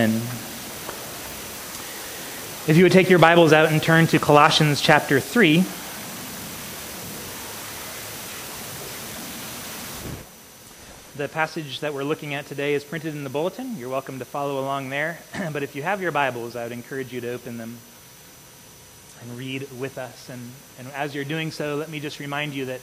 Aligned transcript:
Amen. 0.00 0.22
If 2.66 2.74
you 2.78 2.84
would 2.84 2.92
take 2.92 3.10
your 3.10 3.18
Bibles 3.18 3.52
out 3.52 3.70
and 3.70 3.82
turn 3.82 4.06
to 4.06 4.18
Colossians 4.18 4.80
chapter 4.80 5.20
3. 5.20 5.62
The 11.16 11.28
passage 11.28 11.80
that 11.80 11.92
we're 11.92 12.04
looking 12.04 12.32
at 12.32 12.46
today 12.46 12.72
is 12.72 12.82
printed 12.82 13.14
in 13.14 13.24
the 13.24 13.30
bulletin. 13.30 13.76
You're 13.76 13.90
welcome 13.90 14.18
to 14.20 14.24
follow 14.24 14.58
along 14.58 14.88
there. 14.88 15.18
but 15.52 15.62
if 15.62 15.76
you 15.76 15.82
have 15.82 16.00
your 16.00 16.12
Bibles, 16.12 16.56
I 16.56 16.62
would 16.62 16.72
encourage 16.72 17.12
you 17.12 17.20
to 17.20 17.32
open 17.32 17.58
them 17.58 17.76
and 19.20 19.36
read 19.36 19.68
with 19.78 19.98
us. 19.98 20.30
And, 20.30 20.40
and 20.78 20.88
as 20.92 21.14
you're 21.14 21.24
doing 21.24 21.50
so, 21.50 21.76
let 21.76 21.90
me 21.90 22.00
just 22.00 22.20
remind 22.20 22.54
you 22.54 22.64
that 22.64 22.80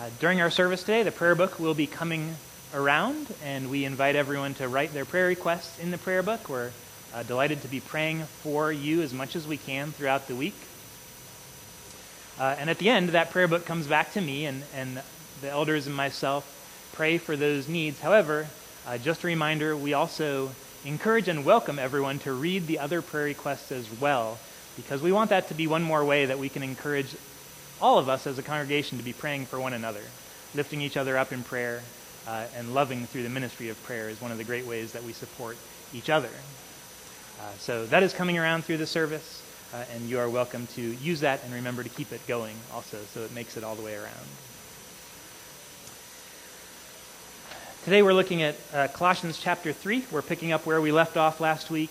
uh, 0.00 0.08
during 0.20 0.40
our 0.40 0.50
service 0.50 0.80
today, 0.80 1.02
the 1.02 1.12
prayer 1.12 1.34
book 1.34 1.60
will 1.60 1.74
be 1.74 1.86
coming 1.86 2.36
around, 2.72 3.26
and 3.44 3.70
we 3.70 3.84
invite 3.84 4.16
everyone 4.16 4.54
to 4.54 4.68
write 4.68 4.92
their 4.92 5.04
prayer 5.04 5.26
requests 5.26 5.78
in 5.78 5.90
the 5.90 5.98
prayer 5.98 6.22
book. 6.22 6.48
We're 6.48 6.70
uh, 7.12 7.22
delighted 7.24 7.62
to 7.62 7.68
be 7.68 7.80
praying 7.80 8.22
for 8.42 8.70
you 8.70 9.02
as 9.02 9.12
much 9.12 9.34
as 9.34 9.46
we 9.46 9.56
can 9.56 9.92
throughout 9.92 10.28
the 10.28 10.36
week. 10.36 10.54
Uh, 12.38 12.56
and 12.58 12.70
at 12.70 12.78
the 12.78 12.88
end, 12.88 13.10
that 13.10 13.30
prayer 13.30 13.48
book 13.48 13.66
comes 13.66 13.86
back 13.86 14.12
to 14.12 14.20
me, 14.20 14.46
and, 14.46 14.62
and 14.74 15.02
the 15.40 15.50
elders 15.50 15.86
and 15.86 15.96
myself 15.96 16.90
pray 16.92 17.18
for 17.18 17.36
those 17.36 17.68
needs. 17.68 18.00
However, 18.00 18.46
uh, 18.86 18.98
just 18.98 19.24
a 19.24 19.26
reminder, 19.26 19.76
we 19.76 19.92
also 19.92 20.50
encourage 20.84 21.28
and 21.28 21.44
welcome 21.44 21.78
everyone 21.78 22.18
to 22.20 22.32
read 22.32 22.66
the 22.66 22.78
other 22.78 23.02
prayer 23.02 23.24
requests 23.24 23.72
as 23.72 23.88
well, 24.00 24.38
because 24.76 25.02
we 25.02 25.12
want 25.12 25.30
that 25.30 25.48
to 25.48 25.54
be 25.54 25.66
one 25.66 25.82
more 25.82 26.04
way 26.04 26.26
that 26.26 26.38
we 26.38 26.48
can 26.48 26.62
encourage 26.62 27.14
all 27.80 27.98
of 27.98 28.08
us 28.08 28.26
as 28.26 28.38
a 28.38 28.42
congregation 28.42 28.98
to 28.98 29.04
be 29.04 29.12
praying 29.12 29.46
for 29.46 29.60
one 29.60 29.72
another, 29.72 30.02
lifting 30.54 30.80
each 30.80 30.96
other 30.96 31.18
up 31.18 31.32
in 31.32 31.42
prayer, 31.42 31.82
uh, 32.30 32.46
and 32.56 32.72
loving 32.72 33.06
through 33.06 33.24
the 33.24 33.28
ministry 33.28 33.70
of 33.70 33.82
prayer 33.82 34.08
is 34.08 34.20
one 34.20 34.30
of 34.30 34.38
the 34.38 34.44
great 34.44 34.64
ways 34.64 34.92
that 34.92 35.02
we 35.02 35.12
support 35.12 35.56
each 35.92 36.08
other. 36.08 36.30
Uh, 37.40 37.52
so 37.58 37.86
that 37.86 38.04
is 38.04 38.12
coming 38.12 38.38
around 38.38 38.64
through 38.64 38.76
the 38.76 38.86
service, 38.86 39.42
uh, 39.74 39.82
and 39.92 40.08
you 40.08 40.16
are 40.18 40.30
welcome 40.30 40.66
to 40.68 40.80
use 40.80 41.20
that 41.20 41.42
and 41.42 41.52
remember 41.52 41.82
to 41.82 41.88
keep 41.88 42.12
it 42.12 42.24
going 42.28 42.54
also, 42.72 42.98
so 43.12 43.20
it 43.22 43.34
makes 43.34 43.56
it 43.56 43.64
all 43.64 43.74
the 43.74 43.82
way 43.82 43.96
around. 43.96 44.28
Today 47.84 48.02
we're 48.02 48.14
looking 48.14 48.42
at 48.42 48.56
uh, 48.72 48.88
Colossians 48.88 49.40
chapter 49.40 49.72
3. 49.72 50.04
We're 50.12 50.22
picking 50.22 50.52
up 50.52 50.66
where 50.66 50.80
we 50.80 50.92
left 50.92 51.16
off 51.16 51.40
last 51.40 51.68
week. 51.68 51.90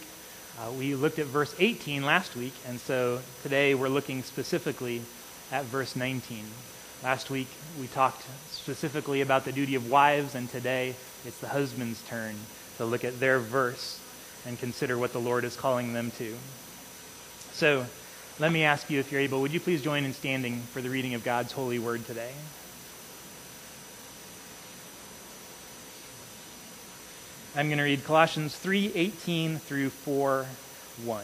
Uh, 0.57 0.71
we 0.71 0.95
looked 0.95 1.19
at 1.19 1.25
verse 1.25 1.53
18 1.59 2.03
last 2.03 2.37
week, 2.37 2.53
and 2.65 2.79
so 2.79 3.19
today 3.43 3.75
we're 3.75 3.89
looking 3.89 4.23
specifically 4.23 5.01
at 5.51 5.65
verse 5.65 5.97
19. 5.97 6.45
Last 7.01 7.29
week 7.29 7.47
we 7.79 7.87
talked 7.87 8.25
specifically 8.51 9.21
about 9.21 9.45
the 9.45 9.53
duty 9.53 9.75
of 9.75 9.89
wives, 9.89 10.35
and 10.35 10.49
today 10.49 10.95
it's 11.25 11.37
the 11.37 11.47
husband's 11.47 12.01
turn 12.01 12.35
to 12.77 12.83
look 12.83 13.05
at 13.05 13.21
their 13.21 13.39
verse 13.39 14.01
and 14.45 14.59
consider 14.59 14.97
what 14.97 15.13
the 15.13 15.19
Lord 15.19 15.45
is 15.45 15.55
calling 15.55 15.93
them 15.93 16.11
to. 16.17 16.35
So 17.53 17.85
let 18.37 18.51
me 18.51 18.65
ask 18.65 18.89
you, 18.89 18.99
if 18.99 19.13
you're 19.13 19.21
able, 19.21 19.39
would 19.39 19.53
you 19.53 19.61
please 19.61 19.81
join 19.81 20.03
in 20.03 20.11
standing 20.11 20.59
for 20.73 20.81
the 20.81 20.89
reading 20.89 21.13
of 21.13 21.23
God's 21.23 21.53
holy 21.53 21.79
word 21.79 22.05
today? 22.05 22.33
I'm 27.55 27.67
going 27.67 27.77
to 27.77 27.83
read 27.85 28.03
Colossians 28.03 28.59
3:18 28.61 29.57
through 29.61 29.89
4:1. 29.89 31.23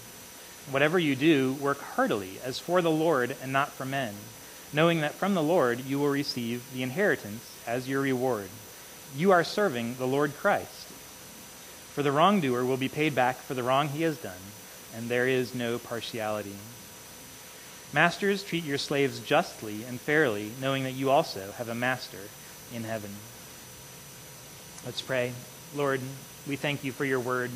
Whatever 0.69 0.99
you 0.99 1.15
do, 1.15 1.53
work 1.53 1.81
heartily, 1.81 2.39
as 2.43 2.59
for 2.59 2.81
the 2.81 2.91
Lord 2.91 3.35
and 3.41 3.51
not 3.51 3.71
for 3.71 3.85
men, 3.85 4.13
knowing 4.71 5.01
that 5.01 5.15
from 5.15 5.33
the 5.33 5.43
Lord 5.43 5.81
you 5.81 5.99
will 5.99 6.09
receive 6.09 6.63
the 6.73 6.83
inheritance 6.83 7.55
as 7.65 7.89
your 7.89 8.01
reward. 8.01 8.49
You 9.15 9.31
are 9.31 9.43
serving 9.43 9.95
the 9.95 10.07
Lord 10.07 10.37
Christ. 10.37 10.87
For 11.93 12.03
the 12.03 12.11
wrongdoer 12.11 12.63
will 12.63 12.77
be 12.77 12.87
paid 12.87 13.13
back 13.13 13.37
for 13.37 13.53
the 13.53 13.63
wrong 13.63 13.89
he 13.89 14.03
has 14.03 14.17
done, 14.17 14.33
and 14.95 15.09
there 15.09 15.27
is 15.27 15.53
no 15.53 15.77
partiality. 15.77 16.55
Masters, 17.91 18.43
treat 18.43 18.63
your 18.63 18.77
slaves 18.77 19.19
justly 19.19 19.83
and 19.83 19.99
fairly, 19.99 20.51
knowing 20.61 20.83
that 20.83 20.93
you 20.93 21.09
also 21.09 21.51
have 21.57 21.67
a 21.67 21.75
master 21.75 22.29
in 22.73 22.85
heaven. 22.85 23.11
Let's 24.85 25.01
pray. 25.01 25.33
Lord, 25.75 25.99
we 26.47 26.55
thank 26.55 26.85
you 26.85 26.93
for 26.93 27.03
your 27.03 27.19
word. 27.19 27.51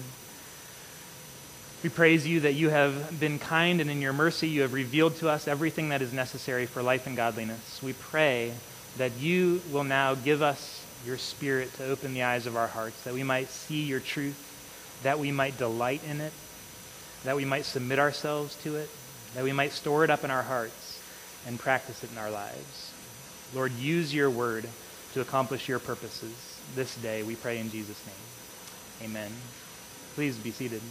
We 1.85 1.89
praise 1.89 2.25
you 2.25 2.39
that 2.39 2.53
you 2.53 2.69
have 2.69 3.19
been 3.19 3.37
kind 3.37 3.79
and 3.79 3.91
in 3.91 4.01
your 4.01 4.11
mercy 4.11 4.47
you 4.47 4.63
have 4.63 4.73
revealed 4.73 5.17
to 5.17 5.29
us 5.29 5.47
everything 5.47 5.89
that 5.89 6.01
is 6.01 6.11
necessary 6.11 6.65
for 6.65 6.81
life 6.81 7.05
and 7.05 7.15
godliness. 7.15 7.79
We 7.83 7.93
pray 7.93 8.53
that 8.97 9.11
you 9.19 9.61
will 9.71 9.83
now 9.83 10.15
give 10.15 10.41
us 10.41 10.83
your 11.05 11.19
spirit 11.19 11.71
to 11.75 11.85
open 11.85 12.15
the 12.15 12.23
eyes 12.23 12.47
of 12.47 12.57
our 12.57 12.65
hearts, 12.65 13.03
that 13.03 13.13
we 13.13 13.21
might 13.21 13.49
see 13.49 13.83
your 13.83 13.99
truth, 13.99 14.99
that 15.03 15.19
we 15.19 15.31
might 15.31 15.59
delight 15.59 16.01
in 16.09 16.21
it, 16.21 16.33
that 17.23 17.35
we 17.35 17.45
might 17.45 17.65
submit 17.65 17.99
ourselves 17.99 18.55
to 18.63 18.77
it, 18.77 18.89
that 19.35 19.43
we 19.43 19.53
might 19.53 19.71
store 19.71 20.03
it 20.03 20.09
up 20.09 20.23
in 20.23 20.31
our 20.31 20.41
hearts 20.41 20.99
and 21.45 21.59
practice 21.59 22.03
it 22.03 22.11
in 22.11 22.17
our 22.17 22.31
lives. 22.31 22.93
Lord, 23.53 23.71
use 23.73 24.11
your 24.11 24.31
word 24.31 24.67
to 25.13 25.21
accomplish 25.21 25.69
your 25.69 25.77
purposes 25.77 26.59
this 26.73 26.95
day. 26.95 27.21
We 27.21 27.35
pray 27.35 27.59
in 27.59 27.69
Jesus' 27.69 28.03
name. 28.07 29.11
Amen. 29.11 29.31
Please 30.15 30.35
be 30.35 30.49
seated. 30.49 30.81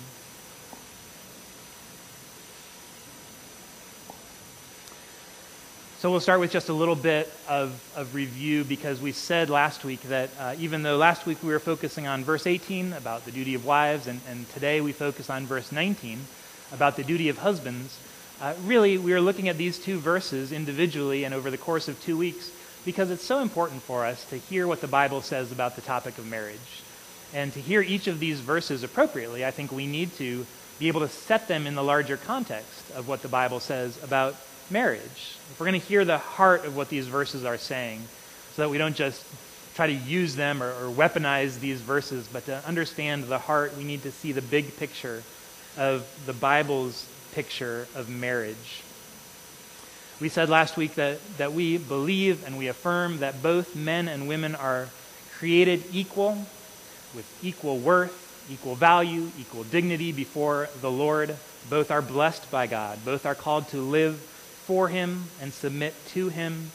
So 6.05 6.11
we'll 6.11 6.21
start 6.21 6.41
with 6.41 6.51
just 6.51 6.69
a 6.69 6.75
little 6.75 6.97
bit 6.97 7.33
of, 7.49 7.83
of 7.97 8.15
review 8.15 8.63
because 8.65 9.01
we 9.01 9.13
said 9.13 9.49
last 9.49 9.87
week 9.87 10.03
that 10.03 10.29
uh, 10.39 10.55
even 10.59 10.83
though 10.83 10.99
last 10.99 11.25
week 11.25 11.43
we 11.43 11.49
were 11.49 11.59
focusing 11.59 12.07
on 12.07 12.25
verse 12.25 12.47
18 12.47 12.93
about 12.93 13.25
the 13.25 13.31
duty 13.31 13.55
of 13.55 13.65
wives, 13.65 14.07
and, 14.07 14.21
and 14.29 14.47
today 14.51 14.83
we 14.83 14.93
focus 14.93 15.31
on 15.31 15.47
verse 15.47 15.73
19 15.73 16.21
about 16.73 16.97
the 16.97 17.05
duty 17.05 17.31
of 17.31 17.39
husbands, 17.39 17.99
uh, 18.43 18.53
really 18.67 18.99
we 18.99 19.15
are 19.15 19.21
looking 19.23 19.49
at 19.49 19.57
these 19.57 19.79
two 19.79 19.99
verses 19.99 20.53
individually 20.53 21.25
and 21.25 21.33
over 21.33 21.51
the 21.51 21.57
course 21.57 21.89
of 21.89 21.99
two 22.03 22.19
weeks 22.19 22.53
because 22.85 23.11
it's 23.11 23.25
so 23.25 23.39
important 23.39 23.81
for 23.81 24.05
us 24.05 24.27
to 24.27 24.37
hear 24.37 24.67
what 24.67 24.83
the 24.83 24.87
Bible 24.87 25.23
says 25.23 25.53
about 25.53 25.75
the 25.75 25.81
topic 25.81 26.19
of 26.19 26.27
marriage. 26.27 26.83
And 27.33 27.51
to 27.55 27.61
hear 27.61 27.81
each 27.81 28.09
of 28.09 28.21
these 28.21 28.41
verses 28.41 28.83
appropriately, 28.83 29.43
I 29.43 29.53
think 29.53 29.73
we 29.73 29.87
need 29.87 30.13
to 30.17 30.45
be 30.79 30.89
able 30.89 31.01
to 31.01 31.09
set 31.09 31.49
them 31.49 31.67
in 31.67 31.75
the 31.75 31.83
larger 31.83 32.19
context 32.19 32.91
of 32.91 33.09
what 33.09 33.23
the 33.23 33.29
Bible 33.29 33.59
says 33.59 33.99
about 34.05 34.37
marriage. 34.71 35.39
If 35.51 35.57
we're 35.59 35.67
going 35.67 35.81
to 35.81 35.87
hear 35.87 36.05
the 36.05 36.19
heart 36.19 36.65
of 36.65 36.77
what 36.77 36.89
these 36.89 37.07
verses 37.07 37.45
are 37.45 37.59
saying, 37.59 38.03
so 38.55 38.63
that 38.63 38.69
we 38.69 38.79
don't 38.79 38.97
just 38.97 39.25
try 39.75 39.89
to 39.89 39.93
use 39.93 40.37
them 40.37 40.63
or, 40.63 40.71
or 40.71 40.93
weaponize 40.93 41.59
these 41.61 41.81
verses, 41.81 42.29
but 42.33 42.47
to 42.47 42.67
understand 42.67 43.25
the 43.25 43.39
heart, 43.39 43.77
we 43.77 43.85
need 43.85 44.03
to 44.03 44.13
see 44.13 44.33
the 44.33 44.43
big 44.43 44.77
picture 44.77 45.23
of 45.77 46.07
the 46.27 46.33
Bible's 46.33 47.09
picture 47.35 47.89
of 47.95 48.09
marriage. 48.09 48.83
We 50.21 50.29
said 50.29 50.49
last 50.49 50.77
week 50.77 50.95
that, 50.95 51.19
that 51.39 51.53
we 51.53 51.77
believe 51.77 52.47
and 52.47 52.57
we 52.57 52.69
affirm 52.69 53.19
that 53.19 53.43
both 53.43 53.75
men 53.75 54.07
and 54.07 54.29
women 54.29 54.55
are 54.55 54.89
created 55.39 55.83
equal, 55.93 56.47
with 57.15 57.39
equal 57.43 57.79
worth, 57.79 58.21
equal 58.51 58.77
value, 58.77 59.31
equal 59.39 59.65
dignity 59.65 60.13
before 60.13 60.69
the 60.81 60.91
Lord. 60.91 61.37
Both 61.69 61.91
are 61.91 62.03
blessed 62.03 62.49
by 62.51 62.69
God. 62.69 63.05
Both 63.05 63.27
are 63.27 63.35
called 63.35 63.69
to 63.69 63.79
live 63.79 64.23
for 64.67 64.89
Him 64.89 65.25
and 65.41 65.53
submit 65.53 65.95
to 66.09 66.29
Him. 66.29 66.71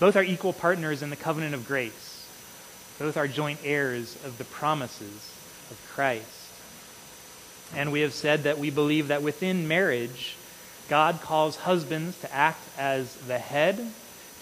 Both 0.00 0.16
are 0.16 0.22
equal 0.22 0.52
partners 0.52 1.02
in 1.02 1.10
the 1.10 1.16
covenant 1.16 1.54
of 1.54 1.66
grace. 1.66 2.26
Both 2.98 3.16
are 3.16 3.28
joint 3.28 3.60
heirs 3.64 4.16
of 4.24 4.38
the 4.38 4.44
promises 4.44 5.32
of 5.70 5.90
Christ. 5.94 6.28
And 7.74 7.90
we 7.90 8.00
have 8.00 8.14
said 8.14 8.44
that 8.44 8.58
we 8.58 8.70
believe 8.70 9.08
that 9.08 9.22
within 9.22 9.66
marriage, 9.66 10.36
God 10.88 11.20
calls 11.22 11.56
husbands 11.56 12.20
to 12.20 12.32
act 12.32 12.62
as 12.78 13.14
the 13.16 13.38
head, 13.38 13.84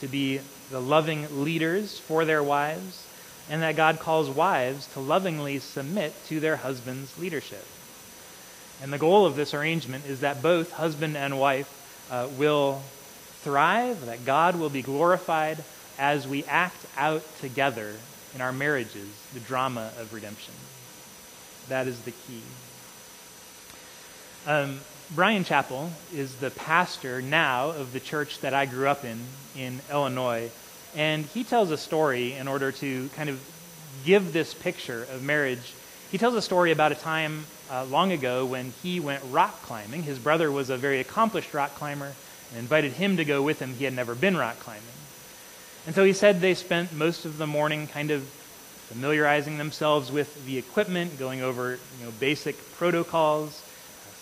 to 0.00 0.08
be 0.08 0.40
the 0.70 0.80
loving 0.80 1.44
leaders 1.44 1.98
for 1.98 2.24
their 2.24 2.42
wives, 2.42 3.06
and 3.48 3.62
that 3.62 3.76
God 3.76 4.00
calls 4.00 4.28
wives 4.28 4.86
to 4.94 5.00
lovingly 5.00 5.58
submit 5.58 6.14
to 6.26 6.40
their 6.40 6.56
husband's 6.56 7.18
leadership. 7.18 7.64
And 8.82 8.92
the 8.92 8.98
goal 8.98 9.26
of 9.26 9.36
this 9.36 9.54
arrangement 9.54 10.06
is 10.06 10.20
that 10.20 10.42
both 10.42 10.72
husband 10.72 11.16
and 11.16 11.38
wife 11.38 11.81
uh, 12.12 12.28
will 12.38 12.80
thrive, 13.40 14.06
that 14.06 14.24
God 14.24 14.54
will 14.56 14.70
be 14.70 14.82
glorified 14.82 15.64
as 15.98 16.28
we 16.28 16.44
act 16.44 16.86
out 16.96 17.24
together 17.40 17.94
in 18.34 18.40
our 18.40 18.52
marriages 18.52 19.08
the 19.34 19.40
drama 19.40 19.90
of 19.98 20.12
redemption. 20.14 20.54
That 21.68 21.88
is 21.88 22.00
the 22.02 22.12
key. 22.12 22.42
Um, 24.46 24.80
Bryan 25.14 25.44
Chapell 25.44 25.90
is 26.14 26.36
the 26.36 26.50
pastor 26.50 27.20
now 27.20 27.70
of 27.70 27.92
the 27.92 28.00
church 28.00 28.40
that 28.40 28.54
I 28.54 28.66
grew 28.66 28.88
up 28.88 29.04
in, 29.04 29.20
in 29.56 29.80
Illinois. 29.90 30.50
And 30.94 31.24
he 31.26 31.44
tells 31.44 31.70
a 31.70 31.76
story 31.76 32.34
in 32.34 32.48
order 32.48 32.72
to 32.72 33.08
kind 33.10 33.28
of 33.28 33.40
give 34.04 34.32
this 34.32 34.54
picture 34.54 35.06
of 35.12 35.22
marriage. 35.22 35.74
He 36.10 36.18
tells 36.18 36.34
a 36.34 36.42
story 36.42 36.72
about 36.72 36.92
a 36.92 36.96
time 36.96 37.44
uh, 37.72 37.84
long 37.86 38.12
ago 38.12 38.44
when 38.44 38.72
he 38.82 39.00
went 39.00 39.22
rock 39.30 39.62
climbing. 39.62 40.02
His 40.02 40.18
brother 40.18 40.52
was 40.52 40.68
a 40.68 40.76
very 40.76 41.00
accomplished 41.00 41.54
rock 41.54 41.74
climber 41.74 42.12
and 42.50 42.58
invited 42.58 42.92
him 42.92 43.16
to 43.16 43.24
go 43.24 43.42
with 43.42 43.60
him. 43.60 43.72
He 43.74 43.84
had 43.84 43.94
never 43.94 44.14
been 44.14 44.36
rock 44.36 44.58
climbing. 44.60 44.82
And 45.86 45.94
so 45.94 46.04
he 46.04 46.12
said 46.12 46.40
they 46.40 46.54
spent 46.54 46.92
most 46.92 47.24
of 47.24 47.38
the 47.38 47.46
morning 47.46 47.86
kind 47.86 48.10
of 48.10 48.22
familiarizing 48.88 49.56
themselves 49.56 50.12
with 50.12 50.44
the 50.44 50.58
equipment, 50.58 51.18
going 51.18 51.40
over 51.40 51.78
you 51.98 52.04
know, 52.04 52.12
basic 52.20 52.56
protocols, 52.74 53.62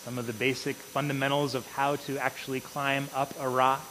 some 0.05 0.17
of 0.17 0.26
the 0.29 0.32
basic 0.32 0.76
fundamentals 0.76 1.56
of 1.56 1.67
how 1.73 1.97
to 1.97 2.19
actually 2.19 2.61
climb 2.61 3.08
up 3.14 3.35
a 3.41 3.49
rock. 3.49 3.85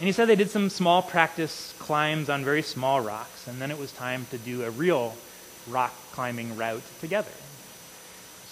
And 0.00 0.06
he 0.06 0.12
said 0.12 0.26
they 0.26 0.36
did 0.36 0.50
some 0.50 0.68
small 0.68 1.00
practice 1.00 1.74
climbs 1.78 2.28
on 2.28 2.44
very 2.44 2.62
small 2.62 3.00
rocks, 3.00 3.46
and 3.46 3.60
then 3.60 3.70
it 3.70 3.78
was 3.78 3.92
time 3.92 4.26
to 4.30 4.38
do 4.38 4.64
a 4.64 4.70
real 4.70 5.16
rock 5.68 5.94
climbing 6.12 6.56
route 6.56 6.82
together. 7.00 7.30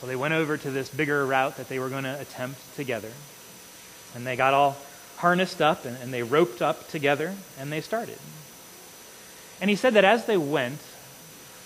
So 0.01 0.07
they 0.07 0.17
went 0.17 0.35
over 0.35 0.57
to 0.57 0.71
this 0.71 0.89
bigger 0.89 1.25
route 1.25 1.57
that 1.57 1.69
they 1.69 1.79
were 1.79 1.89
going 1.89 2.05
to 2.05 2.21
attempt 2.21 2.61
together. 2.77 3.11
And 4.15 4.27
they 4.27 4.37
got 4.37 4.53
all 4.53 4.77
harnessed 5.17 5.63
up 5.63 5.85
and, 5.87 5.97
and, 6.03 6.13
they 6.13 6.23
roped 6.23 6.61
up 6.61 6.89
together 6.89 7.35
and 7.59 7.73
they 7.73 7.81
started. 7.81 8.19
And 9.61 9.71
he 9.71 9.77
said 9.77 9.95
that 9.95 10.05
as 10.05 10.27
they 10.27 10.37
went, 10.37 10.81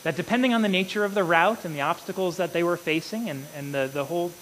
that 0.05 0.17
depending 0.17 0.55
on 0.55 0.63
the 0.63 0.69
nature 0.69 1.05
of 1.05 1.15
the 1.15 1.25
route 1.25 1.65
and 1.65 1.75
the 1.75 1.81
obstacles 1.81 2.37
that 2.37 2.53
they 2.53 2.63
were 2.63 2.77
facing 2.77 3.29
and, 3.29 3.47
and 3.57 3.75
the, 3.75 3.91
the 3.93 4.05
whole 4.05 4.33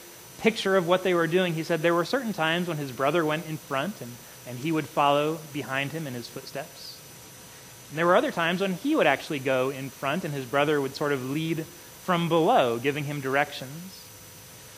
picture 0.40 0.76
of 0.76 0.86
what 0.86 1.02
they 1.02 1.14
were 1.14 1.26
doing, 1.26 1.54
he 1.54 1.62
said 1.62 1.80
there 1.80 1.94
were 1.94 2.04
certain 2.04 2.34
times 2.34 2.68
when 2.68 2.76
his 2.76 2.92
brother 2.92 3.24
went 3.24 3.46
in 3.46 3.56
front 3.56 4.00
and, 4.02 4.12
and 4.46 4.58
he 4.58 4.70
would 4.70 4.86
follow 4.86 5.38
behind 5.52 5.92
him 5.92 6.06
in 6.06 6.12
his 6.12 6.28
footsteps. 6.28 7.00
And 7.88 7.98
there 7.98 8.06
were 8.06 8.16
other 8.16 8.30
times 8.30 8.60
when 8.60 8.74
he 8.74 8.94
would 8.94 9.06
actually 9.06 9.38
go 9.38 9.70
in 9.70 9.88
front 9.88 10.24
and 10.24 10.34
his 10.34 10.44
brother 10.44 10.78
would 10.80 10.94
sort 10.94 11.12
of 11.12 11.30
lead 11.30 11.64
from 12.08 12.30
below, 12.30 12.78
giving 12.78 13.04
him 13.04 13.20
directions. 13.20 14.00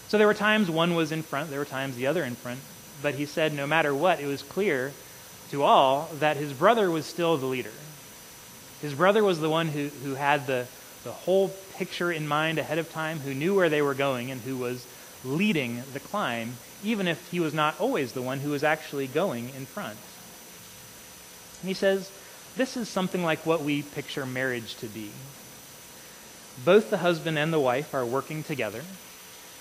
So 0.08 0.18
there 0.18 0.26
were 0.26 0.34
times 0.34 0.68
one 0.68 0.96
was 0.96 1.12
in 1.12 1.22
front, 1.22 1.48
there 1.48 1.60
were 1.60 1.64
times 1.64 1.94
the 1.94 2.08
other 2.08 2.24
in 2.24 2.34
front, 2.34 2.58
but 3.02 3.14
he 3.14 3.24
said 3.24 3.54
no 3.54 3.68
matter 3.68 3.94
what, 3.94 4.18
it 4.18 4.26
was 4.26 4.42
clear 4.42 4.90
to 5.52 5.62
all 5.62 6.10
that 6.14 6.36
his 6.36 6.52
brother 6.52 6.90
was 6.90 7.06
still 7.06 7.36
the 7.36 7.46
leader. 7.46 7.70
His 8.82 8.94
brother 8.94 9.22
was 9.22 9.38
the 9.38 9.48
one 9.48 9.68
who, 9.68 9.90
who 10.02 10.16
had 10.16 10.48
the, 10.48 10.66
the 11.04 11.12
whole 11.12 11.50
picture 11.76 12.10
in 12.10 12.26
mind 12.26 12.58
ahead 12.58 12.78
of 12.78 12.90
time, 12.90 13.20
who 13.20 13.32
knew 13.32 13.54
where 13.54 13.68
they 13.68 13.80
were 13.80 13.94
going, 13.94 14.32
and 14.32 14.40
who 14.40 14.56
was 14.56 14.84
leading 15.24 15.84
the 15.92 16.00
climb, 16.00 16.54
even 16.82 17.06
if 17.06 17.30
he 17.30 17.38
was 17.38 17.54
not 17.54 17.78
always 17.78 18.10
the 18.10 18.22
one 18.22 18.40
who 18.40 18.50
was 18.50 18.64
actually 18.64 19.06
going 19.06 19.50
in 19.56 19.66
front. 19.66 19.98
And 21.60 21.68
he 21.68 21.74
says, 21.74 22.10
This 22.56 22.76
is 22.76 22.88
something 22.88 23.22
like 23.22 23.46
what 23.46 23.62
we 23.62 23.82
picture 23.82 24.26
marriage 24.26 24.74
to 24.78 24.86
be. 24.86 25.12
Both 26.64 26.90
the 26.90 26.98
husband 26.98 27.38
and 27.38 27.52
the 27.52 27.60
wife 27.60 27.94
are 27.94 28.04
working 28.04 28.42
together, 28.42 28.82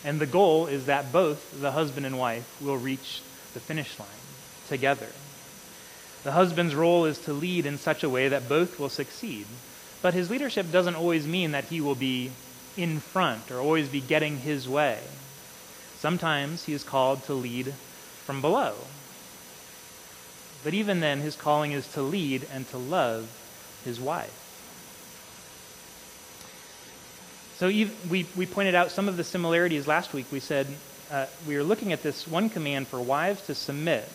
and 0.04 0.20
the 0.20 0.26
goal 0.26 0.68
is 0.68 0.86
that 0.86 1.12
both 1.12 1.62
the 1.62 1.72
husband 1.72 2.06
and 2.06 2.18
wife 2.18 2.62
will 2.62 2.78
reach 2.78 3.22
the 3.54 3.60
finish 3.60 3.98
line 4.00 4.08
together. 4.68 5.08
The 6.24 6.34
husband's 6.34 6.76
role 6.76 7.06
is 7.06 7.18
to 7.20 7.34
lead 7.34 7.66
in 7.66 7.78
such 7.78 8.04
a 8.04 8.10
way 8.10 8.28
that 8.28 8.50
both 8.50 8.80
will 8.80 8.90
succeed. 8.90 9.46
But 10.02 10.14
his 10.14 10.30
leadership 10.30 10.72
doesn't 10.72 10.96
always 10.96 11.26
mean 11.26 11.52
that 11.52 11.66
he 11.66 11.80
will 11.80 11.96
be 11.96 12.32
in 12.76 13.00
front 13.00 13.50
or 13.52 13.60
always 13.60 13.88
be 13.88 14.02
getting 14.02 14.38
his 14.38 14.68
way. 14.68 15.00
Sometimes 15.98 16.66
he 16.66 16.74
is 16.74 16.84
called 16.84 17.24
to 17.26 17.34
lead 17.34 17.74
from 18.26 18.42
below. 18.42 18.76
But 20.64 20.74
even 20.74 21.00
then, 21.00 21.20
his 21.20 21.36
calling 21.36 21.72
is 21.72 21.88
to 21.94 22.02
lead 22.02 22.46
and 22.54 22.68
to 22.70 22.78
love 22.78 23.28
his 23.86 24.00
wife. 24.00 24.39
So 27.60 27.68
we, 27.68 28.26
we 28.38 28.46
pointed 28.46 28.74
out 28.74 28.90
some 28.90 29.10
of 29.10 29.18
the 29.18 29.24
similarities 29.26 29.86
last 29.86 30.14
week. 30.14 30.28
We 30.32 30.40
said 30.40 30.66
uh, 31.12 31.26
we 31.46 31.58
were 31.58 31.64
looking 31.64 31.92
at 31.92 32.02
this 32.02 32.26
one 32.26 32.50
command 32.50 32.88
for 32.88 33.02
wives 33.02 33.42
to 33.48 33.54
submit. 33.54 34.08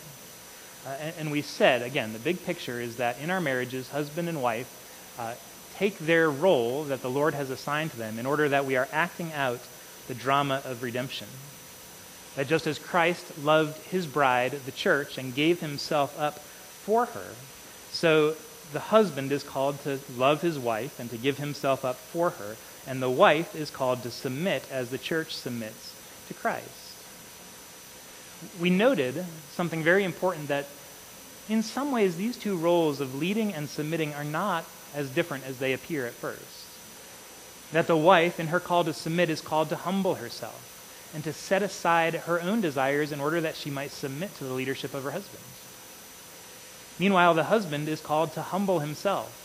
Uh, 0.86 0.96
and, 0.98 1.14
and, 1.18 1.30
we 1.30 1.42
said, 1.42 1.82
again, 1.82 2.14
the 2.14 2.18
big 2.18 2.42
picture 2.46 2.80
is 2.80 2.96
that 2.96 3.20
in 3.20 3.28
our 3.28 3.42
marriages, 3.42 3.90
husband 3.90 4.30
and 4.30 4.40
wife 4.42 5.14
uh, 5.18 5.34
take 5.76 5.98
their 5.98 6.30
role 6.30 6.84
that 6.84 7.02
the 7.02 7.10
Lord 7.10 7.34
has 7.34 7.50
assigned 7.50 7.90
to 7.90 7.98
them 7.98 8.18
in 8.18 8.24
order 8.24 8.48
that 8.48 8.64
we 8.64 8.76
are 8.76 8.88
acting 8.92 9.30
out 9.34 9.60
the 10.08 10.14
drama 10.14 10.62
of 10.64 10.82
redemption. 10.82 11.28
That 12.36 12.48
just 12.48 12.66
as 12.66 12.78
Christ 12.78 13.44
loved 13.44 13.76
his 13.88 14.06
bride, 14.06 14.52
the 14.64 14.72
church, 14.72 15.18
and 15.18 15.34
gave 15.34 15.60
himself 15.60 16.18
up 16.18 16.38
for 16.38 17.04
her, 17.04 17.34
so 17.90 18.36
the 18.72 18.80
husband 18.80 19.32
is 19.32 19.42
called 19.42 19.82
to 19.82 20.00
love 20.16 20.40
his 20.40 20.58
wife 20.58 20.98
and 20.98 21.10
to 21.10 21.18
give 21.18 21.36
himself 21.36 21.84
up 21.84 21.96
for 21.96 22.30
her, 22.30 22.56
and 22.86 23.02
the 23.02 23.10
wife 23.10 23.54
is 23.54 23.70
called 23.70 24.02
to 24.02 24.10
submit 24.10 24.64
as 24.70 24.90
the 24.90 24.98
church 24.98 25.34
submits 25.34 25.94
to 26.28 26.34
Christ. 26.34 26.68
We 28.60 28.70
noted 28.70 29.24
something 29.52 29.82
very 29.82 30.04
important 30.04 30.48
that 30.48 30.66
in 31.48 31.62
some 31.62 31.92
ways 31.92 32.16
these 32.16 32.36
two 32.36 32.56
roles 32.56 33.00
of 33.00 33.14
leading 33.14 33.52
and 33.52 33.68
submitting 33.68 34.14
are 34.14 34.24
not 34.24 34.64
as 34.94 35.10
different 35.10 35.46
as 35.46 35.58
they 35.58 35.72
appear 35.72 36.06
at 36.06 36.12
first. 36.12 36.66
That 37.72 37.86
the 37.86 37.96
wife, 37.96 38.38
in 38.38 38.48
her 38.48 38.60
call 38.60 38.84
to 38.84 38.92
submit, 38.92 39.30
is 39.30 39.40
called 39.40 39.70
to 39.70 39.76
humble 39.76 40.16
herself 40.16 40.70
and 41.14 41.24
to 41.24 41.32
set 41.32 41.62
aside 41.62 42.14
her 42.14 42.40
own 42.40 42.60
desires 42.60 43.12
in 43.12 43.20
order 43.20 43.40
that 43.40 43.56
she 43.56 43.70
might 43.70 43.90
submit 43.90 44.34
to 44.36 44.44
the 44.44 44.52
leadership 44.52 44.94
of 44.94 45.04
her 45.04 45.12
husband. 45.12 45.42
Meanwhile, 46.98 47.34
the 47.34 47.44
husband 47.44 47.88
is 47.88 48.00
called 48.00 48.32
to 48.34 48.42
humble 48.42 48.80
himself 48.80 49.43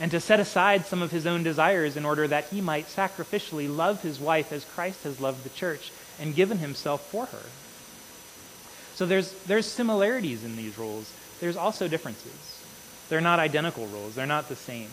and 0.00 0.10
to 0.10 0.20
set 0.20 0.40
aside 0.40 0.86
some 0.86 1.02
of 1.02 1.10
his 1.10 1.26
own 1.26 1.42
desires 1.42 1.96
in 1.96 2.04
order 2.04 2.26
that 2.26 2.48
he 2.48 2.60
might 2.60 2.86
sacrificially 2.86 3.74
love 3.74 4.02
his 4.02 4.18
wife 4.18 4.52
as 4.52 4.64
Christ 4.64 5.04
has 5.04 5.20
loved 5.20 5.44
the 5.44 5.50
church 5.50 5.92
and 6.20 6.34
given 6.34 6.58
himself 6.58 7.06
for 7.10 7.26
her. 7.26 7.46
So 8.94 9.06
there's, 9.06 9.32
there's 9.44 9.66
similarities 9.66 10.44
in 10.44 10.56
these 10.56 10.78
roles. 10.78 11.12
There's 11.40 11.56
also 11.56 11.88
differences. 11.88 12.62
They're 13.08 13.20
not 13.20 13.38
identical 13.38 13.86
roles, 13.86 14.14
they're 14.14 14.26
not 14.26 14.48
the 14.48 14.56
same. 14.56 14.88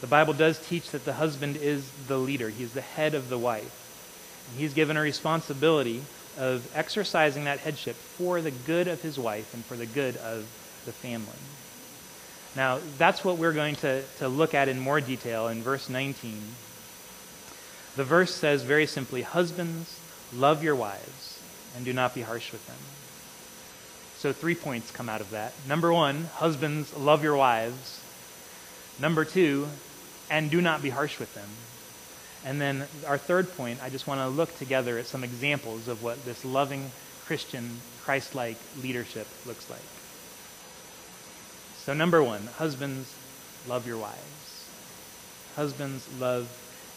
The 0.00 0.06
Bible 0.06 0.34
does 0.34 0.58
teach 0.58 0.90
that 0.90 1.04
the 1.04 1.14
husband 1.14 1.56
is 1.56 1.90
the 2.08 2.18
leader, 2.18 2.48
he's 2.48 2.72
the 2.72 2.80
head 2.80 3.14
of 3.14 3.28
the 3.28 3.38
wife. 3.38 3.80
And 4.50 4.60
He's 4.60 4.74
given 4.74 4.96
a 4.96 5.00
responsibility 5.00 6.02
of 6.36 6.70
exercising 6.74 7.44
that 7.44 7.60
headship 7.60 7.96
for 7.96 8.40
the 8.40 8.50
good 8.50 8.88
of 8.88 9.00
his 9.02 9.18
wife 9.18 9.54
and 9.54 9.64
for 9.64 9.76
the 9.76 9.86
good 9.86 10.16
of 10.18 10.46
the 10.84 10.92
family. 10.92 11.28
Now, 12.56 12.78
that's 12.98 13.24
what 13.24 13.38
we're 13.38 13.52
going 13.52 13.76
to, 13.76 14.02
to 14.18 14.28
look 14.28 14.54
at 14.54 14.68
in 14.68 14.78
more 14.78 15.00
detail 15.00 15.48
in 15.48 15.62
verse 15.62 15.88
19. 15.88 16.40
The 17.96 18.04
verse 18.04 18.34
says 18.34 18.62
very 18.62 18.86
simply 18.86 19.22
Husbands, 19.22 19.98
love 20.32 20.62
your 20.62 20.76
wives 20.76 21.40
and 21.74 21.84
do 21.84 21.92
not 21.92 22.14
be 22.14 22.22
harsh 22.22 22.52
with 22.52 22.64
them. 22.66 22.76
So, 24.16 24.32
three 24.32 24.54
points 24.54 24.90
come 24.90 25.08
out 25.08 25.20
of 25.20 25.30
that. 25.30 25.52
Number 25.68 25.92
one, 25.92 26.24
husbands, 26.34 26.96
love 26.96 27.22
your 27.22 27.36
wives. 27.36 28.00
Number 29.00 29.24
two, 29.24 29.68
and 30.30 30.50
do 30.50 30.60
not 30.60 30.82
be 30.82 30.90
harsh 30.90 31.18
with 31.18 31.34
them. 31.34 31.48
And 32.44 32.60
then 32.60 32.86
our 33.06 33.18
third 33.18 33.54
point, 33.56 33.82
I 33.82 33.90
just 33.90 34.06
want 34.06 34.20
to 34.20 34.28
look 34.28 34.56
together 34.58 34.98
at 34.98 35.06
some 35.06 35.24
examples 35.24 35.88
of 35.88 36.02
what 36.02 36.24
this 36.24 36.44
loving 36.44 36.90
Christian, 37.26 37.80
Christ 38.02 38.34
like 38.34 38.56
leadership 38.82 39.26
looks 39.46 39.68
like. 39.68 39.80
So, 41.84 41.92
number 41.92 42.22
one, 42.22 42.46
husbands, 42.56 43.14
love 43.68 43.86
your 43.86 43.98
wives. 43.98 44.70
Husbands, 45.54 46.08
love 46.18 46.48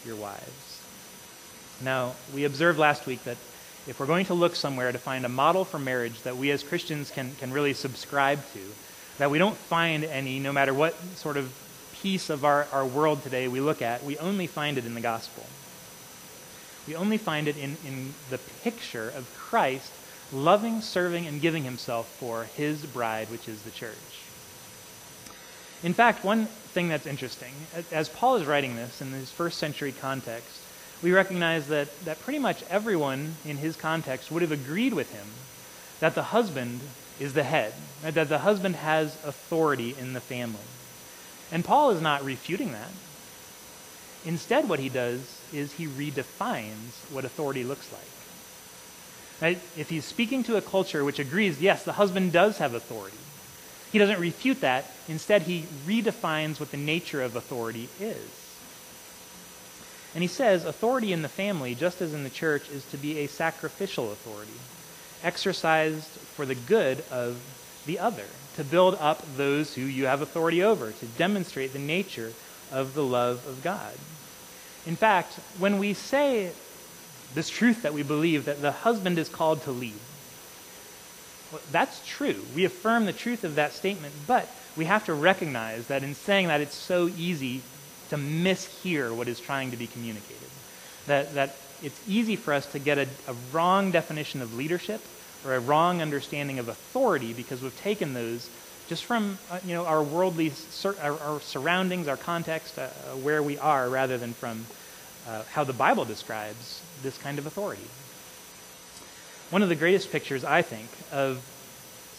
your 0.06 0.16
wives. 0.16 0.82
Now, 1.82 2.14
we 2.34 2.44
observed 2.44 2.78
last 2.78 3.04
week 3.04 3.22
that 3.24 3.36
if 3.86 4.00
we're 4.00 4.06
going 4.06 4.24
to 4.26 4.34
look 4.34 4.56
somewhere 4.56 4.90
to 4.90 4.96
find 4.96 5.26
a 5.26 5.28
model 5.28 5.66
for 5.66 5.78
marriage 5.78 6.22
that 6.22 6.38
we 6.38 6.50
as 6.52 6.62
Christians 6.62 7.10
can, 7.10 7.34
can 7.34 7.52
really 7.52 7.74
subscribe 7.74 8.40
to, 8.54 8.60
that 9.18 9.30
we 9.30 9.36
don't 9.36 9.58
find 9.58 10.04
any, 10.04 10.38
no 10.38 10.54
matter 10.54 10.72
what 10.72 10.98
sort 11.16 11.36
of 11.36 11.52
piece 12.00 12.30
of 12.30 12.46
our, 12.46 12.66
our 12.72 12.86
world 12.86 13.22
today 13.22 13.46
we 13.46 13.60
look 13.60 13.82
at, 13.82 14.02
we 14.04 14.16
only 14.16 14.46
find 14.46 14.78
it 14.78 14.86
in 14.86 14.94
the 14.94 15.02
gospel. 15.02 15.44
We 16.86 16.96
only 16.96 17.18
find 17.18 17.46
it 17.46 17.58
in, 17.58 17.76
in 17.86 18.14
the 18.30 18.38
picture 18.38 19.10
of 19.10 19.30
Christ 19.36 19.92
loving, 20.32 20.80
serving, 20.80 21.26
and 21.26 21.42
giving 21.42 21.64
himself 21.64 22.08
for 22.18 22.44
his 22.44 22.86
bride, 22.86 23.30
which 23.30 23.48
is 23.48 23.62
the 23.64 23.70
church. 23.70 24.27
In 25.82 25.94
fact, 25.94 26.24
one 26.24 26.46
thing 26.46 26.88
that's 26.88 27.06
interesting, 27.06 27.52
as 27.92 28.08
Paul 28.08 28.36
is 28.36 28.46
writing 28.46 28.74
this 28.74 29.00
in 29.00 29.12
his 29.12 29.30
first 29.30 29.58
century 29.58 29.92
context, 29.92 30.60
we 31.02 31.12
recognize 31.12 31.68
that, 31.68 31.88
that 32.04 32.20
pretty 32.20 32.40
much 32.40 32.64
everyone 32.68 33.36
in 33.44 33.58
his 33.58 33.76
context 33.76 34.32
would 34.32 34.42
have 34.42 34.52
agreed 34.52 34.92
with 34.92 35.12
him 35.12 35.26
that 36.00 36.14
the 36.14 36.24
husband 36.24 36.80
is 37.20 37.32
the 37.34 37.44
head, 37.44 37.72
that 38.02 38.28
the 38.28 38.38
husband 38.38 38.76
has 38.76 39.16
authority 39.24 39.94
in 39.98 40.12
the 40.12 40.20
family. 40.20 40.58
And 41.50 41.64
Paul 41.64 41.90
is 41.90 42.02
not 42.02 42.24
refuting 42.24 42.72
that. 42.72 42.90
Instead, 44.24 44.68
what 44.68 44.80
he 44.80 44.88
does 44.88 45.40
is 45.52 45.72
he 45.72 45.86
redefines 45.86 47.10
what 47.10 47.24
authority 47.24 47.64
looks 47.64 47.90
like. 47.92 48.02
Right? 49.40 49.60
If 49.76 49.88
he's 49.88 50.04
speaking 50.04 50.42
to 50.44 50.56
a 50.56 50.60
culture 50.60 51.04
which 51.04 51.20
agrees, 51.20 51.60
yes, 51.60 51.84
the 51.84 51.92
husband 51.92 52.32
does 52.32 52.58
have 52.58 52.74
authority, 52.74 53.16
he 53.92 53.98
doesn't 53.98 54.20
refute 54.20 54.60
that. 54.60 54.90
Instead, 55.08 55.42
he 55.42 55.64
redefines 55.86 56.60
what 56.60 56.70
the 56.70 56.76
nature 56.76 57.22
of 57.22 57.36
authority 57.36 57.88
is. 58.00 58.30
And 60.14 60.22
he 60.22 60.28
says 60.28 60.64
authority 60.64 61.12
in 61.12 61.22
the 61.22 61.28
family, 61.28 61.74
just 61.74 62.00
as 62.00 62.14
in 62.14 62.24
the 62.24 62.30
church, 62.30 62.68
is 62.70 62.84
to 62.86 62.96
be 62.96 63.18
a 63.18 63.28
sacrificial 63.28 64.10
authority, 64.12 64.52
exercised 65.22 66.08
for 66.08 66.44
the 66.46 66.54
good 66.54 67.04
of 67.10 67.40
the 67.86 67.98
other, 67.98 68.24
to 68.56 68.64
build 68.64 68.96
up 69.00 69.22
those 69.36 69.74
who 69.74 69.82
you 69.82 70.06
have 70.06 70.22
authority 70.22 70.62
over, 70.62 70.92
to 70.92 71.06
demonstrate 71.06 71.72
the 71.72 71.78
nature 71.78 72.32
of 72.72 72.94
the 72.94 73.04
love 73.04 73.46
of 73.46 73.62
God. 73.62 73.94
In 74.86 74.96
fact, 74.96 75.34
when 75.58 75.78
we 75.78 75.94
say 75.94 76.50
this 77.34 77.50
truth 77.50 77.82
that 77.82 77.94
we 77.94 78.02
believe 78.02 78.46
that 78.46 78.62
the 78.62 78.72
husband 78.72 79.18
is 79.18 79.28
called 79.28 79.62
to 79.62 79.70
lead, 79.70 79.98
well, 81.52 81.60
that's 81.72 82.06
true. 82.06 82.36
We 82.54 82.64
affirm 82.64 83.06
the 83.06 83.12
truth 83.12 83.44
of 83.44 83.54
that 83.56 83.72
statement, 83.72 84.14
but 84.26 84.48
we 84.76 84.84
have 84.84 85.06
to 85.06 85.14
recognize 85.14 85.86
that 85.88 86.02
in 86.02 86.14
saying 86.14 86.48
that, 86.48 86.60
it's 86.60 86.76
so 86.76 87.08
easy 87.16 87.62
to 88.10 88.16
mishear 88.16 89.14
what 89.14 89.28
is 89.28 89.40
trying 89.40 89.70
to 89.70 89.76
be 89.76 89.86
communicated. 89.86 90.48
That, 91.06 91.34
that 91.34 91.56
it's 91.82 92.00
easy 92.08 92.36
for 92.36 92.52
us 92.52 92.66
to 92.72 92.78
get 92.78 92.98
a, 92.98 93.08
a 93.26 93.34
wrong 93.52 93.90
definition 93.90 94.42
of 94.42 94.54
leadership 94.54 95.00
or 95.44 95.54
a 95.54 95.60
wrong 95.60 96.02
understanding 96.02 96.58
of 96.58 96.68
authority 96.68 97.32
because 97.32 97.62
we've 97.62 97.76
taken 97.80 98.14
those 98.14 98.48
just 98.88 99.04
from 99.04 99.38
uh, 99.50 99.58
you 99.64 99.74
know 99.74 99.84
our 99.84 100.02
worldly 100.02 100.50
sur- 100.50 100.96
our, 101.02 101.18
our, 101.20 101.40
surroundings, 101.40 102.08
our 102.08 102.16
context, 102.16 102.78
uh, 102.78 102.88
where 103.22 103.42
we 103.42 103.58
are, 103.58 103.88
rather 103.88 104.16
than 104.16 104.32
from 104.32 104.64
uh, 105.28 105.42
how 105.52 105.62
the 105.62 105.72
Bible 105.72 106.04
describes 106.04 106.80
this 107.02 107.18
kind 107.18 107.38
of 107.38 107.46
authority. 107.46 107.84
One 109.50 109.62
of 109.62 109.70
the 109.70 109.76
greatest 109.76 110.12
pictures, 110.12 110.44
I 110.44 110.60
think, 110.60 110.90
of 111.10 111.42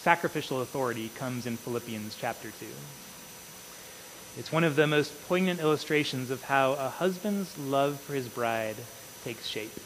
sacrificial 0.01 0.61
authority 0.61 1.11
comes 1.13 1.45
in 1.45 1.57
Philippians 1.57 2.17
chapter 2.19 2.49
2. 2.49 2.65
It's 4.39 4.51
one 4.51 4.63
of 4.63 4.75
the 4.75 4.87
most 4.87 5.13
poignant 5.27 5.59
illustrations 5.59 6.31
of 6.31 6.41
how 6.41 6.71
a 6.71 6.89
husband's 6.89 7.55
love 7.59 7.99
for 7.99 8.15
his 8.15 8.27
bride 8.27 8.77
takes 9.23 9.45
shape. 9.45 9.79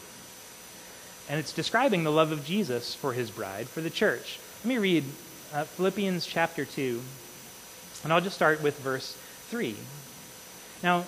And 1.28 1.38
it's 1.38 1.52
describing 1.52 2.06
the 2.06 2.14
love 2.14 2.32
of 2.32 2.46
Jesus 2.46 2.96
for 2.96 3.12
his 3.12 3.30
bride, 3.30 3.68
for 3.68 3.82
the 3.82 3.90
church. 3.90 4.40
Let 4.64 4.70
me 4.70 4.78
read 4.78 5.04
uh, 5.54 5.66
Philippians 5.66 6.26
chapter 6.26 6.64
2, 6.64 7.02
and 8.06 8.14
I'll 8.14 8.22
just 8.22 8.38
start 8.38 8.64
with 8.64 8.80
verse 8.80 9.18
3. 9.50 9.76
Now, 10.82 11.04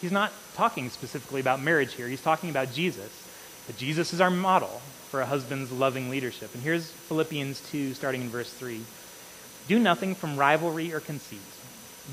he's 0.00 0.12
not 0.12 0.32
talking 0.54 0.90
specifically 0.90 1.40
about 1.40 1.60
marriage 1.60 1.94
here, 1.94 2.06
he's 2.06 2.22
talking 2.22 2.50
about 2.50 2.72
Jesus. 2.72 3.10
But 3.66 3.76
Jesus 3.76 4.12
is 4.12 4.20
our 4.20 4.30
model 4.30 4.80
for 5.12 5.20
a 5.20 5.26
husband's 5.26 5.70
loving 5.70 6.08
leadership. 6.08 6.54
And 6.54 6.62
here's 6.62 6.90
Philippians 6.90 7.60
2, 7.70 7.92
starting 7.92 8.22
in 8.22 8.30
verse 8.30 8.50
3. 8.50 8.80
Do 9.68 9.78
nothing 9.78 10.14
from 10.14 10.38
rivalry 10.38 10.90
or 10.90 11.00
conceit, 11.00 11.38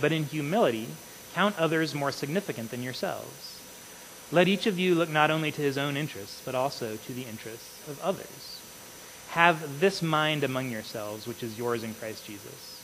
but 0.01 0.11
in 0.11 0.25
humility 0.25 0.85
count 1.33 1.57
others 1.57 1.95
more 1.95 2.11
significant 2.11 2.71
than 2.71 2.83
yourselves. 2.83 3.61
Let 4.33 4.49
each 4.49 4.67
of 4.67 4.77
you 4.77 4.95
look 4.95 5.07
not 5.07 5.31
only 5.31 5.49
to 5.49 5.61
his 5.61 5.77
own 5.77 5.95
interests, 5.95 6.41
but 6.43 6.55
also 6.55 6.97
to 6.97 7.13
the 7.13 7.23
interests 7.23 7.87
of 7.87 8.01
others. 8.01 8.59
Have 9.29 9.79
this 9.79 10.01
mind 10.01 10.43
among 10.43 10.69
yourselves, 10.69 11.25
which 11.25 11.41
is 11.41 11.57
yours 11.57 11.85
in 11.85 11.93
Christ 11.93 12.27
Jesus, 12.27 12.83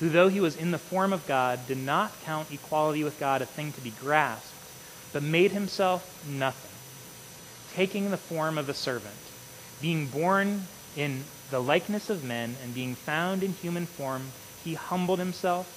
who, 0.00 0.10
though 0.10 0.28
he 0.28 0.40
was 0.40 0.54
in 0.54 0.70
the 0.70 0.76
form 0.76 1.14
of 1.14 1.26
God, 1.26 1.66
did 1.66 1.78
not 1.78 2.12
count 2.26 2.52
equality 2.52 3.04
with 3.04 3.18
God 3.18 3.40
a 3.40 3.46
thing 3.46 3.72
to 3.72 3.80
be 3.80 3.94
grasped, 4.02 4.52
but 5.14 5.22
made 5.22 5.52
himself 5.52 6.22
nothing, 6.28 7.74
taking 7.74 8.10
the 8.10 8.18
form 8.18 8.58
of 8.58 8.68
a 8.68 8.74
servant 8.74 9.14
being 9.80 10.06
born 10.06 10.66
in 10.96 11.24
the 11.50 11.60
likeness 11.60 12.10
of 12.10 12.24
men 12.24 12.56
and 12.62 12.74
being 12.74 12.94
found 12.94 13.42
in 13.42 13.52
human 13.52 13.86
form, 13.86 14.22
he 14.64 14.74
humbled 14.74 15.18
himself 15.18 15.76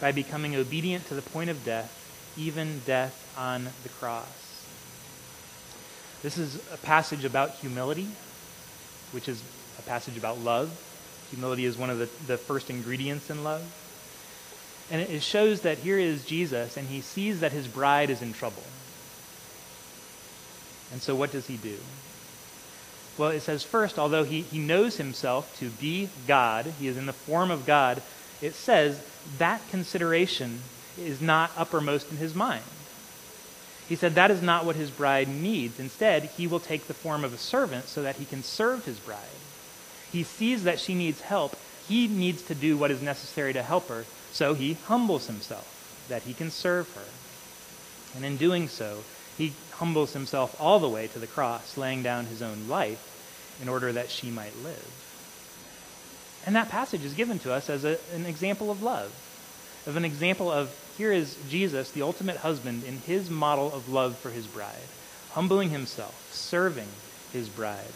by 0.00 0.12
becoming 0.12 0.56
obedient 0.56 1.06
to 1.06 1.14
the 1.14 1.22
point 1.22 1.50
of 1.50 1.64
death, 1.64 2.34
even 2.36 2.80
death 2.86 3.34
on 3.36 3.68
the 3.82 3.88
cross. 3.88 4.64
This 6.22 6.38
is 6.38 6.56
a 6.72 6.76
passage 6.76 7.24
about 7.24 7.50
humility, 7.56 8.08
which 9.10 9.28
is 9.28 9.42
a 9.78 9.82
passage 9.82 10.16
about 10.16 10.38
love. 10.38 10.70
Humility 11.30 11.64
is 11.64 11.76
one 11.76 11.90
of 11.90 11.98
the, 11.98 12.08
the 12.26 12.36
first 12.36 12.70
ingredients 12.70 13.28
in 13.30 13.42
love. 13.42 13.62
And 14.90 15.00
it 15.00 15.22
shows 15.22 15.62
that 15.62 15.78
here 15.78 15.98
is 15.98 16.24
Jesus, 16.24 16.76
and 16.76 16.86
he 16.86 17.00
sees 17.00 17.40
that 17.40 17.52
his 17.52 17.66
bride 17.66 18.10
is 18.10 18.22
in 18.22 18.32
trouble. 18.32 18.62
And 20.92 21.00
so, 21.00 21.14
what 21.16 21.32
does 21.32 21.46
he 21.46 21.56
do? 21.56 21.78
Well, 23.18 23.30
it 23.30 23.40
says 23.40 23.62
first, 23.62 23.98
although 23.98 24.24
he, 24.24 24.42
he 24.42 24.58
knows 24.58 24.96
himself 24.96 25.56
to 25.58 25.68
be 25.68 26.08
God, 26.26 26.66
he 26.78 26.88
is 26.88 26.96
in 26.96 27.06
the 27.06 27.12
form 27.12 27.50
of 27.50 27.66
God, 27.66 28.02
it 28.40 28.54
says 28.54 29.00
that 29.38 29.60
consideration 29.70 30.60
is 30.98 31.20
not 31.20 31.52
uppermost 31.56 32.10
in 32.10 32.16
his 32.16 32.34
mind. 32.34 32.64
He 33.88 33.96
said 33.96 34.14
that 34.14 34.30
is 34.30 34.40
not 34.40 34.64
what 34.64 34.76
his 34.76 34.90
bride 34.90 35.28
needs. 35.28 35.78
Instead, 35.78 36.24
he 36.36 36.46
will 36.46 36.60
take 36.60 36.86
the 36.86 36.94
form 36.94 37.24
of 37.24 37.34
a 37.34 37.38
servant 37.38 37.86
so 37.88 38.02
that 38.02 38.16
he 38.16 38.24
can 38.24 38.42
serve 38.42 38.84
his 38.84 38.98
bride. 38.98 39.18
He 40.10 40.22
sees 40.22 40.64
that 40.64 40.80
she 40.80 40.94
needs 40.94 41.20
help. 41.20 41.56
He 41.88 42.08
needs 42.08 42.42
to 42.42 42.54
do 42.54 42.76
what 42.76 42.90
is 42.90 43.02
necessary 43.02 43.52
to 43.52 43.62
help 43.62 43.88
her, 43.88 44.04
so 44.30 44.54
he 44.54 44.74
humbles 44.86 45.26
himself 45.26 46.06
that 46.08 46.22
he 46.22 46.32
can 46.32 46.50
serve 46.50 46.92
her. 46.94 47.04
And 48.14 48.24
in 48.24 48.36
doing 48.36 48.68
so, 48.68 49.04
he 49.36 49.52
humbles 49.82 50.12
himself 50.12 50.54
all 50.60 50.78
the 50.78 50.88
way 50.88 51.08
to 51.08 51.18
the 51.18 51.26
cross, 51.26 51.76
laying 51.76 52.04
down 52.04 52.24
his 52.26 52.40
own 52.40 52.68
life 52.68 53.58
in 53.60 53.68
order 53.68 53.92
that 53.92 54.08
she 54.08 54.30
might 54.30 54.56
live. 54.62 56.38
And 56.46 56.54
that 56.54 56.68
passage 56.68 57.04
is 57.04 57.14
given 57.14 57.40
to 57.40 57.52
us 57.52 57.68
as 57.68 57.82
a, 57.82 57.98
an 58.14 58.24
example 58.24 58.70
of 58.70 58.80
love, 58.80 59.12
of 59.88 59.96
an 59.96 60.04
example 60.04 60.52
of 60.52 60.72
here 60.96 61.10
is 61.10 61.36
Jesus, 61.48 61.90
the 61.90 62.02
ultimate 62.02 62.36
husband, 62.36 62.84
in 62.84 62.98
his 62.98 63.28
model 63.28 63.72
of 63.74 63.88
love 63.88 64.16
for 64.16 64.30
his 64.30 64.46
bride, 64.46 64.86
humbling 65.32 65.70
himself, 65.70 66.30
serving 66.32 66.88
his 67.32 67.48
bride. 67.48 67.92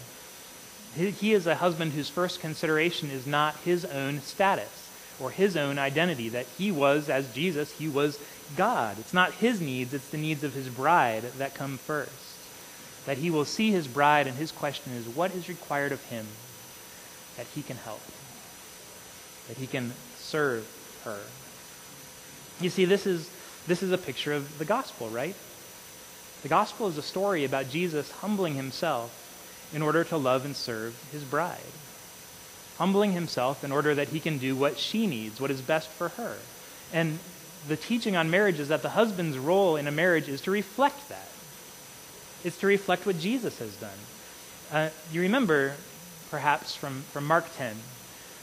He, 0.97 1.12
he 1.12 1.35
is 1.35 1.47
a 1.47 1.55
husband 1.55 1.93
whose 1.93 2.09
first 2.09 2.40
consideration 2.40 3.11
is 3.11 3.28
not 3.28 3.55
his 3.59 3.85
own 3.85 4.23
status 4.23 4.90
or 5.21 5.31
his 5.31 5.57
own 5.57 5.78
identity, 5.78 6.31
that 6.31 6.47
he 6.59 6.73
was, 6.73 7.09
as 7.09 7.33
Jesus, 7.33 7.71
he 7.78 7.87
was 7.87 8.19
God. 8.54 8.98
It's 8.98 9.14
not 9.14 9.32
his 9.34 9.60
needs, 9.60 9.92
it's 9.94 10.08
the 10.08 10.18
needs 10.18 10.44
of 10.44 10.54
his 10.54 10.68
bride 10.68 11.22
that 11.38 11.54
come 11.54 11.78
first. 11.78 12.12
That 13.06 13.18
he 13.18 13.30
will 13.30 13.44
see 13.44 13.70
his 13.70 13.86
bride, 13.86 14.26
and 14.26 14.36
his 14.36 14.52
question 14.52 14.92
is 14.92 15.08
what 15.08 15.34
is 15.34 15.48
required 15.48 15.92
of 15.92 16.02
him 16.04 16.26
that 17.36 17.46
he 17.54 17.62
can 17.62 17.76
help, 17.76 18.00
that 19.48 19.56
he 19.56 19.66
can 19.66 19.92
serve 20.16 20.66
her. 21.04 21.18
You 22.60 22.70
see, 22.70 22.84
this 22.84 23.06
is, 23.06 23.30
this 23.66 23.82
is 23.82 23.92
a 23.92 23.98
picture 23.98 24.32
of 24.32 24.58
the 24.58 24.64
gospel, 24.64 25.08
right? 25.08 25.34
The 26.42 26.48
gospel 26.48 26.88
is 26.88 26.96
a 26.96 27.02
story 27.02 27.44
about 27.44 27.68
Jesus 27.68 28.10
humbling 28.10 28.54
himself 28.54 29.22
in 29.74 29.82
order 29.82 30.04
to 30.04 30.16
love 30.16 30.44
and 30.44 30.56
serve 30.56 30.96
his 31.12 31.24
bride. 31.24 31.58
Humbling 32.78 33.12
himself 33.12 33.64
in 33.64 33.72
order 33.72 33.94
that 33.94 34.08
he 34.08 34.20
can 34.20 34.38
do 34.38 34.56
what 34.56 34.78
she 34.78 35.06
needs, 35.06 35.40
what 35.40 35.50
is 35.50 35.60
best 35.60 35.88
for 35.88 36.10
her. 36.10 36.36
And 36.92 37.18
the 37.68 37.76
teaching 37.76 38.16
on 38.16 38.30
marriage 38.30 38.61
is 38.61 38.68
that 38.68 38.82
the 38.82 38.90
husband's 38.90 39.38
role 39.38 39.76
in 39.76 39.87
a 39.87 39.92
marriage 39.92 40.28
is 40.28 40.40
to 40.42 40.50
reflect 40.50 41.08
that. 41.08 41.28
It's 42.44 42.58
to 42.58 42.66
reflect 42.66 43.06
what 43.06 43.18
Jesus 43.18 43.58
has 43.58 43.75
done. 43.76 43.99
Uh, 44.73 44.90
you 45.12 45.20
remember, 45.23 45.75
perhaps, 46.30 46.75
from, 46.75 47.02
from 47.12 47.26
Mark 47.26 47.44
10, 47.56 47.76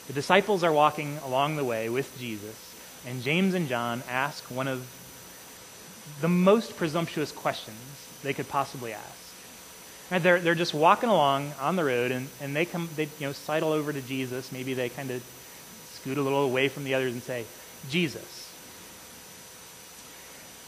the 0.08 0.14
disciples 0.14 0.64
are 0.64 0.74
walking 0.74 1.18
along 1.26 1.56
the 1.56 1.64
way 1.64 1.90
with 1.90 2.18
Jesus, 2.20 2.76
and 3.08 3.24
James 3.24 3.54
and 3.54 3.70
John 3.70 4.04
ask 4.10 4.44
one 4.46 4.68
of 4.68 4.86
the 6.20 6.28
most 6.28 6.76
presumptuous 6.76 7.32
questions 7.32 7.78
they 8.24 8.34
could 8.34 8.50
possibly 8.50 8.94
ask. 8.94 9.24
Right, 10.12 10.22
they're, 10.22 10.40
they're 10.40 10.56
just 10.56 10.74
walking 10.74 11.10
along 11.10 11.54
on 11.60 11.76
the 11.76 11.86
road, 11.86 12.12
and, 12.12 12.28
and 12.42 12.56
they 12.56 12.66
come, 12.66 12.90
they 12.96 13.04
you 13.20 13.28
know, 13.28 13.32
sidle 13.32 13.72
over 13.72 13.94
to 13.94 14.02
Jesus. 14.02 14.52
Maybe 14.52 14.74
they 14.74 14.90
kind 14.90 15.12
of 15.12 15.24
scoot 15.94 16.18
a 16.18 16.22
little 16.22 16.44
away 16.44 16.68
from 16.68 16.84
the 16.84 16.94
others 16.94 17.14
and 17.14 17.24
say, 17.24 17.46
Jesus, 17.90 18.43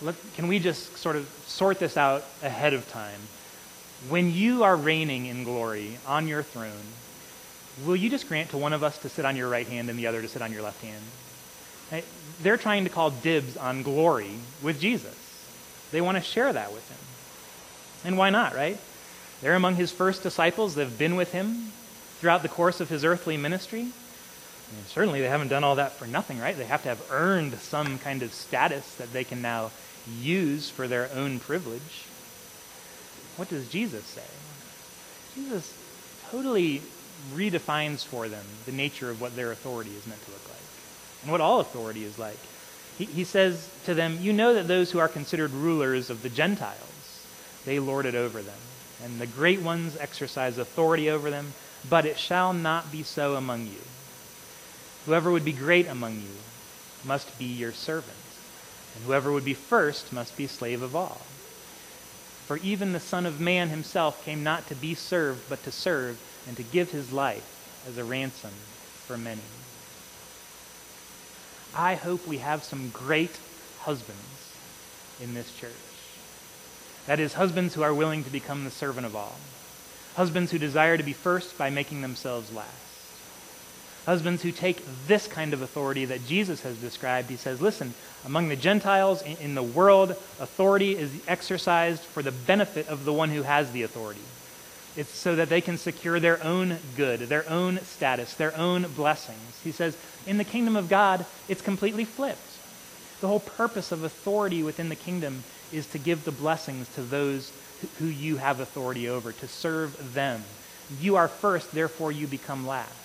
let, 0.02 0.16
can 0.36 0.48
we 0.48 0.60
just 0.60 0.98
sort 0.98 1.16
of 1.16 1.28
sort 1.48 1.80
this 1.80 1.98
out 1.98 2.26
ahead 2.44 2.74
of 2.74 2.90
time? 2.92 3.20
When 4.10 4.34
you 4.34 4.64
are 4.64 4.76
reigning 4.76 5.26
in 5.26 5.44
glory 5.44 5.98
on 6.06 6.28
your 6.28 6.44
throne, 6.44 6.72
will 7.86 7.96
you 7.96 8.10
just 8.10 8.28
grant 8.28 8.50
to 8.50 8.58
one 8.58 8.74
of 8.74 8.84
us 8.84 8.98
to 9.00 9.10
sit 9.10 9.26
on 9.26 9.36
your 9.36 9.50
right 9.50 9.68
hand 9.68 9.90
and 9.90 9.98
the 9.98 10.08
other 10.08 10.22
to 10.22 10.28
sit 10.28 10.42
on 10.42 10.52
your 10.52 10.62
left 10.62 10.84
hand? 10.84 12.04
They're 12.42 12.58
trying 12.58 12.84
to 12.84 12.90
call 12.90 13.12
dibs 13.12 13.58
on 13.58 13.84
glory 13.84 14.32
with 14.62 14.80
Jesus. 14.80 15.16
They 15.92 16.02
want 16.02 16.18
to 16.18 16.24
share 16.24 16.52
that 16.52 16.74
with 16.74 16.90
him. 16.90 18.10
And 18.10 18.18
why 18.18 18.30
not, 18.30 18.56
right? 18.56 18.78
They're 19.42 19.56
among 19.56 19.76
his 19.76 19.92
first 19.92 20.24
disciples. 20.24 20.76
They've 20.76 20.98
been 20.98 21.16
with 21.16 21.32
him 21.32 21.72
throughout 22.20 22.42
the 22.42 22.50
course 22.50 22.82
of 22.82 22.90
his 22.90 23.06
earthly 23.06 23.38
ministry. 23.38 23.88
I 24.70 24.76
mean, 24.76 24.86
certainly, 24.88 25.22
they 25.22 25.30
haven't 25.30 25.50
done 25.50 25.64
all 25.64 25.76
that 25.76 25.94
for 25.94 26.08
nothing, 26.08 26.40
right? 26.40 26.58
They 26.58 26.66
have 26.66 26.84
to 26.84 26.90
have 26.90 27.04
earned 27.12 27.54
some 27.60 28.00
kind 28.00 28.24
of 28.24 28.34
status 28.34 28.96
that 28.96 29.14
they 29.14 29.24
can 29.24 29.42
now 29.42 29.72
use 30.20 30.70
for 30.70 30.88
their 30.88 31.10
own 31.14 31.40
privilege. 31.40 32.06
What 33.36 33.50
does 33.50 33.70
Jesus 33.70 34.04
say? 34.06 34.22
Jesus 35.36 35.74
totally 36.32 36.82
redefines 37.34 38.06
for 38.06 38.28
them 38.28 38.46
the 38.66 38.72
nature 38.72 39.10
of 39.10 39.22
what 39.22 39.36
their 39.36 39.52
authority 39.52 39.92
is 39.92 40.08
meant 40.08 40.24
to 40.26 40.32
look 40.32 40.48
like 40.50 40.56
and 41.22 41.32
what 41.32 41.42
all 41.42 41.60
authority 41.60 42.04
is 42.04 42.18
like. 42.18 42.38
He, 42.98 43.06
he 43.06 43.24
says 43.24 43.70
to 43.86 43.94
them, 43.94 44.20
You 44.22 44.32
know 44.32 44.54
that 44.54 44.68
those 44.68 44.92
who 44.92 45.00
are 45.00 45.08
considered 45.08 45.52
rulers 45.52 46.10
of 46.10 46.22
the 46.22 46.30
Gentiles, 46.30 47.26
they 47.66 47.80
lord 47.80 48.06
it 48.06 48.16
over 48.16 48.42
them, 48.42 48.60
and 49.04 49.20
the 49.20 49.28
great 49.28 49.62
ones 49.62 49.98
exercise 50.00 50.58
authority 50.58 51.10
over 51.10 51.30
them, 51.30 51.54
but 51.90 52.06
it 52.06 52.18
shall 52.18 52.54
not 52.54 52.92
be 52.92 53.04
so 53.04 53.36
among 53.36 53.66
you. 53.66 53.82
Whoever 55.06 55.32
would 55.32 55.46
be 55.46 55.54
great 55.54 55.88
among 55.88 56.16
you 56.16 56.36
must 57.04 57.38
be 57.38 57.46
your 57.46 57.72
servant, 57.72 58.18
and 58.96 59.06
whoever 59.06 59.32
would 59.32 59.46
be 59.46 59.54
first 59.54 60.12
must 60.12 60.36
be 60.36 60.48
slave 60.48 60.82
of 60.82 60.96
all. 60.96 61.22
For 62.48 62.58
even 62.58 62.94
the 62.94 63.00
Son 63.00 63.26
of 63.26 63.40
Man 63.40 63.70
himself 63.70 64.24
came 64.26 64.44
not 64.44 64.68
to 64.68 64.76
be 64.76 64.96
served, 64.96 65.48
but 65.50 65.64
to 65.64 65.72
serve, 65.72 66.20
and 66.48 66.58
to 66.58 66.64
give 66.64 66.92
his 66.92 67.12
life 67.12 67.84
as 67.88 67.98
a 67.98 68.04
ransom 68.04 68.52
for 69.06 69.18
many. 69.18 69.42
I 71.76 71.96
hope 71.96 72.26
we 72.26 72.38
have 72.38 72.64
some 72.64 72.90
great 72.90 73.38
husbands 73.82 74.56
in 75.22 75.34
this 75.34 75.56
church. 75.56 75.72
That 77.06 77.20
is, 77.20 77.34
husbands 77.34 77.76
who 77.76 77.84
are 77.84 77.94
willing 77.94 78.24
to 78.24 78.30
become 78.32 78.64
the 78.64 78.72
servant 78.72 79.06
of 79.06 79.16
all. 79.16 79.36
Husbands 80.16 80.52
who 80.52 80.58
desire 80.58 80.98
to 80.98 81.04
be 81.04 81.14
first 81.14 81.58
by 81.58 81.70
making 81.70 82.02
themselves 82.02 82.52
last. 82.54 82.85
Husbands 84.06 84.44
who 84.44 84.52
take 84.52 84.84
this 85.08 85.28
kind 85.28 85.54
of 85.54 85.62
authority 85.62 86.06
that 86.06 86.28
Jesus 86.28 86.62
has 86.62 86.78
described. 86.78 87.30
He 87.30 87.38
says, 87.38 87.62
listen, 87.62 87.94
among 88.24 88.50
the 88.50 88.56
Gentiles 88.56 89.24
in 89.24 89.56
the 89.56 89.64
world, 89.64 90.12
authority 90.40 90.96
is 90.96 91.12
exercised 91.28 92.02
for 92.02 92.22
the 92.22 92.32
benefit 92.32 92.88
of 92.88 93.06
the 93.06 93.14
one 93.14 93.30
who 93.30 93.42
has 93.42 93.72
the 93.72 93.84
authority. 93.84 94.22
It's 94.96 95.10
so 95.10 95.36
that 95.36 95.50
they 95.50 95.60
can 95.60 95.78
secure 95.78 96.20
their 96.20 96.42
own 96.44 96.78
good, 96.96 97.22
their 97.22 97.50
own 97.50 97.80
status, 97.80 98.34
their 98.36 98.56
own 98.56 98.84
blessings. 98.96 99.60
He 99.64 99.72
says, 99.72 99.98
in 100.26 100.38
the 100.38 100.44
kingdom 100.44 100.76
of 100.76 100.88
God, 100.88 101.26
it's 101.50 101.62
completely 101.62 102.06
flipped. 102.06 102.40
The 103.22 103.28
whole 103.28 103.40
purpose 103.40 103.92
of 103.92 104.04
authority 104.04 104.62
within 104.64 104.90
the 104.90 104.96
kingdom 104.96 105.44
is 105.74 105.88
to 105.88 105.98
give 105.98 106.26
the 106.26 106.32
blessings 106.32 106.94
to 106.96 107.02
those 107.02 107.52
who 108.00 108.06
you 108.06 108.38
have 108.38 108.60
authority 108.60 109.10
over, 109.10 109.32
to 109.32 109.48
serve 109.48 110.14
them. 110.14 110.44
You 111.02 111.16
are 111.16 111.28
first, 111.28 111.72
therefore 111.72 112.12
you 112.12 112.28
become 112.28 112.68
last. 112.68 113.05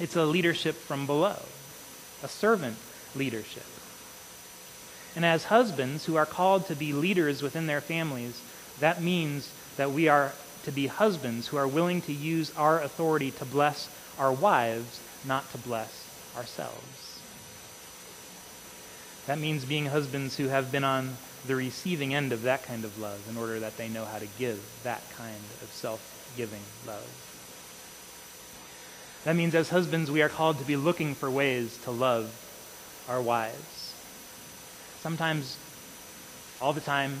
It's 0.00 0.16
a 0.16 0.24
leadership 0.24 0.76
from 0.76 1.06
below, 1.06 1.36
a 2.22 2.28
servant 2.28 2.76
leadership. 3.16 3.66
And 5.16 5.24
as 5.24 5.44
husbands 5.44 6.04
who 6.04 6.16
are 6.16 6.26
called 6.26 6.66
to 6.66 6.76
be 6.76 6.92
leaders 6.92 7.42
within 7.42 7.66
their 7.66 7.80
families, 7.80 8.40
that 8.78 9.02
means 9.02 9.50
that 9.76 9.90
we 9.90 10.08
are 10.08 10.32
to 10.64 10.70
be 10.70 10.86
husbands 10.86 11.48
who 11.48 11.56
are 11.56 11.66
willing 11.66 12.00
to 12.02 12.12
use 12.12 12.52
our 12.56 12.80
authority 12.80 13.30
to 13.32 13.44
bless 13.44 13.88
our 14.18 14.32
wives, 14.32 15.00
not 15.26 15.50
to 15.52 15.58
bless 15.58 16.06
ourselves. 16.36 17.18
That 19.26 19.38
means 19.38 19.64
being 19.64 19.86
husbands 19.86 20.36
who 20.36 20.48
have 20.48 20.70
been 20.70 20.84
on 20.84 21.16
the 21.46 21.56
receiving 21.56 22.14
end 22.14 22.32
of 22.32 22.42
that 22.42 22.62
kind 22.62 22.84
of 22.84 22.98
love 22.98 23.20
in 23.28 23.36
order 23.36 23.60
that 23.60 23.76
they 23.76 23.88
know 23.88 24.04
how 24.04 24.18
to 24.18 24.28
give 24.38 24.60
that 24.84 25.02
kind 25.16 25.42
of 25.62 25.70
self 25.72 26.32
giving 26.36 26.62
love. 26.86 27.27
That 29.24 29.36
means 29.36 29.54
as 29.54 29.68
husbands, 29.68 30.10
we 30.10 30.22
are 30.22 30.28
called 30.28 30.58
to 30.58 30.64
be 30.64 30.76
looking 30.76 31.14
for 31.14 31.30
ways 31.30 31.76
to 31.84 31.90
love 31.90 32.32
our 33.08 33.20
wives. 33.20 33.94
Sometimes, 35.00 35.56
all 36.60 36.72
the 36.72 36.80
time, 36.80 37.18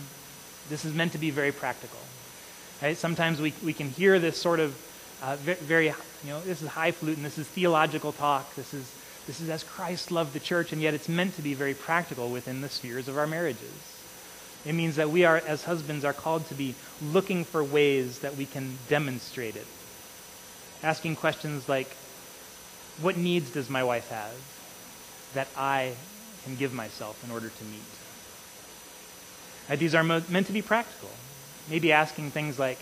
this 0.68 0.84
is 0.84 0.94
meant 0.94 1.12
to 1.12 1.18
be 1.18 1.30
very 1.30 1.52
practical. 1.52 1.98
Right? 2.82 2.96
Sometimes 2.96 3.40
we, 3.40 3.52
we 3.64 3.72
can 3.72 3.90
hear 3.90 4.18
this 4.18 4.40
sort 4.40 4.60
of 4.60 4.76
uh, 5.22 5.36
very, 5.36 5.86
you 5.86 5.94
know, 6.26 6.40
this 6.42 6.62
is 6.62 6.68
highfalutin, 6.68 7.22
this 7.22 7.38
is 7.38 7.46
theological 7.48 8.12
talk, 8.12 8.54
this 8.54 8.72
is, 8.72 8.92
this 9.26 9.40
is 9.40 9.48
as 9.48 9.64
Christ 9.64 10.12
loved 10.12 10.32
the 10.32 10.40
church, 10.40 10.72
and 10.72 10.80
yet 10.80 10.94
it's 10.94 11.08
meant 11.08 11.34
to 11.36 11.42
be 11.42 11.54
very 11.54 11.74
practical 11.74 12.30
within 12.30 12.60
the 12.60 12.68
spheres 12.68 13.08
of 13.08 13.18
our 13.18 13.26
marriages. 13.26 13.72
It 14.64 14.74
means 14.74 14.96
that 14.96 15.10
we 15.10 15.24
are, 15.24 15.42
as 15.46 15.64
husbands, 15.64 16.04
are 16.04 16.12
called 16.12 16.46
to 16.48 16.54
be 16.54 16.74
looking 17.02 17.44
for 17.44 17.64
ways 17.64 18.20
that 18.20 18.36
we 18.36 18.46
can 18.46 18.78
demonstrate 18.88 19.56
it. 19.56 19.66
Asking 20.82 21.16
questions 21.16 21.68
like, 21.68 21.88
what 23.00 23.16
needs 23.16 23.50
does 23.50 23.68
my 23.68 23.82
wife 23.82 24.08
have 24.10 24.34
that 25.34 25.48
I 25.56 25.94
can 26.44 26.56
give 26.56 26.72
myself 26.72 27.22
in 27.24 27.30
order 27.30 27.48
to 27.48 27.64
meet? 27.64 27.82
Right, 29.68 29.78
these 29.78 29.94
are 29.94 30.04
mo- 30.04 30.22
meant 30.28 30.46
to 30.46 30.52
be 30.52 30.62
practical. 30.62 31.10
Maybe 31.68 31.92
asking 31.92 32.30
things 32.30 32.58
like, 32.58 32.78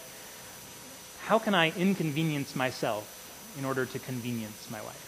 how 1.24 1.38
can 1.38 1.54
I 1.54 1.72
inconvenience 1.76 2.54
myself 2.54 3.12
in 3.58 3.64
order 3.64 3.84
to 3.86 3.98
convenience 3.98 4.68
my 4.70 4.80
wife? 4.80 5.02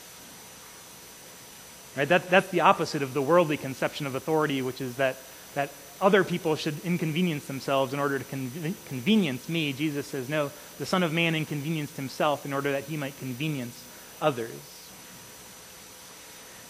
Right? 1.96 2.08
That, 2.08 2.30
that's 2.30 2.48
the 2.48 2.60
opposite 2.60 3.02
of 3.02 3.14
the 3.14 3.22
worldly 3.22 3.56
conception 3.56 4.06
of 4.06 4.14
authority, 4.14 4.62
which 4.62 4.80
is 4.80 4.96
that, 4.96 5.16
that 5.54 5.70
other 6.00 6.22
people 6.24 6.56
should 6.56 6.84
inconvenience 6.84 7.46
themselves 7.46 7.92
in 7.92 7.98
order 7.98 8.18
to 8.18 8.24
con- 8.24 8.74
convenience 8.86 9.48
me. 9.48 9.72
Jesus 9.72 10.06
says, 10.06 10.28
no, 10.28 10.50
the 10.78 10.86
Son 10.86 11.02
of 11.02 11.12
Man 11.12 11.34
inconvenienced 11.34 11.96
himself 11.96 12.46
in 12.46 12.52
order 12.52 12.72
that 12.72 12.84
he 12.84 12.96
might 12.96 13.18
convenience 13.18 13.84
others. 14.22 14.90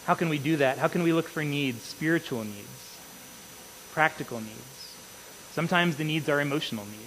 How 0.07 0.15
can 0.15 0.31
we 0.31 0.39
do 0.39 0.57
that? 0.57 0.79
How 0.79 0.89
can 0.89 1.03
we 1.03 1.13
look 1.13 1.29
for 1.29 1.45
needs, 1.45 1.83
spiritual 1.83 2.45
needs, 2.45 2.99
practical 3.93 4.41
needs? 4.41 4.95
Sometimes 5.53 5.97
the 5.97 6.05
needs 6.05 6.29
are 6.31 6.41
emotional 6.41 6.87
needs. 6.87 7.05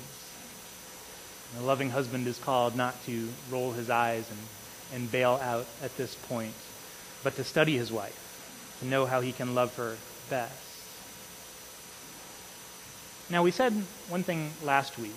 A 1.60 1.64
loving 1.64 1.90
husband 1.90 2.28
is 2.28 2.38
called 2.38 2.76
not 2.76 3.04
to 3.06 3.30
roll 3.50 3.72
his 3.72 3.90
eyes 3.90 4.30
and, 4.30 5.02
and 5.02 5.12
bail 5.12 5.40
out 5.42 5.66
at 5.82 5.98
this 5.98 6.14
point, 6.14 6.54
but 7.24 7.36
to 7.36 7.44
study 7.44 7.76
his 7.76 7.92
wife, 7.92 8.78
to 8.80 8.86
know 8.86 9.06
how 9.06 9.22
he 9.22 9.32
can 9.32 9.56
love 9.56 9.76
her 9.78 9.98
best. 10.30 10.71
Now, 13.32 13.44
we 13.44 13.52
said 13.52 13.72
one 14.10 14.24
thing 14.24 14.52
last 14.62 15.00
week. 15.00 15.16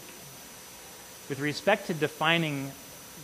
With 1.29 1.41
respect 1.41 1.89
to 1.89 1.95
defining 1.95 2.71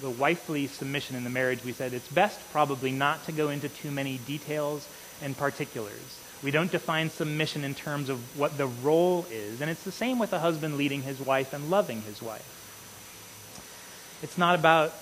the 0.00 0.10
wifely 0.10 0.66
submission 0.66 1.14
in 1.14 1.22
the 1.22 1.30
marriage, 1.30 1.62
we 1.64 1.72
said 1.72 1.92
it's 1.92 2.08
best 2.08 2.40
probably 2.50 2.90
not 2.90 3.24
to 3.26 3.32
go 3.32 3.50
into 3.50 3.68
too 3.68 3.92
many 3.92 4.18
details 4.26 4.88
and 5.22 5.36
particulars. 5.36 6.18
We 6.42 6.50
don't 6.50 6.72
define 6.72 7.08
submission 7.08 7.62
in 7.62 7.76
terms 7.76 8.08
of 8.08 8.18
what 8.36 8.58
the 8.58 8.66
role 8.66 9.26
is. 9.30 9.60
And 9.60 9.70
it's 9.70 9.84
the 9.84 9.92
same 9.92 10.18
with 10.18 10.32
a 10.32 10.40
husband 10.40 10.76
leading 10.76 11.02
his 11.02 11.20
wife 11.20 11.52
and 11.52 11.70
loving 11.70 12.02
his 12.02 12.20
wife. 12.20 12.56
It's 14.24 14.38
not 14.38 14.58
about 14.58 14.92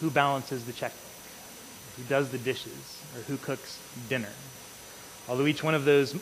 who 0.00 0.10
balances 0.10 0.64
the 0.64 0.72
checkbook, 0.72 1.02
who 1.98 2.04
does 2.04 2.30
the 2.30 2.38
dishes, 2.38 3.02
or 3.14 3.20
who 3.22 3.36
cooks 3.36 3.78
dinner. 4.08 4.32
Although 5.28 5.46
each 5.46 5.62
one 5.62 5.74
of 5.74 5.84
those 5.84 6.14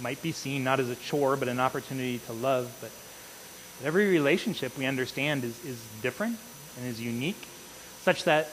might 0.00 0.22
be 0.22 0.32
seen 0.32 0.64
not 0.64 0.80
as 0.80 0.88
a 0.88 0.96
chore, 0.96 1.36
but 1.36 1.48
an 1.48 1.60
opportunity 1.60 2.18
to 2.26 2.32
love. 2.32 2.74
But 2.80 2.90
every 3.86 4.08
relationship 4.08 4.76
we 4.76 4.86
understand 4.86 5.44
is, 5.44 5.64
is 5.64 5.78
different 6.02 6.38
and 6.76 6.86
is 6.86 7.00
unique, 7.00 7.46
such 8.02 8.24
that 8.24 8.48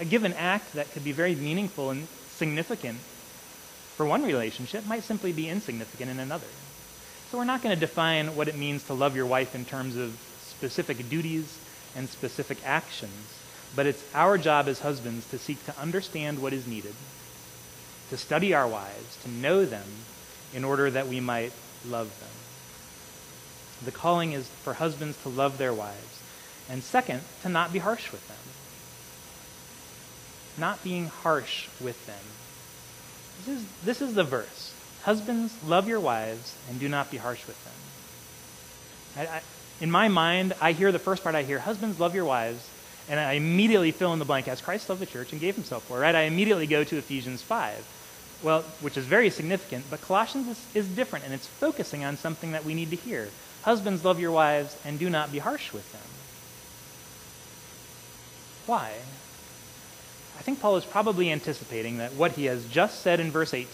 a 0.00 0.04
given 0.04 0.32
act 0.32 0.72
that 0.74 0.90
could 0.92 1.04
be 1.04 1.12
very 1.12 1.34
meaningful 1.34 1.90
and 1.90 2.08
significant 2.30 2.98
for 3.96 4.04
one 4.04 4.24
relationship 4.24 4.86
might 4.86 5.04
simply 5.04 5.32
be 5.32 5.48
insignificant 5.48 6.10
in 6.10 6.18
another. 6.18 6.46
So 7.30 7.38
we're 7.38 7.44
not 7.44 7.62
going 7.62 7.74
to 7.74 7.80
define 7.80 8.34
what 8.36 8.48
it 8.48 8.56
means 8.56 8.84
to 8.84 8.94
love 8.94 9.14
your 9.16 9.26
wife 9.26 9.54
in 9.54 9.64
terms 9.64 9.96
of 9.96 10.18
specific 10.40 11.08
duties 11.08 11.58
and 11.96 12.08
specific 12.08 12.58
actions, 12.64 13.12
but 13.76 13.86
it's 13.86 14.04
our 14.14 14.36
job 14.38 14.68
as 14.68 14.80
husbands 14.80 15.28
to 15.30 15.38
seek 15.38 15.64
to 15.66 15.78
understand 15.78 16.40
what 16.40 16.52
is 16.52 16.66
needed, 16.66 16.94
to 18.10 18.16
study 18.16 18.54
our 18.54 18.66
wives, 18.66 19.16
to 19.22 19.30
know 19.30 19.64
them, 19.64 19.86
in 20.54 20.64
order 20.64 20.90
that 20.90 21.08
we 21.08 21.20
might 21.20 21.52
love 21.86 22.08
them. 22.20 22.28
The 23.84 23.92
calling 23.92 24.32
is 24.32 24.48
for 24.48 24.74
husbands 24.74 25.20
to 25.22 25.28
love 25.28 25.58
their 25.58 25.74
wives, 25.74 26.22
and 26.70 26.82
second, 26.82 27.20
to 27.42 27.48
not 27.48 27.72
be 27.72 27.80
harsh 27.80 28.10
with 28.12 28.26
them. 28.28 28.36
Not 30.56 30.82
being 30.84 31.06
harsh 31.08 31.68
with 31.80 32.06
them 32.06 32.24
this 33.38 33.56
is, 33.56 33.66
this 33.84 34.02
is 34.02 34.14
the 34.14 34.24
verse. 34.24 34.72
Husbands, 35.02 35.54
love 35.66 35.88
your 35.88 36.00
wives 36.00 36.56
and 36.68 36.80
do 36.80 36.88
not 36.88 37.10
be 37.10 37.16
harsh 37.16 37.46
with 37.46 37.62
them. 37.64 39.28
I, 39.28 39.36
I, 39.36 39.42
in 39.80 39.90
my 39.90 40.08
mind, 40.08 40.54
I 40.60 40.72
hear 40.72 40.92
the 40.92 40.98
first 40.98 41.22
part 41.22 41.34
I 41.34 41.42
hear, 41.42 41.58
husbands, 41.58 42.00
love 42.00 42.14
your 42.14 42.24
wives, 42.24 42.68
and 43.08 43.20
I 43.20 43.32
immediately 43.32 43.92
fill 43.92 44.12
in 44.12 44.18
the 44.18 44.24
blank 44.24 44.48
as 44.48 44.60
Christ 44.60 44.88
loved 44.88 45.02
the 45.02 45.06
church 45.06 45.32
and 45.32 45.40
gave 45.40 45.56
himself 45.56 45.84
for, 45.84 45.98
right? 45.98 46.14
I 46.14 46.22
immediately 46.22 46.66
go 46.66 46.84
to 46.84 46.96
Ephesians 46.96 47.42
5. 47.42 47.86
Well, 48.44 48.60
which 48.82 48.98
is 48.98 49.06
very 49.06 49.30
significant, 49.30 49.86
but 49.88 50.02
Colossians 50.02 50.48
is, 50.48 50.66
is 50.74 50.86
different, 50.86 51.24
and 51.24 51.32
it's 51.32 51.46
focusing 51.46 52.04
on 52.04 52.18
something 52.18 52.52
that 52.52 52.64
we 52.64 52.74
need 52.74 52.90
to 52.90 52.96
hear. 52.96 53.30
Husbands, 53.62 54.04
love 54.04 54.20
your 54.20 54.32
wives 54.32 54.76
and 54.84 54.98
do 54.98 55.08
not 55.08 55.32
be 55.32 55.38
harsh 55.38 55.72
with 55.72 55.90
them. 55.92 56.02
Why? 58.66 58.92
I 60.38 60.42
think 60.42 60.60
Paul 60.60 60.76
is 60.76 60.84
probably 60.84 61.32
anticipating 61.32 61.96
that 61.98 62.12
what 62.12 62.32
he 62.32 62.44
has 62.44 62.66
just 62.66 63.00
said 63.00 63.18
in 63.18 63.30
verse 63.30 63.54
18, 63.54 63.66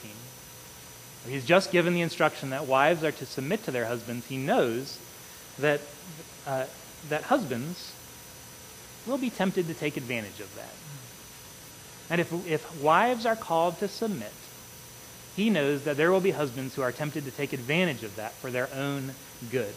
where 1.24 1.34
he's 1.34 1.44
just 1.44 1.72
given 1.72 1.92
the 1.92 2.02
instruction 2.02 2.50
that 2.50 2.66
wives 2.66 3.02
are 3.02 3.10
to 3.10 3.26
submit 3.26 3.64
to 3.64 3.72
their 3.72 3.86
husbands, 3.86 4.26
he 4.26 4.36
knows 4.36 5.00
that, 5.58 5.80
uh, 6.46 6.66
that 7.08 7.24
husbands 7.24 7.92
will 9.04 9.18
be 9.18 9.30
tempted 9.30 9.66
to 9.66 9.74
take 9.74 9.96
advantage 9.96 10.38
of 10.38 10.54
that. 10.54 10.74
And 12.08 12.20
if, 12.20 12.32
if 12.46 12.80
wives 12.80 13.26
are 13.26 13.36
called 13.36 13.80
to 13.80 13.88
submit, 13.88 14.32
he 15.36 15.50
knows 15.50 15.84
that 15.84 15.96
there 15.96 16.10
will 16.10 16.20
be 16.20 16.32
husbands 16.32 16.74
who 16.74 16.82
are 16.82 16.92
tempted 16.92 17.24
to 17.24 17.30
take 17.30 17.52
advantage 17.52 18.02
of 18.02 18.16
that 18.16 18.32
for 18.34 18.50
their 18.50 18.68
own 18.74 19.12
good 19.50 19.74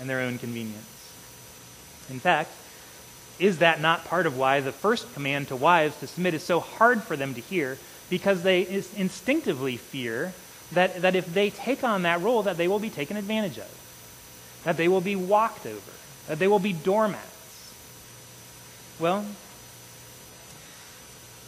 and 0.00 0.08
their 0.08 0.20
own 0.20 0.38
convenience. 0.38 0.86
In 2.10 2.20
fact, 2.20 2.50
is 3.38 3.58
that 3.58 3.80
not 3.80 4.04
part 4.04 4.26
of 4.26 4.36
why 4.36 4.60
the 4.60 4.72
first 4.72 5.12
command 5.14 5.48
to 5.48 5.56
wives 5.56 5.98
to 6.00 6.06
submit 6.06 6.34
is 6.34 6.42
so 6.42 6.60
hard 6.60 7.02
for 7.02 7.16
them 7.16 7.34
to 7.34 7.40
hear? 7.40 7.78
Because 8.10 8.42
they 8.42 8.66
instinctively 8.96 9.76
fear 9.76 10.32
that, 10.72 11.02
that 11.02 11.14
if 11.14 11.32
they 11.32 11.50
take 11.50 11.82
on 11.84 12.02
that 12.02 12.20
role, 12.20 12.42
that 12.42 12.56
they 12.56 12.68
will 12.68 12.78
be 12.78 12.90
taken 12.90 13.16
advantage 13.16 13.58
of, 13.58 13.70
that 14.64 14.76
they 14.76 14.88
will 14.88 15.00
be 15.00 15.16
walked 15.16 15.66
over, 15.66 15.92
that 16.28 16.38
they 16.38 16.48
will 16.48 16.58
be 16.58 16.72
doormats. 16.72 17.72
Well, 18.98 19.26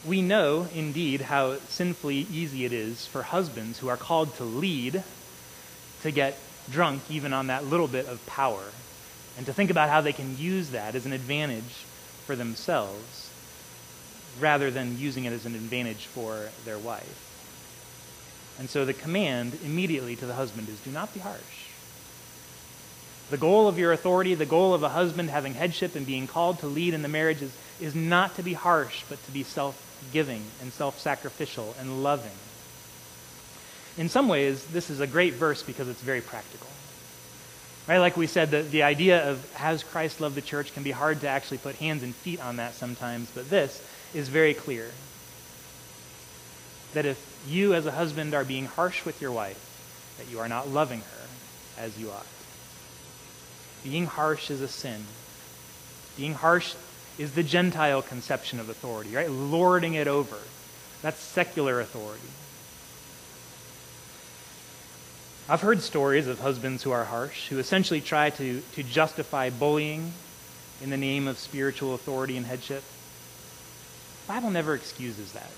we 0.04 0.20
know 0.20 0.68
indeed 0.74 1.22
how 1.22 1.58
sinfully 1.66 2.26
easy 2.30 2.64
it 2.64 2.72
is 2.72 3.06
for 3.06 3.22
husbands 3.22 3.78
who 3.78 3.88
are 3.88 3.96
called 3.96 4.34
to 4.36 4.44
lead 4.44 5.02
to 6.02 6.10
get 6.10 6.38
drunk 6.70 7.02
even 7.10 7.32
on 7.32 7.46
that 7.46 7.64
little 7.66 7.88
bit 7.88 8.06
of 8.06 8.24
power 8.26 8.62
and 9.36 9.46
to 9.46 9.52
think 9.52 9.70
about 9.70 9.88
how 9.88 10.00
they 10.00 10.12
can 10.12 10.36
use 10.36 10.70
that 10.70 10.94
as 10.94 11.06
an 11.06 11.12
advantage 11.12 11.86
for 12.26 12.36
themselves 12.36 13.30
rather 14.40 14.70
than 14.70 14.98
using 14.98 15.24
it 15.24 15.32
as 15.32 15.46
an 15.46 15.54
advantage 15.54 16.06
for 16.06 16.50
their 16.64 16.78
wife. 16.78 17.20
And 18.58 18.68
so 18.68 18.84
the 18.84 18.92
command 18.92 19.58
immediately 19.64 20.16
to 20.16 20.26
the 20.26 20.34
husband 20.34 20.68
is 20.68 20.80
do 20.80 20.90
not 20.90 21.12
be 21.14 21.20
harsh. 21.20 21.73
The 23.30 23.38
goal 23.38 23.68
of 23.68 23.78
your 23.78 23.92
authority, 23.92 24.34
the 24.34 24.46
goal 24.46 24.74
of 24.74 24.82
a 24.82 24.88
husband 24.88 25.30
having 25.30 25.54
headship 25.54 25.96
and 25.96 26.06
being 26.06 26.26
called 26.26 26.58
to 26.60 26.66
lead 26.66 26.94
in 26.94 27.02
the 27.02 27.08
marriage 27.08 27.42
is, 27.42 27.56
is 27.80 27.94
not 27.94 28.36
to 28.36 28.42
be 28.42 28.52
harsh, 28.52 29.02
but 29.08 29.24
to 29.26 29.32
be 29.32 29.42
self 29.42 29.80
giving 30.12 30.42
and 30.60 30.72
self 30.72 30.98
sacrificial 30.98 31.74
and 31.80 32.02
loving. 32.02 32.30
In 33.96 34.08
some 34.08 34.28
ways, 34.28 34.64
this 34.66 34.90
is 34.90 35.00
a 35.00 35.06
great 35.06 35.34
verse 35.34 35.62
because 35.62 35.88
it's 35.88 36.02
very 36.02 36.20
practical. 36.20 36.66
Right? 37.86 37.98
Like 37.98 38.16
we 38.16 38.26
said, 38.26 38.50
the, 38.50 38.62
the 38.62 38.82
idea 38.82 39.30
of 39.30 39.52
has 39.54 39.82
Christ 39.82 40.20
loved 40.20 40.34
the 40.34 40.42
church 40.42 40.72
can 40.74 40.82
be 40.82 40.90
hard 40.90 41.20
to 41.20 41.28
actually 41.28 41.58
put 41.58 41.76
hands 41.76 42.02
and 42.02 42.14
feet 42.14 42.42
on 42.42 42.56
that 42.56 42.74
sometimes, 42.74 43.30
but 43.34 43.50
this 43.50 43.82
is 44.14 44.28
very 44.28 44.54
clear. 44.54 44.90
That 46.94 47.06
if 47.06 47.44
you 47.46 47.74
as 47.74 47.86
a 47.86 47.90
husband 47.90 48.34
are 48.34 48.44
being 48.44 48.66
harsh 48.66 49.04
with 49.04 49.20
your 49.20 49.32
wife, 49.32 49.60
that 50.18 50.30
you 50.30 50.40
are 50.40 50.48
not 50.48 50.68
loving 50.68 51.00
her 51.00 51.82
as 51.82 51.98
you 51.98 52.10
ought. 52.10 52.26
Being 53.84 54.06
harsh 54.06 54.50
is 54.50 54.62
a 54.62 54.68
sin. 54.68 55.04
Being 56.16 56.34
harsh 56.34 56.74
is 57.18 57.32
the 57.32 57.42
Gentile 57.42 58.02
conception 58.02 58.58
of 58.58 58.68
authority, 58.68 59.14
right? 59.14 59.30
Lording 59.30 59.94
it 59.94 60.08
over. 60.08 60.38
That's 61.02 61.20
secular 61.20 61.80
authority. 61.80 62.28
I've 65.46 65.60
heard 65.60 65.82
stories 65.82 66.26
of 66.26 66.40
husbands 66.40 66.82
who 66.82 66.90
are 66.90 67.04
harsh, 67.04 67.48
who 67.48 67.58
essentially 67.58 68.00
try 68.00 68.30
to, 68.30 68.62
to 68.72 68.82
justify 68.82 69.50
bullying 69.50 70.14
in 70.80 70.88
the 70.88 70.96
name 70.96 71.28
of 71.28 71.38
spiritual 71.38 71.94
authority 71.94 72.38
and 72.38 72.46
headship. 72.46 72.82
The 74.26 74.32
Bible 74.32 74.50
never 74.50 74.74
excuses 74.74 75.32
that. 75.32 75.50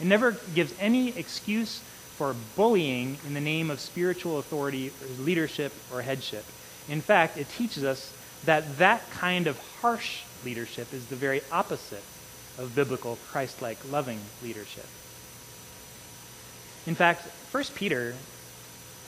It 0.00 0.06
never 0.06 0.32
gives 0.54 0.72
any 0.80 1.16
excuse 1.16 1.82
for 2.16 2.34
bullying 2.56 3.18
in 3.26 3.34
the 3.34 3.40
name 3.40 3.70
of 3.70 3.78
spiritual 3.78 4.38
authority 4.38 4.90
or 5.02 5.22
leadership 5.22 5.72
or 5.92 6.00
headship. 6.00 6.46
In 6.88 7.00
fact, 7.00 7.36
it 7.36 7.48
teaches 7.50 7.84
us 7.84 8.12
that 8.44 8.78
that 8.78 9.08
kind 9.10 9.46
of 9.46 9.58
harsh 9.80 10.22
leadership 10.44 10.92
is 10.92 11.06
the 11.06 11.16
very 11.16 11.42
opposite 11.50 12.04
of 12.58 12.74
biblical 12.74 13.18
Christ-like 13.28 13.78
loving 13.90 14.20
leadership. 14.42 14.86
In 16.86 16.94
fact, 16.94 17.22
1 17.50 17.64
Peter 17.74 18.14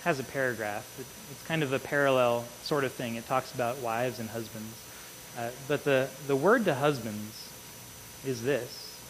has 0.05 0.19
a 0.19 0.25
paragraph. 0.25 0.85
It's 1.31 1.47
kind 1.47 1.63
of 1.63 1.73
a 1.73 1.79
parallel 1.79 2.45
sort 2.63 2.85
of 2.85 2.93
thing. 2.93 3.15
It 3.15 3.27
talks 3.27 3.55
about 3.55 3.79
wives 3.79 4.19
and 4.19 4.29
husbands. 4.29 4.75
Uh, 5.37 5.51
but 5.69 5.85
the, 5.85 6.09
the 6.27 6.35
word 6.37 6.65
to 6.65 6.75
husbands 6.75 7.49
is 8.27 8.43
this. 8.43 9.01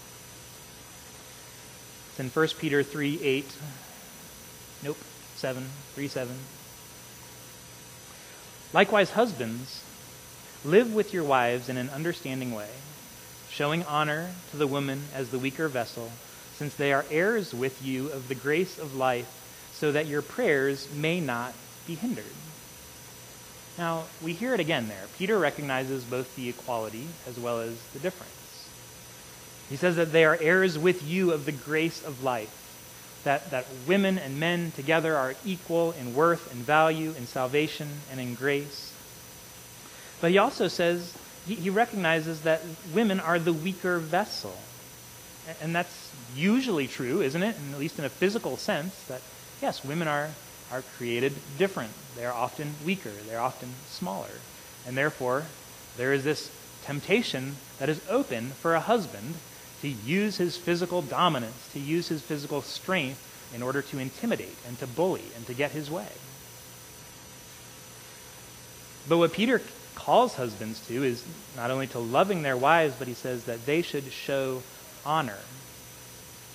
It's 2.10 2.20
in 2.20 2.28
1 2.28 2.48
Peter 2.58 2.82
3 2.82 3.20
8. 3.22 3.46
Nope, 4.82 4.98
7, 5.36 5.64
3 5.94 6.08
7. 6.08 6.36
Likewise, 8.72 9.12
husbands, 9.12 9.82
live 10.64 10.92
with 10.94 11.14
your 11.14 11.24
wives 11.24 11.68
in 11.68 11.78
an 11.78 11.88
understanding 11.90 12.54
way, 12.54 12.68
showing 13.50 13.82
honor 13.84 14.30
to 14.50 14.56
the 14.56 14.66
woman 14.66 15.04
as 15.14 15.30
the 15.30 15.38
weaker 15.38 15.68
vessel, 15.68 16.12
since 16.54 16.74
they 16.74 16.92
are 16.92 17.06
heirs 17.10 17.54
with 17.54 17.82
you 17.82 18.08
of 18.08 18.28
the 18.28 18.34
grace 18.34 18.78
of 18.78 18.94
life 18.94 19.34
so 19.72 19.92
that 19.92 20.06
your 20.06 20.20
prayers 20.20 20.88
may 20.92 21.20
not 21.20 21.54
be 21.86 21.94
hindered. 21.94 22.24
Now, 23.78 24.04
we 24.22 24.32
hear 24.32 24.52
it 24.54 24.60
again 24.60 24.88
there. 24.88 25.06
Peter 25.16 25.38
recognizes 25.38 26.02
both 26.04 26.34
the 26.34 26.48
equality 26.48 27.06
as 27.26 27.38
well 27.38 27.60
as 27.60 27.80
the 27.94 28.00
difference. 28.00 28.68
He 29.70 29.76
says 29.76 29.96
that 29.96 30.12
they 30.12 30.24
are 30.24 30.36
heirs 30.40 30.76
with 30.76 31.06
you 31.06 31.30
of 31.30 31.44
the 31.44 31.52
grace 31.52 32.04
of 32.04 32.24
life, 32.24 32.67
that, 33.24 33.50
that 33.50 33.66
women 33.86 34.18
and 34.18 34.38
men 34.38 34.72
together 34.72 35.16
are 35.16 35.34
equal 35.44 35.92
in 35.92 36.14
worth 36.14 36.52
and 36.52 36.62
value, 36.62 37.14
in 37.16 37.26
salvation 37.26 37.88
and 38.10 38.20
in 38.20 38.34
grace. 38.34 38.92
But 40.20 40.30
he 40.30 40.38
also 40.38 40.68
says, 40.68 41.16
he, 41.46 41.54
he 41.54 41.70
recognizes 41.70 42.42
that 42.42 42.62
women 42.94 43.20
are 43.20 43.38
the 43.38 43.52
weaker 43.52 43.98
vessel. 43.98 44.56
And 45.62 45.74
that's 45.74 46.12
usually 46.36 46.86
true, 46.86 47.22
isn't 47.22 47.42
it? 47.42 47.56
And 47.56 47.74
at 47.74 47.80
least 47.80 47.98
in 47.98 48.04
a 48.04 48.10
physical 48.10 48.56
sense, 48.56 49.04
that 49.04 49.22
yes, 49.62 49.84
women 49.84 50.08
are, 50.08 50.30
are 50.70 50.82
created 50.96 51.32
different. 51.56 51.90
They 52.16 52.26
are 52.26 52.34
often 52.34 52.74
weaker, 52.84 53.10
they're 53.28 53.40
often 53.40 53.70
smaller. 53.88 54.40
And 54.86 54.96
therefore, 54.96 55.44
there 55.96 56.12
is 56.12 56.24
this 56.24 56.50
temptation 56.84 57.56
that 57.78 57.88
is 57.88 58.00
open 58.08 58.50
for 58.50 58.74
a 58.74 58.80
husband 58.80 59.34
to 59.82 59.88
use 59.88 60.36
his 60.36 60.56
physical 60.56 61.02
dominance, 61.02 61.68
to 61.72 61.78
use 61.78 62.08
his 62.08 62.22
physical 62.22 62.62
strength 62.62 63.24
in 63.54 63.62
order 63.62 63.82
to 63.82 63.98
intimidate 63.98 64.56
and 64.66 64.78
to 64.78 64.86
bully 64.86 65.24
and 65.36 65.46
to 65.46 65.54
get 65.54 65.70
his 65.70 65.90
way. 65.90 66.08
But 69.08 69.18
what 69.18 69.32
Peter 69.32 69.62
calls 69.94 70.34
husbands 70.34 70.86
to 70.86 71.02
is 71.02 71.24
not 71.56 71.70
only 71.70 71.86
to 71.88 71.98
loving 71.98 72.42
their 72.42 72.56
wives, 72.56 72.94
but 72.98 73.08
he 73.08 73.14
says 73.14 73.44
that 73.44 73.64
they 73.66 73.82
should 73.82 74.04
show 74.12 74.62
honor 75.06 75.38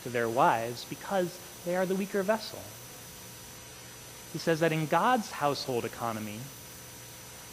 to 0.03 0.09
their 0.09 0.29
wives 0.29 0.85
because 0.89 1.37
they 1.65 1.75
are 1.75 1.85
the 1.85 1.95
weaker 1.95 2.23
vessel. 2.23 2.59
He 4.33 4.39
says 4.39 4.59
that 4.59 4.71
in 4.71 4.87
God's 4.87 5.31
household 5.31 5.85
economy, 5.85 6.39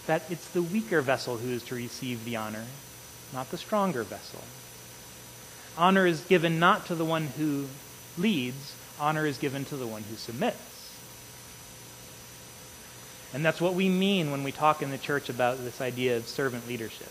that 0.06 0.22
it's 0.30 0.48
the 0.48 0.62
weaker 0.62 1.02
vessel 1.02 1.36
who 1.36 1.50
is 1.50 1.62
to 1.64 1.74
receive 1.74 2.24
the 2.24 2.36
honor, 2.36 2.64
not 3.32 3.50
the 3.50 3.58
stronger 3.58 4.02
vessel. 4.02 4.40
Honor 5.80 6.06
is 6.06 6.20
given 6.20 6.60
not 6.60 6.86
to 6.86 6.94
the 6.94 7.04
one 7.04 7.26
who 7.26 7.66
leads, 8.18 8.74
honor 9.00 9.24
is 9.24 9.38
given 9.38 9.64
to 9.64 9.76
the 9.76 9.86
one 9.86 10.02
who 10.02 10.16
submits. 10.16 10.94
And 13.32 13.44
that's 13.44 13.60
what 13.60 13.74
we 13.74 13.88
mean 13.88 14.30
when 14.30 14.44
we 14.44 14.52
talk 14.52 14.82
in 14.82 14.90
the 14.90 14.98
church 14.98 15.30
about 15.30 15.58
this 15.64 15.80
idea 15.80 16.18
of 16.18 16.28
servant 16.28 16.68
leadership. 16.68 17.10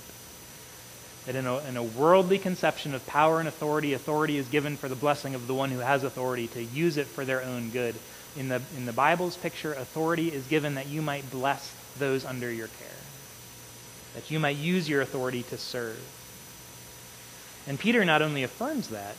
That 1.25 1.35
in 1.35 1.47
a, 1.47 1.57
in 1.67 1.77
a 1.77 1.83
worldly 1.83 2.37
conception 2.37 2.93
of 2.93 3.05
power 3.07 3.39
and 3.39 3.47
authority, 3.47 3.93
authority 3.93 4.37
is 4.37 4.47
given 4.47 4.77
for 4.77 4.87
the 4.87 4.95
blessing 4.95 5.33
of 5.33 5.47
the 5.47 5.53
one 5.55 5.71
who 5.71 5.79
has 5.79 6.03
authority 6.03 6.47
to 6.49 6.63
use 6.63 6.97
it 6.97 7.07
for 7.07 7.25
their 7.25 7.41
own 7.43 7.71
good 7.71 7.95
in 8.37 8.49
the, 8.49 8.61
in 8.77 8.85
the 8.85 8.93
Bible's 8.93 9.37
picture, 9.37 9.73
authority 9.73 10.29
is 10.29 10.45
given 10.47 10.75
that 10.75 10.87
you 10.87 11.01
might 11.01 11.29
bless 11.31 11.73
those 11.97 12.23
under 12.23 12.51
your 12.51 12.67
care, 12.67 12.87
that 14.13 14.29
you 14.29 14.39
might 14.39 14.57
use 14.57 14.87
your 14.87 15.01
authority 15.01 15.43
to 15.43 15.57
serve. 15.57 15.99
And 17.69 17.79
Peter 17.79 18.03
not 18.03 18.23
only 18.23 18.41
affirms 18.43 18.89
that, 18.89 19.15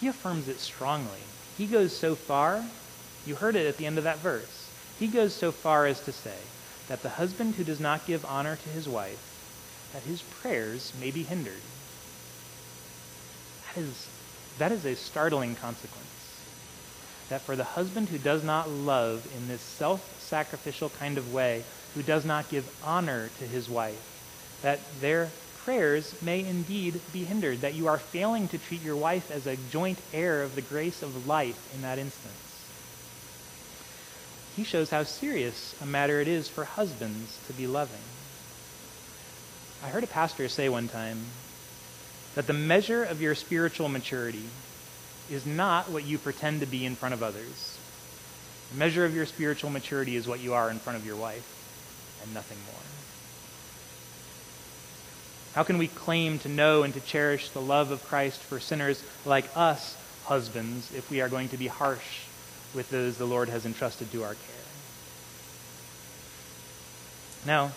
he 0.00 0.06
affirms 0.06 0.48
it 0.48 0.60
strongly. 0.60 1.18
He 1.58 1.66
goes 1.66 1.94
so 1.94 2.14
far, 2.14 2.64
you 3.26 3.34
heard 3.34 3.56
it 3.56 3.66
at 3.66 3.76
the 3.76 3.86
end 3.86 3.98
of 3.98 4.04
that 4.04 4.18
verse, 4.18 4.68
he 5.00 5.08
goes 5.08 5.34
so 5.34 5.50
far 5.50 5.84
as 5.86 6.00
to 6.02 6.12
say 6.12 6.36
that 6.88 7.02
the 7.02 7.10
husband 7.10 7.56
who 7.56 7.64
does 7.64 7.80
not 7.80 8.06
give 8.06 8.24
honor 8.24 8.56
to 8.56 8.68
his 8.70 8.88
wife, 8.88 9.18
that 9.92 10.02
his 10.04 10.22
prayers 10.22 10.92
may 11.00 11.10
be 11.10 11.24
hindered. 11.24 11.60
That 13.74 13.82
is, 13.82 14.08
that 14.58 14.72
is 14.72 14.84
a 14.86 14.94
startling 14.94 15.56
consequence 15.56 16.06
that 17.32 17.40
for 17.40 17.56
the 17.56 17.64
husband 17.64 18.10
who 18.10 18.18
does 18.18 18.44
not 18.44 18.68
love 18.68 19.26
in 19.34 19.48
this 19.48 19.62
self 19.62 20.20
sacrificial 20.20 20.90
kind 20.90 21.16
of 21.16 21.32
way, 21.32 21.64
who 21.94 22.02
does 22.02 22.26
not 22.26 22.50
give 22.50 22.68
honor 22.84 23.30
to 23.38 23.46
his 23.46 23.70
wife, 23.70 24.60
that 24.60 24.78
their 25.00 25.30
prayers 25.64 26.14
may 26.22 26.40
indeed 26.40 27.00
be 27.12 27.24
hindered, 27.24 27.60
that 27.60 27.74
you 27.74 27.88
are 27.88 27.98
failing 27.98 28.48
to 28.48 28.58
treat 28.58 28.82
your 28.82 28.96
wife 28.96 29.30
as 29.30 29.46
a 29.46 29.56
joint 29.70 29.98
heir 30.12 30.42
of 30.42 30.54
the 30.54 30.62
grace 30.62 31.02
of 31.02 31.26
life 31.26 31.74
in 31.74 31.82
that 31.82 31.98
instance. 31.98 32.34
He 34.56 34.64
shows 34.64 34.90
how 34.90 35.04
serious 35.04 35.74
a 35.80 35.86
matter 35.86 36.20
it 36.20 36.28
is 36.28 36.48
for 36.48 36.64
husbands 36.64 37.38
to 37.46 37.52
be 37.52 37.66
loving. 37.66 38.02
I 39.84 39.88
heard 39.88 40.04
a 40.04 40.08
pastor 40.08 40.48
say 40.48 40.68
one 40.68 40.88
time 40.88 41.20
that 42.34 42.46
the 42.46 42.52
measure 42.52 43.02
of 43.02 43.22
your 43.22 43.34
spiritual 43.34 43.88
maturity 43.88 44.44
is 45.30 45.46
not 45.46 45.90
what 45.90 46.04
you 46.04 46.18
pretend 46.18 46.60
to 46.60 46.66
be 46.66 46.84
in 46.84 46.96
front 46.96 47.14
of 47.14 47.22
others. 47.22 47.78
The 48.72 48.78
measure 48.78 49.04
of 49.04 49.14
your 49.14 49.26
spiritual 49.26 49.70
maturity 49.70 50.16
is 50.16 50.28
what 50.28 50.40
you 50.40 50.54
are 50.54 50.70
in 50.70 50.78
front 50.78 50.98
of 50.98 51.06
your 51.06 51.16
wife 51.16 51.46
and 52.22 52.34
nothing 52.34 52.58
more. 52.66 52.91
How 55.54 55.62
can 55.62 55.76
we 55.76 55.88
claim 55.88 56.38
to 56.40 56.48
know 56.48 56.82
and 56.82 56.94
to 56.94 57.00
cherish 57.00 57.50
the 57.50 57.60
love 57.60 57.90
of 57.90 58.02
Christ 58.04 58.40
for 58.40 58.58
sinners 58.58 59.02
like 59.26 59.44
us, 59.54 59.96
husbands, 60.24 60.90
if 60.94 61.10
we 61.10 61.20
are 61.20 61.28
going 61.28 61.50
to 61.50 61.58
be 61.58 61.66
harsh 61.66 62.20
with 62.74 62.88
those 62.90 63.18
the 63.18 63.26
Lord 63.26 63.50
has 63.50 63.66
entrusted 63.66 64.10
to 64.12 64.22
our 64.22 64.34
care? 64.34 64.62
Now, 67.44 67.72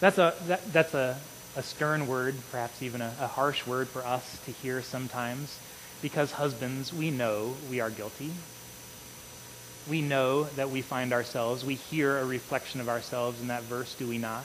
that's 0.00 0.18
a, 0.18 0.34
that, 0.46 0.72
that's 0.72 0.94
a, 0.94 1.18
a 1.56 1.62
stern 1.62 2.06
word, 2.06 2.34
perhaps 2.50 2.82
even 2.82 3.00
a, 3.00 3.14
a 3.20 3.26
harsh 3.26 3.66
word 3.66 3.88
for 3.88 4.04
us 4.04 4.38
to 4.44 4.50
hear 4.50 4.82
sometimes, 4.82 5.58
because 6.02 6.32
husbands, 6.32 6.92
we 6.92 7.10
know 7.10 7.54
we 7.70 7.80
are 7.80 7.90
guilty. 7.90 8.32
We 9.88 10.02
know 10.02 10.44
that 10.44 10.70
we 10.70 10.82
find 10.82 11.14
ourselves, 11.14 11.64
we 11.64 11.76
hear 11.76 12.18
a 12.18 12.26
reflection 12.26 12.80
of 12.80 12.90
ourselves 12.90 13.40
in 13.40 13.48
that 13.48 13.62
verse, 13.62 13.94
do 13.94 14.06
we 14.06 14.18
not? 14.18 14.44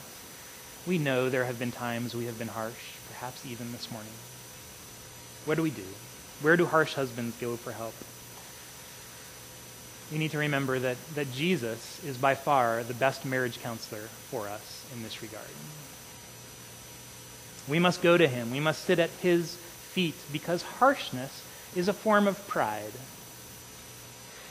We 0.86 0.98
know 0.98 1.28
there 1.28 1.44
have 1.44 1.58
been 1.58 1.72
times 1.72 2.14
we 2.14 2.26
have 2.26 2.38
been 2.38 2.48
harsh, 2.48 2.94
perhaps 3.08 3.44
even 3.44 3.72
this 3.72 3.90
morning. 3.90 4.12
What 5.44 5.56
do 5.56 5.62
we 5.62 5.70
do? 5.70 5.84
Where 6.42 6.56
do 6.56 6.66
harsh 6.66 6.94
husbands 6.94 7.36
go 7.40 7.56
for 7.56 7.72
help? 7.72 7.94
We 10.12 10.18
need 10.18 10.30
to 10.30 10.38
remember 10.38 10.78
that, 10.78 10.96
that 11.16 11.32
Jesus 11.32 12.02
is 12.04 12.16
by 12.16 12.36
far 12.36 12.84
the 12.84 12.94
best 12.94 13.24
marriage 13.24 13.60
counselor 13.60 14.02
for 14.30 14.46
us 14.46 14.86
in 14.94 15.02
this 15.02 15.22
regard. 15.22 15.44
We 17.66 17.80
must 17.80 18.02
go 18.02 18.16
to 18.16 18.28
him. 18.28 18.52
We 18.52 18.60
must 18.60 18.84
sit 18.84 19.00
at 19.00 19.10
his 19.10 19.56
feet 19.56 20.14
because 20.32 20.62
harshness 20.62 21.42
is 21.74 21.88
a 21.88 21.92
form 21.92 22.28
of 22.28 22.46
pride. 22.46 22.92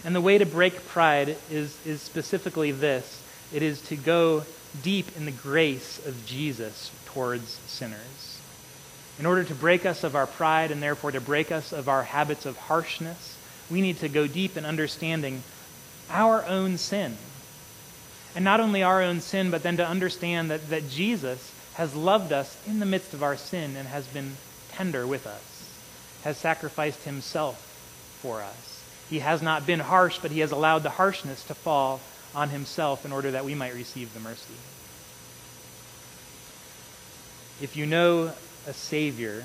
And 0.03 0.13
the 0.13 0.21
way 0.21 0.37
to 0.37 0.45
break 0.45 0.85
pride 0.87 1.37
is, 1.49 1.77
is 1.85 2.01
specifically 2.01 2.71
this 2.71 3.21
it 3.53 3.61
is 3.61 3.79
to 3.83 3.95
go 3.95 4.43
deep 4.81 5.15
in 5.17 5.25
the 5.25 5.31
grace 5.31 6.05
of 6.05 6.25
Jesus 6.25 6.91
towards 7.05 7.59
sinners. 7.67 8.39
In 9.17 9.25
order 9.25 9.43
to 9.43 9.55
break 9.55 9.85
us 9.85 10.03
of 10.03 10.15
our 10.15 10.27
pride 10.27 10.71
and 10.71 10.83
therefore 10.83 11.11
to 11.11 11.21
break 11.21 11.51
us 11.51 11.71
of 11.71 11.87
our 11.87 12.03
habits 12.03 12.45
of 12.45 12.57
harshness, 12.57 13.37
we 13.69 13.81
need 13.81 13.97
to 13.99 14.09
go 14.09 14.27
deep 14.27 14.57
in 14.57 14.65
understanding 14.65 15.43
our 16.09 16.45
own 16.45 16.77
sin. 16.77 17.17
And 18.35 18.43
not 18.43 18.59
only 18.59 18.83
our 18.83 19.01
own 19.01 19.21
sin, 19.21 19.49
but 19.49 19.63
then 19.63 19.77
to 19.77 19.87
understand 19.87 20.51
that, 20.51 20.69
that 20.69 20.89
Jesus 20.89 21.53
has 21.75 21.95
loved 21.95 22.33
us 22.33 22.57
in 22.67 22.79
the 22.79 22.85
midst 22.85 23.13
of 23.13 23.23
our 23.23 23.37
sin 23.37 23.75
and 23.75 23.87
has 23.87 24.05
been 24.07 24.35
tender 24.71 25.07
with 25.07 25.25
us, 25.25 25.73
has 26.23 26.37
sacrificed 26.37 27.03
himself 27.03 27.57
for 28.21 28.41
us. 28.41 28.83
He 29.09 29.19
has 29.19 29.41
not 29.41 29.65
been 29.65 29.79
harsh, 29.79 30.19
but 30.21 30.31
he 30.31 30.39
has 30.39 30.51
allowed 30.51 30.83
the 30.83 30.89
harshness 30.89 31.43
to 31.45 31.53
fall 31.53 32.01
on 32.35 32.49
himself 32.49 33.05
in 33.05 33.11
order 33.11 33.31
that 33.31 33.45
we 33.45 33.55
might 33.55 33.73
receive 33.73 34.13
the 34.13 34.19
mercy. 34.19 34.53
If 37.61 37.77
you 37.77 37.85
know 37.85 38.33
a 38.67 38.73
Savior 38.73 39.43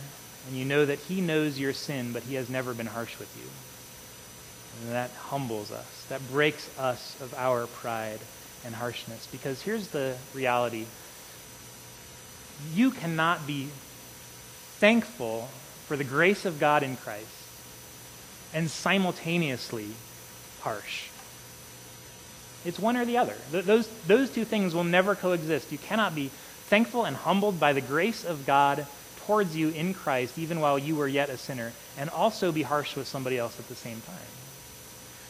and 0.48 0.56
you 0.56 0.64
know 0.64 0.84
that 0.84 0.98
he 0.98 1.20
knows 1.20 1.58
your 1.58 1.72
sin, 1.72 2.12
but 2.12 2.24
he 2.24 2.34
has 2.34 2.50
never 2.50 2.74
been 2.74 2.86
harsh 2.86 3.18
with 3.18 3.34
you, 3.36 3.48
and 4.82 4.94
that 4.94 5.10
humbles 5.28 5.70
us, 5.70 6.06
that 6.08 6.26
breaks 6.30 6.68
us 6.78 7.20
of 7.20 7.32
our 7.34 7.66
pride 7.66 8.18
and 8.64 8.74
harshness. 8.74 9.28
Because 9.30 9.62
here's 9.62 9.88
the 9.88 10.16
reality 10.34 10.86
you 12.74 12.90
cannot 12.90 13.46
be 13.46 13.68
thankful 14.78 15.48
for 15.86 15.96
the 15.96 16.04
grace 16.04 16.44
of 16.44 16.58
God 16.58 16.82
in 16.82 16.96
Christ 16.96 17.26
and 18.52 18.70
simultaneously 18.70 19.88
harsh. 20.60 21.09
It's 22.64 22.78
one 22.78 22.96
or 22.96 23.04
the 23.04 23.18
other. 23.18 23.36
Th- 23.52 23.64
those, 23.64 23.88
those 24.06 24.30
two 24.30 24.44
things 24.44 24.74
will 24.74 24.84
never 24.84 25.14
coexist. 25.14 25.72
You 25.72 25.78
cannot 25.78 26.14
be 26.14 26.30
thankful 26.66 27.04
and 27.04 27.16
humbled 27.16 27.58
by 27.58 27.72
the 27.72 27.80
grace 27.80 28.24
of 28.24 28.46
God 28.46 28.86
towards 29.26 29.56
you 29.56 29.68
in 29.70 29.94
Christ, 29.94 30.38
even 30.38 30.60
while 30.60 30.78
you 30.78 30.96
were 30.96 31.08
yet 31.08 31.30
a 31.30 31.36
sinner, 31.36 31.72
and 31.96 32.10
also 32.10 32.52
be 32.52 32.62
harsh 32.62 32.96
with 32.96 33.06
somebody 33.06 33.38
else 33.38 33.58
at 33.58 33.68
the 33.68 33.74
same 33.74 34.00
time. 34.02 34.16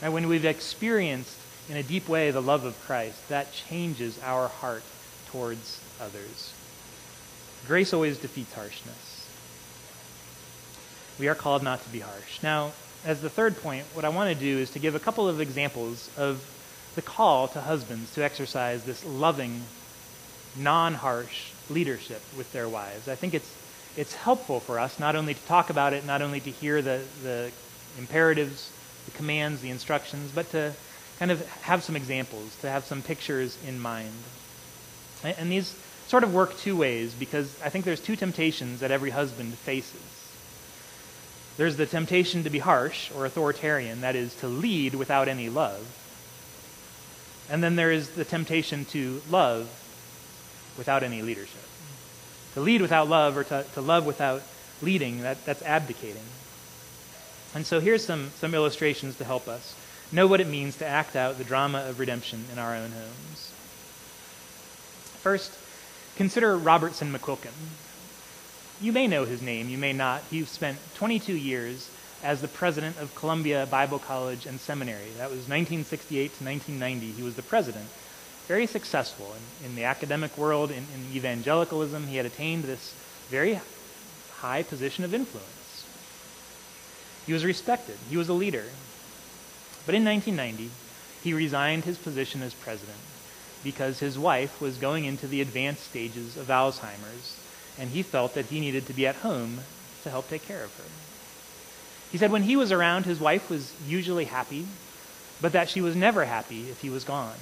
And 0.02 0.12
when 0.12 0.28
we've 0.28 0.44
experienced 0.44 1.36
in 1.68 1.76
a 1.76 1.82
deep 1.82 2.08
way 2.08 2.30
the 2.30 2.42
love 2.42 2.64
of 2.64 2.80
Christ, 2.80 3.28
that 3.28 3.52
changes 3.52 4.18
our 4.24 4.48
heart 4.48 4.82
towards 5.30 5.80
others. 6.00 6.52
Grace 7.66 7.92
always 7.92 8.18
defeats 8.18 8.52
harshness. 8.54 9.28
We 11.18 11.28
are 11.28 11.34
called 11.34 11.62
not 11.62 11.82
to 11.82 11.88
be 11.90 12.00
harsh. 12.00 12.42
Now, 12.42 12.72
as 13.04 13.20
the 13.20 13.30
third 13.30 13.56
point, 13.58 13.84
what 13.92 14.04
I 14.04 14.08
want 14.08 14.32
to 14.32 14.38
do 14.38 14.58
is 14.58 14.70
to 14.70 14.78
give 14.78 14.94
a 14.94 14.98
couple 14.98 15.28
of 15.28 15.40
examples 15.40 16.10
of 16.16 16.42
the 17.00 17.06
call 17.06 17.48
to 17.48 17.62
husbands 17.62 18.12
to 18.12 18.22
exercise 18.22 18.84
this 18.84 19.02
loving, 19.06 19.62
non 20.54 20.92
harsh 20.92 21.50
leadership 21.70 22.20
with 22.36 22.52
their 22.52 22.68
wives. 22.68 23.08
I 23.08 23.14
think 23.14 23.32
it's, 23.32 23.50
it's 23.96 24.14
helpful 24.14 24.60
for 24.60 24.78
us 24.78 25.00
not 25.00 25.16
only 25.16 25.32
to 25.32 25.46
talk 25.46 25.70
about 25.70 25.94
it, 25.94 26.04
not 26.04 26.20
only 26.20 26.40
to 26.40 26.50
hear 26.50 26.82
the, 26.82 27.00
the 27.22 27.50
imperatives, 27.98 28.70
the 29.06 29.12
commands, 29.12 29.62
the 29.62 29.70
instructions, 29.70 30.30
but 30.34 30.50
to 30.50 30.74
kind 31.18 31.30
of 31.30 31.46
have 31.62 31.82
some 31.82 31.96
examples, 31.96 32.54
to 32.60 32.68
have 32.68 32.84
some 32.84 33.00
pictures 33.00 33.56
in 33.66 33.80
mind. 33.80 34.12
And, 35.24 35.34
and 35.38 35.50
these 35.50 35.74
sort 36.06 36.22
of 36.22 36.34
work 36.34 36.58
two 36.58 36.76
ways 36.76 37.14
because 37.14 37.58
I 37.62 37.70
think 37.70 37.86
there's 37.86 38.00
two 38.00 38.16
temptations 38.16 38.80
that 38.80 38.90
every 38.90 39.10
husband 39.10 39.54
faces. 39.54 40.02
There's 41.56 41.78
the 41.78 41.86
temptation 41.86 42.44
to 42.44 42.50
be 42.50 42.58
harsh 42.58 43.10
or 43.16 43.24
authoritarian, 43.24 44.02
that 44.02 44.16
is, 44.16 44.34
to 44.40 44.48
lead 44.48 44.94
without 44.94 45.28
any 45.28 45.48
love. 45.48 45.96
And 47.50 47.62
then 47.62 47.76
there 47.76 47.90
is 47.90 48.10
the 48.10 48.24
temptation 48.24 48.84
to 48.86 49.20
love 49.28 49.68
without 50.78 51.02
any 51.02 51.22
leadership. 51.22 51.60
To 52.54 52.60
lead 52.60 52.80
without 52.80 53.08
love 53.08 53.36
or 53.36 53.44
to, 53.44 53.64
to 53.74 53.80
love 53.80 54.06
without 54.06 54.42
leading, 54.80 55.22
that, 55.22 55.44
that's 55.44 55.62
abdicating. 55.62 56.22
And 57.54 57.66
so 57.66 57.80
here's 57.80 58.04
some, 58.04 58.30
some 58.36 58.54
illustrations 58.54 59.16
to 59.18 59.24
help 59.24 59.48
us 59.48 59.74
know 60.12 60.26
what 60.26 60.40
it 60.40 60.46
means 60.46 60.76
to 60.76 60.86
act 60.86 61.16
out 61.16 61.38
the 61.38 61.44
drama 61.44 61.84
of 61.88 61.98
redemption 61.98 62.44
in 62.52 62.58
our 62.58 62.74
own 62.74 62.90
homes. 62.90 63.52
First, 65.20 65.52
consider 66.16 66.56
Robertson 66.56 67.12
McQuilkin. 67.12 67.52
You 68.80 68.92
may 68.92 69.06
know 69.06 69.24
his 69.24 69.42
name, 69.42 69.68
you 69.68 69.78
may 69.78 69.92
not. 69.92 70.22
He 70.30 70.44
spent 70.44 70.78
22 70.94 71.36
years 71.36 71.90
as 72.22 72.40
the 72.40 72.48
president 72.48 72.98
of 72.98 73.14
Columbia 73.14 73.66
Bible 73.70 73.98
College 73.98 74.46
and 74.46 74.60
Seminary. 74.60 75.10
That 75.16 75.30
was 75.30 75.48
1968 75.48 76.34
to 76.34 76.44
1990. 76.44 77.12
He 77.12 77.22
was 77.22 77.34
the 77.34 77.42
president. 77.42 77.86
Very 78.46 78.66
successful 78.66 79.32
in, 79.62 79.66
in 79.66 79.76
the 79.76 79.84
academic 79.84 80.36
world, 80.36 80.70
in, 80.70 80.84
in 80.94 81.16
evangelicalism. 81.16 82.06
He 82.08 82.16
had 82.16 82.26
attained 82.26 82.64
this 82.64 82.92
very 83.30 83.60
high 84.40 84.62
position 84.62 85.04
of 85.04 85.14
influence. 85.14 85.84
He 87.26 87.32
was 87.32 87.44
respected, 87.44 87.96
he 88.08 88.16
was 88.16 88.28
a 88.28 88.34
leader. 88.34 88.64
But 89.86 89.94
in 89.94 90.04
1990, 90.04 90.70
he 91.22 91.32
resigned 91.32 91.84
his 91.84 91.98
position 91.98 92.42
as 92.42 92.54
president 92.54 92.98
because 93.62 94.00
his 94.00 94.18
wife 94.18 94.60
was 94.60 94.78
going 94.78 95.04
into 95.04 95.26
the 95.26 95.40
advanced 95.40 95.84
stages 95.84 96.36
of 96.36 96.46
Alzheimer's, 96.48 97.36
and 97.78 97.90
he 97.90 98.02
felt 98.02 98.34
that 98.34 98.46
he 98.46 98.60
needed 98.60 98.86
to 98.86 98.92
be 98.92 99.06
at 99.06 99.16
home 99.16 99.60
to 100.02 100.10
help 100.10 100.28
take 100.28 100.42
care 100.42 100.64
of 100.64 100.74
her. 100.76 101.09
He 102.12 102.18
said 102.18 102.32
when 102.32 102.42
he 102.42 102.56
was 102.56 102.72
around, 102.72 103.04
his 103.04 103.20
wife 103.20 103.48
was 103.48 103.72
usually 103.86 104.24
happy, 104.24 104.66
but 105.40 105.52
that 105.52 105.68
she 105.68 105.80
was 105.80 105.94
never 105.94 106.24
happy 106.24 106.68
if 106.68 106.80
he 106.80 106.90
was 106.90 107.04
gone. 107.04 107.38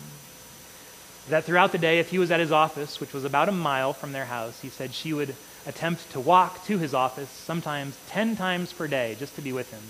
That 1.28 1.44
throughout 1.44 1.72
the 1.72 1.78
day, 1.78 1.98
if 1.98 2.10
he 2.10 2.18
was 2.18 2.30
at 2.30 2.40
his 2.40 2.52
office, 2.52 3.00
which 3.00 3.12
was 3.12 3.24
about 3.24 3.48
a 3.48 3.52
mile 3.52 3.92
from 3.92 4.12
their 4.12 4.26
house, 4.26 4.60
he 4.60 4.68
said 4.68 4.94
she 4.94 5.12
would 5.12 5.34
attempt 5.66 6.10
to 6.12 6.20
walk 6.20 6.64
to 6.66 6.78
his 6.78 6.94
office 6.94 7.28
sometimes 7.28 7.98
10 8.08 8.36
times 8.36 8.72
per 8.72 8.86
day 8.86 9.16
just 9.18 9.34
to 9.36 9.42
be 9.42 9.52
with 9.52 9.70
him. 9.70 9.82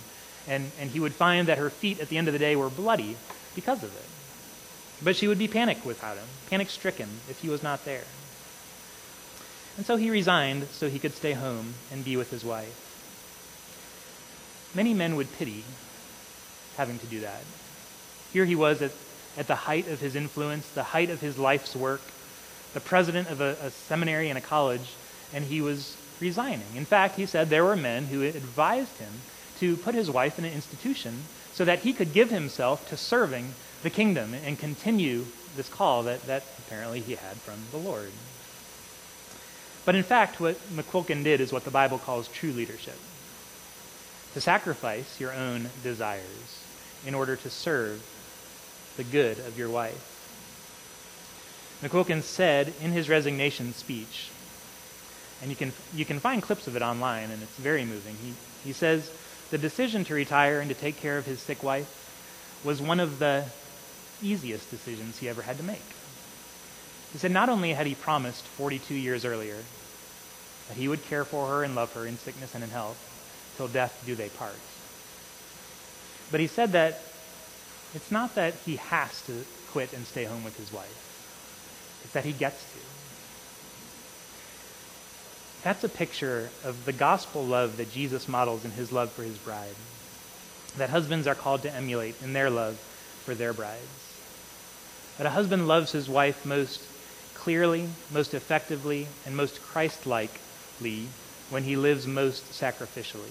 And, 0.49 0.71
and 0.81 0.91
he 0.91 1.01
would 1.01 1.13
find 1.13 1.47
that 1.49 1.59
her 1.59 1.71
feet 1.71 2.01
at 2.01 2.09
the 2.09 2.19
end 2.19 2.27
of 2.27 2.33
the 2.33 2.39
day 2.39 2.57
were 2.57 2.71
bloody 2.71 3.17
because 3.55 3.83
of 3.83 3.95
it. 3.95 5.05
But 5.05 5.17
she 5.17 5.29
would 5.29 5.39
be 5.39 5.47
panicked 5.47 5.85
without 5.85 6.17
him, 6.17 6.27
panic 6.51 6.71
stricken 6.71 7.09
if 7.29 7.41
he 7.41 7.49
was 7.49 7.63
not 7.63 7.85
there. 7.85 8.05
And 9.77 9.87
so 9.87 9.97
he 9.97 10.11
resigned 10.11 10.67
so 10.73 10.89
he 10.89 10.99
could 10.99 11.15
stay 11.15 11.35
home 11.35 11.75
and 11.93 12.05
be 12.05 12.17
with 12.17 12.31
his 12.31 12.45
wife. 12.45 12.88
Many 14.79 14.95
men 14.95 15.17
would 15.17 15.33
pity 15.33 15.65
having 16.77 17.01
to 17.01 17.07
do 17.09 17.19
that. 17.19 17.43
Here 18.33 18.45
he 18.45 18.55
was 18.55 18.81
at, 18.81 18.93
at 19.37 19.49
the 19.49 19.57
height 19.57 19.89
of 19.89 19.99
his 19.99 20.15
influence, 20.15 20.69
the 20.69 20.85
height 20.85 21.11
of 21.11 21.21
his 21.21 21.37
life's 21.37 21.75
work, 21.75 22.01
the 22.75 22.81
president 22.81 23.27
of 23.27 23.41
a, 23.41 23.57
a 23.61 23.73
seminary 23.73 24.29
and 24.29 24.39
a 24.39 24.41
college, 24.41 24.95
and 25.35 25.45
he 25.45 25.61
was 25.61 25.97
resigning. 26.21 26.77
In 26.77 26.85
fact, 26.85 27.17
he 27.17 27.27
said 27.27 27.51
there 27.51 27.65
were 27.65 27.75
men 27.75 28.07
who 28.07 28.23
advised 28.23 28.97
him 28.99 29.21
to 29.59 29.77
put 29.79 29.97
his 29.97 30.13
wife 30.13 30.39
in 30.39 30.45
an 30.45 30.53
institution 30.53 31.25
so 31.53 31.65
that 31.65 31.81
he 31.81 31.93
could 31.93 32.13
give 32.13 32.31
himself 32.31 32.87
to 32.87 32.97
serving 32.97 33.55
the 33.83 33.91
kingdom 33.91 34.33
and 34.33 34.61
continue 34.61 35.27
this 35.57 35.69
call 35.69 36.05
that, 36.05 36.25
that 36.29 36.55
apparently 36.57 37.01
he 37.01 37.17
had 37.17 37.37
from 37.39 37.59
the 37.73 37.79
Lord. 37.79 38.13
But 39.85 39.97
in 39.97 40.05
fact, 40.05 40.39
what 40.39 40.57
McQuilkin 40.73 41.25
did 41.25 41.41
is 41.41 41.53
what 41.53 41.65
the 41.65 41.73
Bible 41.73 41.99
calls 41.99 42.29
true 42.29 42.53
leadership 42.53 42.95
to 44.39 44.43
sacrifice 44.43 45.19
your 45.19 45.33
own 45.33 45.69
desires 45.83 46.63
in 47.05 47.13
order 47.13 47.35
to 47.35 47.51
serve 47.51 48.01
the 48.97 49.03
good 49.03 49.37
of 49.41 49.59
your 49.59 49.69
wife. 49.69 50.15
McQuilkin 51.83 52.23
said 52.23 52.73
in 52.81 52.93
his 52.93 53.09
resignation 53.09 53.73
speech, 53.75 54.31
and 55.43 55.51
you 55.51 55.57
can, 55.57 55.73
you 55.93 56.05
can 56.05 56.21
find 56.21 56.41
clips 56.41 56.69
of 56.69 56.77
it 56.77 56.83
online, 56.83 57.33
and 57.33 57.43
it's 57.43 57.57
very 57.57 57.85
moving. 57.85 58.15
He, 58.23 58.33
he 58.63 58.73
says, 58.73 59.11
The 59.51 59.59
decision 59.59 60.05
to 60.05 60.15
retire 60.15 60.61
and 60.61 60.69
to 60.69 60.75
take 60.77 60.99
care 60.99 61.19
of 61.19 61.27
his 61.27 61.41
sick 61.41 61.65
wife 61.65 62.63
was 62.63 62.81
one 62.81 63.01
of 63.01 63.19
the 63.19 63.45
easiest 64.23 64.71
decisions 64.71 65.19
he 65.19 65.29
ever 65.29 65.43
had 65.43 65.57
to 65.57 65.65
make. 65.65 65.83
He 67.11 67.19
said, 67.19 67.33
Not 67.33 67.49
only 67.49 67.73
had 67.73 67.89
he 67.89 67.97
promised 67.97 68.45
42 68.45 68.95
years 68.95 69.25
earlier 69.25 69.59
that 70.69 70.77
he 70.77 70.87
would 70.87 71.05
care 71.07 71.25
for 71.25 71.49
her 71.49 71.65
and 71.65 71.75
love 71.75 71.93
her 71.95 72.07
in 72.07 72.19
sickness 72.19 72.55
and 72.55 72.63
in 72.63 72.71
health, 72.71 73.17
till 73.59 73.69
death 73.69 74.03
do 74.07 74.15
they 74.15 74.31
part. 74.31 74.57
But 76.31 76.41
he 76.41 76.47
said 76.47 76.73
that 76.73 77.03
it's 77.95 78.11
not 78.11 78.35
that 78.37 78.55
he 78.65 78.77
has 78.77 79.21
to 79.27 79.45
quit 79.73 79.93
and 79.93 80.07
stay 80.07 80.25
home 80.25 80.45
with 80.45 80.57
his 80.57 80.73
wife. 80.73 82.01
It's 82.05 82.13
that 82.13 82.25
he 82.25 82.33
gets 82.33 82.63
to. 82.73 82.79
That's 85.65 85.83
a 85.85 85.89
picture 85.89 86.51
of 86.65 86.85
the 86.85 86.93
gospel 86.93 87.45
love 87.45 87.77
that 87.79 87.91
Jesus 87.91 88.29
models 88.29 88.65
in 88.65 88.71
his 88.71 88.93
love 88.93 89.11
for 89.11 89.23
his 89.23 89.37
bride, 89.39 89.75
that 90.77 90.91
husbands 90.91 91.27
are 91.27 91.35
called 91.35 91.63
to 91.63 91.75
emulate 91.75 92.15
in 92.23 92.33
their 92.33 92.51
love 92.51 92.77
for 93.25 93.35
their 93.35 93.53
brides. 93.53 93.83
That 95.17 95.27
a 95.27 95.31
husband 95.31 95.67
loves 95.67 95.91
his 95.91 96.09
wife 96.09 96.47
most 96.47 96.81
clearly, 97.35 97.89
most 98.13 98.35
effectively, 98.35 99.09
and 99.27 99.37
most 99.37 99.61
Christ 99.61 100.07
likely 100.07 101.09
when 101.51 101.65
he 101.65 101.77
lives 101.77 102.07
most 102.07 102.45
sacrificially. 102.53 103.31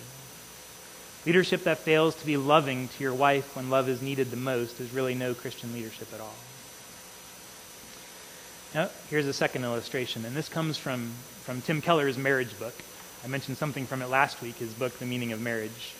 Leadership 1.25 1.63
that 1.63 1.79
fails 1.79 2.15
to 2.15 2.25
be 2.25 2.37
loving 2.37 2.87
to 2.87 3.03
your 3.03 3.13
wife 3.13 3.55
when 3.55 3.69
love 3.69 3.89
is 3.89 4.01
needed 4.01 4.31
the 4.31 4.37
most 4.37 4.79
is 4.79 4.93
really 4.93 5.13
no 5.13 5.33
Christian 5.33 5.73
leadership 5.73 6.07
at 6.13 6.21
all. 6.21 6.35
Now, 8.73 8.89
here's 9.09 9.27
a 9.27 9.33
second 9.33 9.63
illustration, 9.63 10.25
and 10.25 10.35
this 10.35 10.49
comes 10.49 10.77
from, 10.77 11.11
from 11.43 11.61
Tim 11.61 11.81
Keller's 11.81 12.17
marriage 12.17 12.57
book. 12.59 12.73
I 13.23 13.27
mentioned 13.27 13.57
something 13.57 13.85
from 13.85 14.01
it 14.01 14.07
last 14.07 14.41
week, 14.41 14.55
his 14.55 14.73
book, 14.73 14.97
The 14.99 15.05
Meaning 15.05 15.31
of 15.31 15.41
Marriage. 15.41 15.95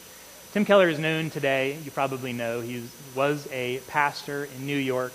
Tim 0.53 0.63
Keller 0.63 0.87
is 0.87 0.99
known 0.99 1.29
today, 1.29 1.77
you 1.83 1.91
probably 1.91 2.33
know, 2.33 2.61
he 2.61 2.83
was 3.15 3.47
a 3.51 3.79
pastor 3.87 4.47
in 4.55 4.65
New 4.65 4.77
York. 4.77 5.13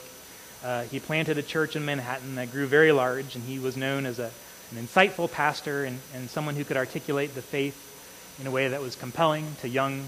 Uh, 0.64 0.82
he 0.84 1.00
planted 1.00 1.38
a 1.38 1.42
church 1.42 1.74
in 1.74 1.84
Manhattan 1.84 2.34
that 2.34 2.52
grew 2.52 2.66
very 2.66 2.92
large, 2.92 3.34
and 3.34 3.44
he 3.44 3.58
was 3.58 3.76
known 3.76 4.06
as 4.06 4.18
a, 4.18 4.30
an 4.72 4.86
insightful 4.86 5.30
pastor 5.30 5.84
and, 5.84 6.00
and 6.14 6.30
someone 6.30 6.56
who 6.56 6.64
could 6.64 6.76
articulate 6.76 7.34
the 7.34 7.42
faith 7.42 7.88
in 8.40 8.46
a 8.46 8.50
way 8.50 8.68
that 8.68 8.80
was 8.80 8.96
compelling 8.96 9.46
to 9.60 9.68
young 9.68 10.06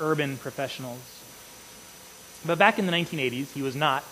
urban 0.00 0.36
professionals. 0.36 1.22
But 2.44 2.58
back 2.58 2.78
in 2.78 2.86
the 2.86 2.92
1980s, 2.92 3.52
he 3.52 3.62
was 3.62 3.76
not 3.76 4.04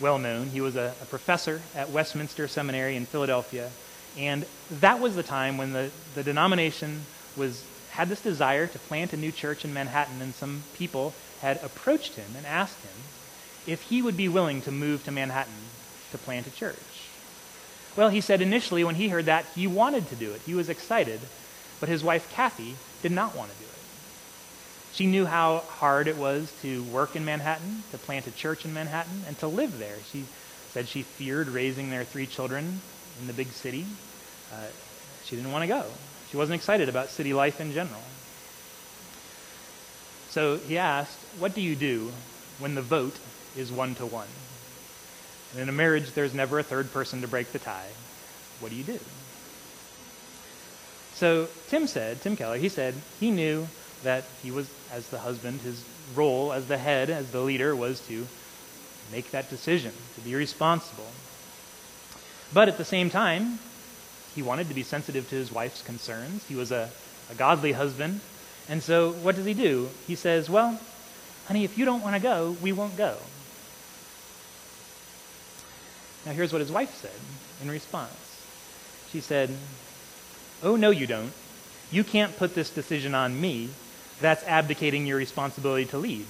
well 0.00 0.18
known. 0.18 0.48
He 0.48 0.60
was 0.60 0.76
a, 0.76 0.94
a, 1.02 1.04
professor 1.06 1.60
at 1.74 1.90
Westminster 1.90 2.48
Seminary 2.48 2.96
in 2.96 3.06
Philadelphia. 3.06 3.70
And 4.16 4.46
that 4.70 5.00
was 5.00 5.14
the 5.14 5.22
time 5.22 5.58
when 5.58 5.72
the, 5.72 5.90
the 6.14 6.22
denomination 6.22 7.02
was, 7.36 7.64
had 7.90 8.08
this 8.08 8.20
desire 8.20 8.66
to 8.66 8.78
plant 8.78 9.12
a 9.12 9.16
new 9.16 9.32
church 9.32 9.64
in 9.64 9.74
Manhattan, 9.74 10.20
and 10.20 10.34
some 10.34 10.62
people 10.74 11.14
had 11.40 11.62
approached 11.62 12.14
him 12.14 12.30
and 12.36 12.46
asked 12.46 12.80
him 12.82 13.02
if 13.66 13.82
he 13.82 14.02
would 14.02 14.16
be 14.16 14.28
willing 14.28 14.62
to 14.62 14.72
move 14.72 15.04
to 15.04 15.12
Manhattan 15.12 15.52
to 16.10 16.18
plant 16.18 16.46
a 16.46 16.50
church. 16.50 16.76
Well, 17.96 18.08
he 18.08 18.20
said 18.20 18.40
initially 18.40 18.84
when 18.84 18.94
he 18.94 19.08
heard 19.08 19.26
that, 19.26 19.46
he 19.54 19.66
wanted 19.66 20.08
to 20.08 20.16
do 20.16 20.32
it. 20.32 20.40
He 20.46 20.54
was 20.54 20.68
excited. 20.68 21.20
But 21.80 21.88
his 21.88 22.04
wife, 22.04 22.30
Kathy, 22.32 22.76
did 23.02 23.12
not 23.12 23.36
want 23.36 23.50
to 23.50 23.58
do 23.58 23.64
it. 23.64 23.68
She 24.92 25.06
knew 25.06 25.26
how 25.26 25.58
hard 25.68 26.06
it 26.06 26.16
was 26.16 26.52
to 26.62 26.82
work 26.84 27.16
in 27.16 27.24
Manhattan, 27.24 27.82
to 27.90 27.98
plant 27.98 28.26
a 28.26 28.30
church 28.30 28.64
in 28.64 28.72
Manhattan, 28.72 29.24
and 29.26 29.38
to 29.38 29.48
live 29.48 29.78
there. 29.78 29.96
She 30.12 30.24
said 30.70 30.86
she 30.86 31.02
feared 31.02 31.48
raising 31.48 31.90
their 31.90 32.04
three 32.04 32.26
children 32.26 32.80
in 33.20 33.26
the 33.26 33.32
big 33.32 33.48
city. 33.48 33.84
Uh, 34.52 34.66
she 35.24 35.36
didn't 35.36 35.52
want 35.52 35.62
to 35.62 35.68
go. 35.68 35.84
She 36.30 36.36
wasn't 36.36 36.56
excited 36.56 36.88
about 36.88 37.08
city 37.08 37.34
life 37.34 37.60
in 37.60 37.72
general. 37.72 38.00
So 40.30 40.56
he 40.56 40.78
asked, 40.78 41.18
What 41.38 41.54
do 41.54 41.60
you 41.60 41.74
do 41.74 42.12
when 42.58 42.74
the 42.74 42.82
vote 42.82 43.18
is 43.56 43.72
one 43.72 43.94
to 43.96 44.06
one? 44.06 44.28
And 45.52 45.60
in 45.62 45.68
a 45.68 45.72
marriage, 45.72 46.12
there's 46.12 46.34
never 46.34 46.58
a 46.58 46.62
third 46.62 46.92
person 46.92 47.20
to 47.20 47.28
break 47.28 47.52
the 47.52 47.58
tie. 47.58 47.90
What 48.60 48.70
do 48.70 48.76
you 48.76 48.84
do? 48.84 48.98
So 51.14 51.48
Tim 51.68 51.86
said, 51.86 52.20
Tim 52.20 52.36
Keller, 52.36 52.56
he 52.56 52.68
said 52.68 52.94
he 53.20 53.30
knew 53.30 53.68
that 54.02 54.24
he 54.42 54.50
was, 54.50 54.68
as 54.92 55.08
the 55.08 55.18
husband, 55.18 55.60
his 55.60 55.84
role 56.14 56.52
as 56.52 56.66
the 56.66 56.78
head, 56.78 57.10
as 57.10 57.30
the 57.30 57.40
leader, 57.40 57.76
was 57.76 58.00
to 58.08 58.26
make 59.12 59.30
that 59.30 59.50
decision, 59.50 59.92
to 60.14 60.20
be 60.22 60.34
responsible. 60.34 61.10
But 62.52 62.68
at 62.68 62.78
the 62.78 62.84
same 62.84 63.10
time, 63.10 63.58
he 64.34 64.42
wanted 64.42 64.68
to 64.68 64.74
be 64.74 64.82
sensitive 64.82 65.28
to 65.28 65.36
his 65.36 65.52
wife's 65.52 65.82
concerns. 65.82 66.44
He 66.46 66.54
was 66.54 66.72
a, 66.72 66.90
a 67.30 67.34
godly 67.34 67.72
husband. 67.72 68.20
And 68.68 68.82
so 68.82 69.12
what 69.12 69.36
does 69.36 69.44
he 69.44 69.54
do? 69.54 69.90
He 70.06 70.14
says, 70.14 70.48
Well, 70.48 70.80
honey, 71.46 71.64
if 71.64 71.76
you 71.76 71.84
don't 71.84 72.02
want 72.02 72.16
to 72.16 72.22
go, 72.22 72.56
we 72.62 72.72
won't 72.72 72.96
go. 72.96 73.16
Now, 76.24 76.32
here's 76.32 76.52
what 76.52 76.60
his 76.60 76.72
wife 76.72 76.94
said 76.94 77.10
in 77.62 77.70
response. 77.70 78.44
She 79.10 79.20
said, 79.20 79.50
Oh, 80.62 80.76
no, 80.76 80.90
you 80.90 81.06
don't. 81.06 81.32
You 81.90 82.04
can't 82.04 82.36
put 82.36 82.54
this 82.54 82.70
decision 82.70 83.14
on 83.14 83.40
me 83.40 83.70
that's 84.20 84.44
abdicating 84.44 85.06
your 85.06 85.18
responsibility 85.18 85.84
to 85.86 85.98
lead. 85.98 86.26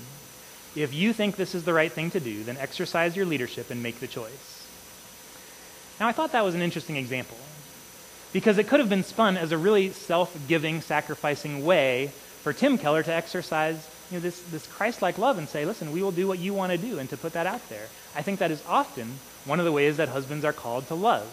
If 0.74 0.94
you 0.94 1.12
think 1.12 1.36
this 1.36 1.54
is 1.54 1.64
the 1.64 1.74
right 1.74 1.92
thing 1.92 2.10
to 2.12 2.20
do, 2.20 2.42
then 2.42 2.56
exercise 2.56 3.14
your 3.14 3.26
leadership 3.26 3.70
and 3.70 3.82
make 3.82 4.00
the 4.00 4.06
choice. 4.06 4.66
Now, 6.00 6.08
I 6.08 6.12
thought 6.12 6.32
that 6.32 6.44
was 6.44 6.54
an 6.54 6.62
interesting 6.62 6.96
example 6.96 7.36
because 8.32 8.56
it 8.56 8.68
could 8.68 8.80
have 8.80 8.88
been 8.88 9.04
spun 9.04 9.36
as 9.36 9.52
a 9.52 9.58
really 9.58 9.90
self 9.92 10.34
giving, 10.48 10.80
sacrificing 10.80 11.64
way 11.64 12.10
for 12.42 12.52
Tim 12.52 12.78
Keller 12.78 13.02
to 13.02 13.12
exercise 13.12 13.86
you 14.12 14.18
know, 14.18 14.22
this, 14.22 14.42
this 14.50 14.66
Christ 14.66 15.00
like 15.00 15.16
love 15.16 15.38
and 15.38 15.48
say, 15.48 15.64
listen, 15.64 15.90
we 15.90 16.02
will 16.02 16.12
do 16.12 16.28
what 16.28 16.38
you 16.38 16.52
want 16.52 16.70
to 16.70 16.76
do, 16.76 16.98
and 16.98 17.08
to 17.08 17.16
put 17.16 17.32
that 17.32 17.46
out 17.46 17.66
there. 17.70 17.86
I 18.14 18.20
think 18.20 18.40
that 18.40 18.50
is 18.50 18.62
often 18.68 19.18
one 19.46 19.58
of 19.58 19.64
the 19.64 19.72
ways 19.72 19.96
that 19.96 20.10
husbands 20.10 20.44
are 20.44 20.52
called 20.52 20.86
to 20.88 20.94
love, 20.94 21.26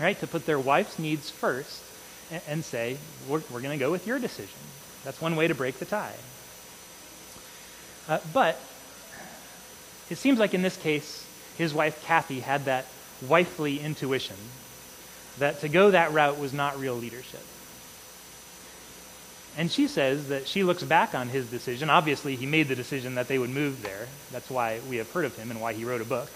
right? 0.00 0.18
To 0.18 0.26
put 0.26 0.44
their 0.44 0.58
wife's 0.58 0.98
needs 0.98 1.30
first 1.30 1.80
and, 2.32 2.42
and 2.48 2.64
say, 2.64 2.98
we're, 3.28 3.42
we're 3.52 3.60
going 3.60 3.78
to 3.78 3.82
go 3.82 3.92
with 3.92 4.08
your 4.08 4.18
decision. 4.18 4.58
That's 5.04 5.20
one 5.20 5.36
way 5.36 5.46
to 5.46 5.54
break 5.54 5.78
the 5.78 5.84
tie. 5.84 6.16
Uh, 8.08 8.18
but 8.32 8.60
it 10.10 10.18
seems 10.18 10.40
like 10.40 10.52
in 10.52 10.62
this 10.62 10.76
case, 10.76 11.24
his 11.56 11.72
wife 11.72 12.04
Kathy 12.04 12.40
had 12.40 12.64
that 12.64 12.86
wifely 13.28 13.78
intuition 13.78 14.36
that 15.38 15.60
to 15.60 15.68
go 15.68 15.92
that 15.92 16.12
route 16.12 16.40
was 16.40 16.52
not 16.52 16.80
real 16.80 16.96
leadership. 16.96 17.42
And 19.56 19.70
she 19.70 19.88
says 19.88 20.28
that 20.28 20.46
she 20.46 20.62
looks 20.62 20.82
back 20.82 21.14
on 21.14 21.28
his 21.28 21.50
decision. 21.50 21.90
Obviously, 21.90 22.36
he 22.36 22.46
made 22.46 22.68
the 22.68 22.76
decision 22.76 23.16
that 23.16 23.26
they 23.26 23.38
would 23.38 23.50
move 23.50 23.82
there. 23.82 24.06
That's 24.30 24.50
why 24.50 24.80
we 24.88 24.98
have 24.98 25.10
heard 25.10 25.24
of 25.24 25.36
him 25.36 25.50
and 25.50 25.60
why 25.60 25.72
he 25.72 25.84
wrote 25.84 26.00
a 26.00 26.04
book. 26.04 26.30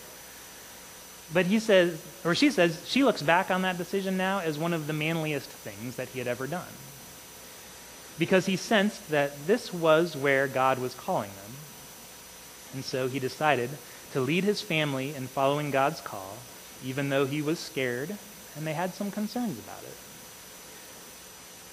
But 1.32 1.46
he 1.46 1.60
says, 1.60 2.04
or 2.24 2.34
she 2.34 2.50
says, 2.50 2.82
she 2.84 3.04
looks 3.04 3.22
back 3.22 3.50
on 3.50 3.62
that 3.62 3.78
decision 3.78 4.16
now 4.16 4.40
as 4.40 4.58
one 4.58 4.72
of 4.72 4.86
the 4.86 4.92
manliest 4.92 5.48
things 5.48 5.96
that 5.96 6.08
he 6.08 6.18
had 6.18 6.28
ever 6.28 6.46
done 6.46 6.66
because 8.18 8.46
he 8.46 8.56
sensed 8.56 9.10
that 9.10 9.46
this 9.46 9.72
was 9.72 10.16
where 10.16 10.46
God 10.46 10.78
was 10.78 10.94
calling 10.94 11.30
them. 11.30 11.56
And 12.74 12.84
so 12.84 13.08
he 13.08 13.18
decided 13.18 13.70
to 14.12 14.20
lead 14.20 14.44
his 14.44 14.60
family 14.60 15.14
in 15.14 15.26
following 15.26 15.70
God's 15.70 16.00
call, 16.00 16.36
even 16.84 17.08
though 17.08 17.26
he 17.26 17.42
was 17.42 17.58
scared 17.58 18.16
and 18.56 18.66
they 18.66 18.74
had 18.74 18.94
some 18.94 19.10
concerns 19.10 19.58
about 19.58 19.82
it. 19.82 19.96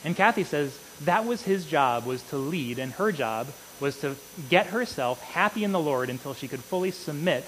And 0.03 0.15
Kathy 0.15 0.43
says 0.43 0.77
that 1.01 1.25
was 1.25 1.43
his 1.43 1.65
job 1.65 2.05
was 2.05 2.23
to 2.23 2.37
lead 2.37 2.79
and 2.79 2.93
her 2.93 3.11
job 3.11 3.47
was 3.79 3.99
to 4.01 4.15
get 4.49 4.67
herself 4.67 5.21
happy 5.21 5.63
in 5.63 5.71
the 5.71 5.79
Lord 5.79 6.09
until 6.09 6.33
she 6.33 6.47
could 6.47 6.61
fully 6.61 6.91
submit 6.91 7.45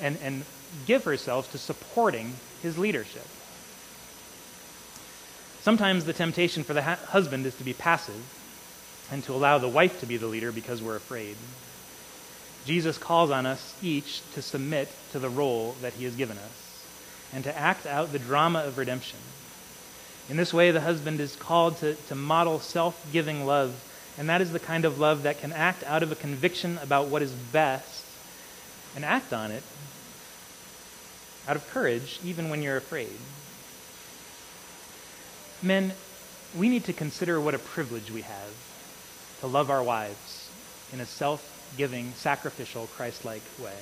and, 0.00 0.18
and 0.22 0.44
give 0.86 1.04
herself 1.04 1.50
to 1.52 1.58
supporting 1.58 2.34
his 2.62 2.78
leadership. 2.78 3.26
Sometimes 5.60 6.04
the 6.04 6.12
temptation 6.12 6.64
for 6.64 6.74
the 6.74 6.82
ha- 6.82 6.98
husband 7.08 7.46
is 7.46 7.54
to 7.56 7.64
be 7.64 7.72
passive 7.72 8.20
and 9.10 9.22
to 9.24 9.32
allow 9.32 9.58
the 9.58 9.68
wife 9.68 10.00
to 10.00 10.06
be 10.06 10.16
the 10.16 10.26
leader 10.26 10.50
because 10.50 10.82
we're 10.82 10.96
afraid. 10.96 11.36
Jesus 12.64 12.98
calls 12.98 13.30
on 13.30 13.46
us 13.46 13.74
each 13.82 14.22
to 14.34 14.42
submit 14.42 14.88
to 15.12 15.18
the 15.18 15.28
role 15.28 15.76
that 15.82 15.92
he 15.92 16.04
has 16.04 16.16
given 16.16 16.38
us 16.38 16.86
and 17.32 17.44
to 17.44 17.56
act 17.56 17.86
out 17.86 18.12
the 18.12 18.18
drama 18.18 18.60
of 18.60 18.78
redemption. 18.78 19.18
In 20.28 20.36
this 20.36 20.54
way, 20.54 20.70
the 20.70 20.80
husband 20.80 21.20
is 21.20 21.36
called 21.36 21.78
to, 21.78 21.94
to 21.94 22.14
model 22.14 22.60
self 22.60 23.06
giving 23.12 23.44
love, 23.44 23.74
and 24.18 24.28
that 24.28 24.40
is 24.40 24.52
the 24.52 24.60
kind 24.60 24.84
of 24.84 24.98
love 24.98 25.24
that 25.24 25.40
can 25.40 25.52
act 25.52 25.84
out 25.84 26.02
of 26.02 26.12
a 26.12 26.16
conviction 26.16 26.78
about 26.78 27.08
what 27.08 27.22
is 27.22 27.32
best 27.32 28.04
and 28.94 29.04
act 29.04 29.32
on 29.32 29.50
it 29.50 29.62
out 31.48 31.56
of 31.56 31.68
courage, 31.70 32.20
even 32.24 32.48
when 32.50 32.62
you're 32.62 32.76
afraid. 32.76 33.18
Men, 35.62 35.92
we 36.56 36.68
need 36.68 36.84
to 36.84 36.92
consider 36.92 37.40
what 37.40 37.54
a 37.54 37.58
privilege 37.58 38.10
we 38.10 38.22
have 38.22 38.54
to 39.40 39.46
love 39.46 39.70
our 39.70 39.82
wives 39.82 40.50
in 40.92 41.00
a 41.00 41.06
self 41.06 41.48
giving, 41.76 42.12
sacrificial, 42.12 42.86
Christ 42.88 43.24
like 43.24 43.42
way. 43.58 43.76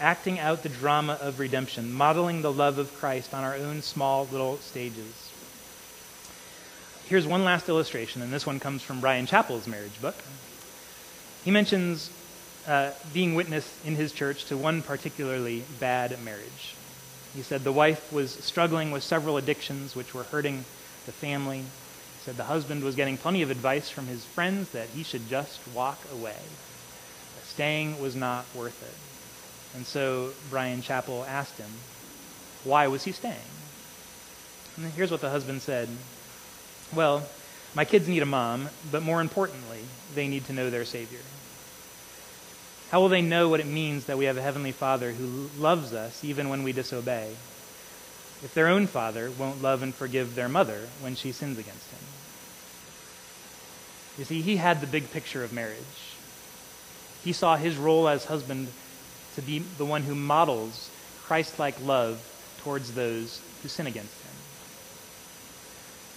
Acting 0.00 0.38
out 0.38 0.62
the 0.62 0.70
drama 0.70 1.18
of 1.20 1.38
redemption, 1.38 1.92
modeling 1.92 2.40
the 2.40 2.50
love 2.50 2.78
of 2.78 2.94
Christ 2.94 3.34
on 3.34 3.44
our 3.44 3.54
own 3.54 3.82
small 3.82 4.26
little 4.32 4.56
stages. 4.56 5.30
Here's 7.06 7.26
one 7.26 7.44
last 7.44 7.68
illustration, 7.68 8.22
and 8.22 8.32
this 8.32 8.46
one 8.46 8.60
comes 8.60 8.82
from 8.82 9.00
Bryan 9.00 9.26
Chapell's 9.26 9.66
marriage 9.66 10.00
book. 10.00 10.14
He 11.44 11.50
mentions 11.50 12.10
uh, 12.66 12.92
being 13.12 13.34
witness 13.34 13.78
in 13.84 13.94
his 13.94 14.12
church 14.12 14.46
to 14.46 14.56
one 14.56 14.80
particularly 14.80 15.64
bad 15.78 16.18
marriage. 16.24 16.74
He 17.34 17.42
said 17.42 17.62
the 17.62 17.70
wife 17.70 18.10
was 18.10 18.30
struggling 18.30 18.90
with 18.92 19.02
several 19.02 19.36
addictions 19.36 19.94
which 19.94 20.14
were 20.14 20.24
hurting 20.24 20.64
the 21.04 21.12
family. 21.12 21.58
He 21.58 22.24
said 22.24 22.38
the 22.38 22.44
husband 22.44 22.84
was 22.84 22.96
getting 22.96 23.18
plenty 23.18 23.42
of 23.42 23.50
advice 23.50 23.90
from 23.90 24.06
his 24.06 24.24
friends 24.24 24.70
that 24.70 24.88
he 24.88 25.02
should 25.02 25.28
just 25.28 25.60
walk 25.74 25.98
away. 26.10 26.38
Staying 27.44 28.00
was 28.00 28.16
not 28.16 28.46
worth 28.54 28.82
it. 28.82 29.09
And 29.74 29.86
so 29.86 30.30
Bryan 30.50 30.82
Chapell 30.82 31.26
asked 31.26 31.58
him, 31.58 31.70
why 32.64 32.88
was 32.88 33.04
he 33.04 33.12
staying? 33.12 33.36
And 34.76 34.92
here's 34.92 35.10
what 35.10 35.20
the 35.20 35.30
husband 35.30 35.62
said 35.62 35.88
Well, 36.94 37.26
my 37.74 37.84
kids 37.84 38.08
need 38.08 38.22
a 38.22 38.26
mom, 38.26 38.68
but 38.90 39.02
more 39.02 39.20
importantly, 39.20 39.80
they 40.14 40.28
need 40.28 40.44
to 40.46 40.52
know 40.52 40.70
their 40.70 40.84
Savior. 40.84 41.20
How 42.90 43.00
will 43.00 43.08
they 43.08 43.22
know 43.22 43.48
what 43.48 43.60
it 43.60 43.66
means 43.66 44.06
that 44.06 44.18
we 44.18 44.24
have 44.24 44.36
a 44.36 44.42
Heavenly 44.42 44.72
Father 44.72 45.12
who 45.12 45.48
loves 45.56 45.92
us 45.94 46.24
even 46.24 46.48
when 46.48 46.64
we 46.64 46.72
disobey, 46.72 47.36
if 48.42 48.52
their 48.52 48.68
own 48.68 48.86
father 48.86 49.30
won't 49.30 49.62
love 49.62 49.82
and 49.82 49.94
forgive 49.94 50.34
their 50.34 50.48
mother 50.48 50.88
when 51.00 51.14
she 51.14 51.30
sins 51.30 51.58
against 51.58 51.88
him? 51.90 52.00
You 54.18 54.24
see, 54.24 54.42
he 54.42 54.56
had 54.56 54.80
the 54.80 54.86
big 54.88 55.12
picture 55.12 55.44
of 55.44 55.52
marriage. 55.52 55.78
He 57.22 57.32
saw 57.32 57.56
his 57.56 57.76
role 57.76 58.08
as 58.08 58.24
husband 58.24 58.68
to 59.36 59.42
be 59.42 59.60
the 59.60 59.84
one 59.84 60.02
who 60.02 60.14
models 60.14 60.90
Christ 61.24 61.58
like 61.58 61.80
love 61.84 62.20
towards 62.62 62.92
those 62.92 63.40
who 63.62 63.68
sin 63.68 63.86
against 63.86 64.14
him. 64.22 64.30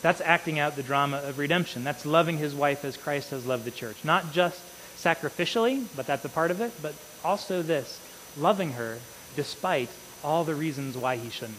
That's 0.01 0.21
acting 0.21 0.59
out 0.59 0.75
the 0.75 0.83
drama 0.83 1.17
of 1.17 1.37
redemption. 1.37 1.83
That's 1.83 2.05
loving 2.05 2.37
his 2.37 2.53
wife 2.53 2.83
as 2.83 2.97
Christ 2.97 3.29
has 3.29 3.45
loved 3.45 3.63
the 3.63 3.71
church. 3.71 4.03
Not 4.03 4.33
just 4.33 4.61
sacrificially, 4.97 5.85
but 5.95 6.05
that's 6.05 6.25
a 6.25 6.29
part 6.29 6.51
of 6.51 6.59
it, 6.61 6.73
but 6.81 6.93
also 7.23 7.61
this 7.61 7.99
loving 8.37 8.73
her 8.73 8.99
despite 9.35 9.89
all 10.23 10.43
the 10.43 10.55
reasons 10.55 10.97
why 10.97 11.15
he 11.15 11.29
shouldn't. 11.29 11.57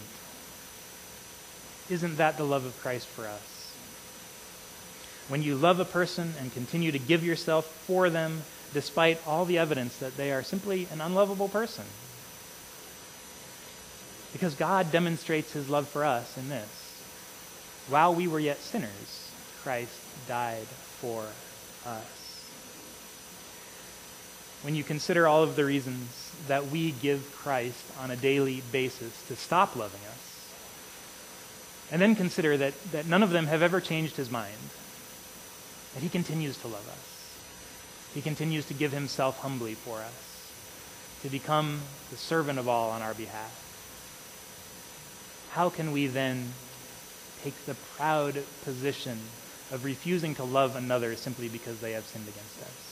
Isn't 1.89 2.17
that 2.17 2.37
the 2.37 2.45
love 2.45 2.65
of 2.65 2.79
Christ 2.81 3.07
for 3.07 3.27
us? 3.27 3.73
When 5.29 5.43
you 5.43 5.55
love 5.55 5.81
a 5.81 5.85
person 5.85 6.35
and 6.39 6.53
continue 6.53 6.93
to 6.93 6.99
give 6.99 7.25
yourself 7.25 7.67
for 7.87 8.11
them 8.11 8.43
despite 8.75 9.27
all 9.27 9.47
the 9.47 9.57
evidence 9.57 9.97
that 9.99 10.17
they 10.19 10.33
are 10.33 10.43
simply 10.43 10.87
an 10.93 11.01
unlovable 11.01 11.49
person. 11.49 11.85
Because 14.33 14.55
God 14.55 14.93
demonstrates 14.93 15.53
his 15.53 15.71
love 15.71 15.89
for 15.89 16.05
us 16.05 16.37
in 16.37 16.51
this. 16.51 17.03
While 17.89 18.15
we 18.15 18.29
were 18.29 18.41
yet 18.41 18.59
sinners, 18.59 19.31
Christ 19.63 19.97
died 20.29 20.67
for 21.01 21.25
us 21.87 22.25
when 24.65 24.75
you 24.75 24.83
consider 24.83 25.29
all 25.29 25.43
of 25.43 25.57
the 25.57 25.65
reasons 25.65 26.33
that 26.49 26.69
we 26.69 26.93
give 26.93 27.31
Christ 27.37 27.85
on 28.01 28.11
a 28.11 28.17
daily 28.17 28.63
basis 28.73 29.27
to 29.29 29.37
stop 29.37 29.77
loving 29.77 30.01
us, 30.09 30.55
and 31.93 32.01
then 32.01 32.17
consider 32.17 32.57
that, 32.57 32.73
that 32.93 33.07
none 33.07 33.23
of 33.23 33.29
them 33.29 33.47
have 33.47 33.61
ever 33.61 33.79
changed 33.79 34.17
his 34.17 34.31
mind, 34.31 34.57
that 35.93 36.03
he 36.03 36.09
continues 36.09 36.57
to 36.59 36.69
love 36.69 36.89
us. 36.89 37.24
He 38.15 38.23
continues 38.23 38.67
to 38.67 38.75
give 38.75 38.93
himself 38.93 39.41
humbly 39.41 39.75
for 39.75 39.99
us, 39.99 40.53
to 41.23 41.29
become 41.29 41.81
the 42.11 42.17
servant 42.17 42.61
of 42.61 42.69
all 42.69 42.91
on 42.91 43.03
our 43.03 43.13
behalf. 43.13 43.61
How 45.51 45.69
can 45.69 45.91
we 45.91 46.07
then 46.07 46.53
take 47.43 47.67
the 47.67 47.75
proud 47.97 48.41
position 48.63 49.19
of 49.73 49.85
refusing 49.85 50.37
to 50.37 50.45
love 50.45 50.77
another 50.77 51.17
simply 51.17 51.49
because 51.49 51.81
they 51.81 51.93
have 51.93 52.05
sinned 52.05 52.29
against 52.29 52.63
us? 52.63 52.85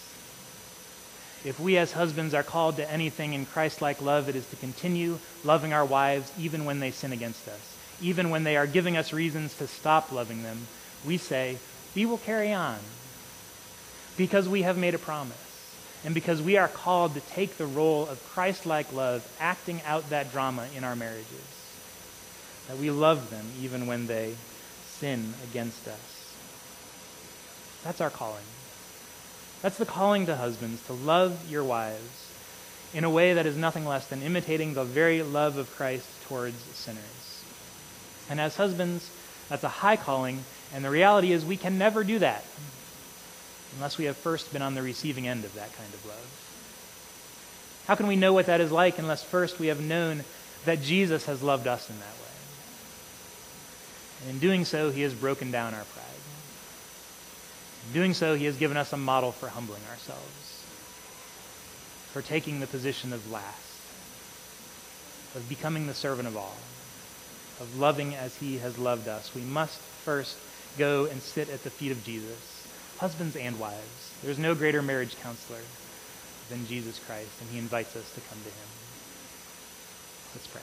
If 1.45 1.59
we 1.59 1.77
as 1.77 1.93
husbands 1.93 2.35
are 2.35 2.43
called 2.43 2.77
to 2.77 2.91
anything 2.91 3.33
in 3.33 3.47
Christ 3.47 3.81
like 3.81 4.01
love, 4.01 4.29
it 4.29 4.37
is 4.37 4.47
to 4.47 4.57
continue 4.57 5.19
loving 5.45 5.73
our 5.73 5.85
wives 5.85 6.33
even 6.39 6.65
when 6.65 6.81
they 6.81 6.91
sin 6.91 7.13
against 7.13 7.47
us. 7.49 7.77
Even 8.01 8.31
when 8.31 8.43
they 8.43 8.57
are 8.57 8.67
giving 8.67 8.97
us 8.97 9.13
reasons 9.13 9.57
to 9.59 9.69
stop 9.69 10.11
loving 10.11 10.43
them, 10.43 10.67
we 11.05 11.17
say, 11.17 11.59
We 11.95 12.07
will 12.07 12.19
carry 12.19 12.53
on 12.53 12.79
because 14.17 14.49
we 14.49 14.63
have 14.63 14.77
made 14.77 14.95
a 14.95 14.99
promise. 14.99 15.37
And 16.05 16.15
because 16.15 16.43
we 16.43 16.57
are 16.57 16.69
called 16.69 17.15
to 17.15 17.21
take 17.21 17.57
the 17.57 17.67
role 17.67 18.09
of 18.09 18.23
Christ 18.31 18.67
like 18.67 18.93
love, 18.93 19.27
acting 19.39 19.81
out 19.87 20.11
that 20.11 20.33
drama 20.33 20.67
in 20.77 20.83
our 20.83 20.97
marriages. 20.97 21.77
That 22.69 22.79
we 22.79 22.91
love 22.91 23.31
them 23.31 23.47
even 23.61 23.87
when 23.87 24.07
they 24.07 24.35
sin 24.87 25.35
against 25.45 25.87
us. 25.87 26.35
That's 27.85 28.01
our 28.01 28.11
calling. 28.11 28.45
That's 29.61 29.79
the 29.79 29.87
calling 29.87 30.27
to 30.27 30.37
husbands, 30.37 30.85
to 30.87 30.93
love 30.93 31.49
your 31.49 31.63
wives 31.63 32.31
in 32.93 33.05
a 33.05 33.11
way 33.11 33.35
that 33.35 33.47
is 33.47 33.57
nothing 33.57 33.87
less 33.87 34.07
than 34.09 34.23
imitating 34.23 34.75
the 34.75 34.85
very 34.85 35.23
love 35.23 35.57
of 35.57 35.75
Christ 35.77 36.07
towards 36.27 36.57
sinners. 36.75 37.45
And 38.29 38.41
as 38.41 38.57
husbands, 38.57 39.09
that's 39.49 39.65
a 39.65 39.69
high 39.69 39.97
calling, 39.97 40.45
and 40.75 40.85
the 40.85 40.91
reality 40.91 41.33
is 41.33 41.45
we 41.45 41.57
can 41.57 41.79
never 41.79 42.03
do 42.03 42.19
that 42.19 42.45
unless 43.77 43.99
we 43.99 44.05
have 44.05 44.17
first 44.17 44.53
been 44.53 44.63
on 44.63 44.75
the 44.75 44.83
receiving 44.83 45.29
end 45.29 45.45
of 45.45 45.55
that 45.55 45.75
kind 45.77 45.93
of 45.93 46.07
love. 46.07 46.49
How 47.87 47.95
can 47.95 48.07
we 48.07 48.17
know 48.17 48.33
what 48.33 48.47
that 48.47 48.61
is 48.61 48.71
like 48.71 48.99
unless 48.99 49.23
first 49.23 49.59
we 49.59 49.67
have 49.69 49.81
known 49.81 50.25
that 50.65 50.83
Jesus 50.83 51.27
has 51.27 51.43
loved 51.43 51.67
us 51.67 51.91
in 51.91 51.99
that 51.99 52.05
way? 52.05 52.19
And 54.23 54.31
in 54.31 54.39
doing 54.39 54.65
so, 54.65 54.91
he 54.91 55.03
has 55.03 55.15
broken 55.15 55.51
down 55.51 55.75
our 55.75 55.85
pride. 55.85 56.07
In 57.89 57.93
doing 57.93 58.15
so, 58.15 58.37
he 58.37 58.45
has 58.45 58.57
given 58.57 58.77
us 58.77 58.93
a 58.93 58.97
model 58.97 59.33
for 59.33 59.49
humbling 59.49 59.83
ourselves, 59.91 60.65
for 62.13 62.23
taking 62.23 62.61
the 62.61 62.69
position 62.69 63.13
of 63.13 63.31
last, 63.33 63.73
of 65.35 65.49
becoming 65.49 65.89
the 65.89 65.95
servant 65.95 66.29
of 66.29 66.37
all, 66.37 66.57
of 67.61 67.79
loving 67.79 68.15
as 68.15 68.37
he 68.37 68.59
has 68.59 68.79
loved 68.79 69.09
us. 69.09 69.35
We 69.35 69.43
must 69.43 69.79
first 69.79 70.37
go 70.79 71.07
and 71.07 71.21
sit 71.21 71.51
at 71.51 71.65
the 71.65 71.71
feet 71.71 71.91
of 71.91 72.05
Jesus, 72.05 72.52
husbands 73.03 73.35
and 73.35 73.59
wives. 73.59 74.15
There's 74.23 74.39
no 74.39 74.55
greater 74.55 74.81
marriage 74.81 75.17
counselor 75.21 75.59
than 76.49 76.65
Jesus 76.69 77.01
Christ, 77.01 77.33
and 77.41 77.51
he 77.51 77.59
invites 77.59 77.97
us 77.97 78.09
to 78.15 78.21
come 78.21 78.39
to 78.39 78.49
him. 78.49 78.69
Let's 80.33 80.47
pray. 80.47 80.63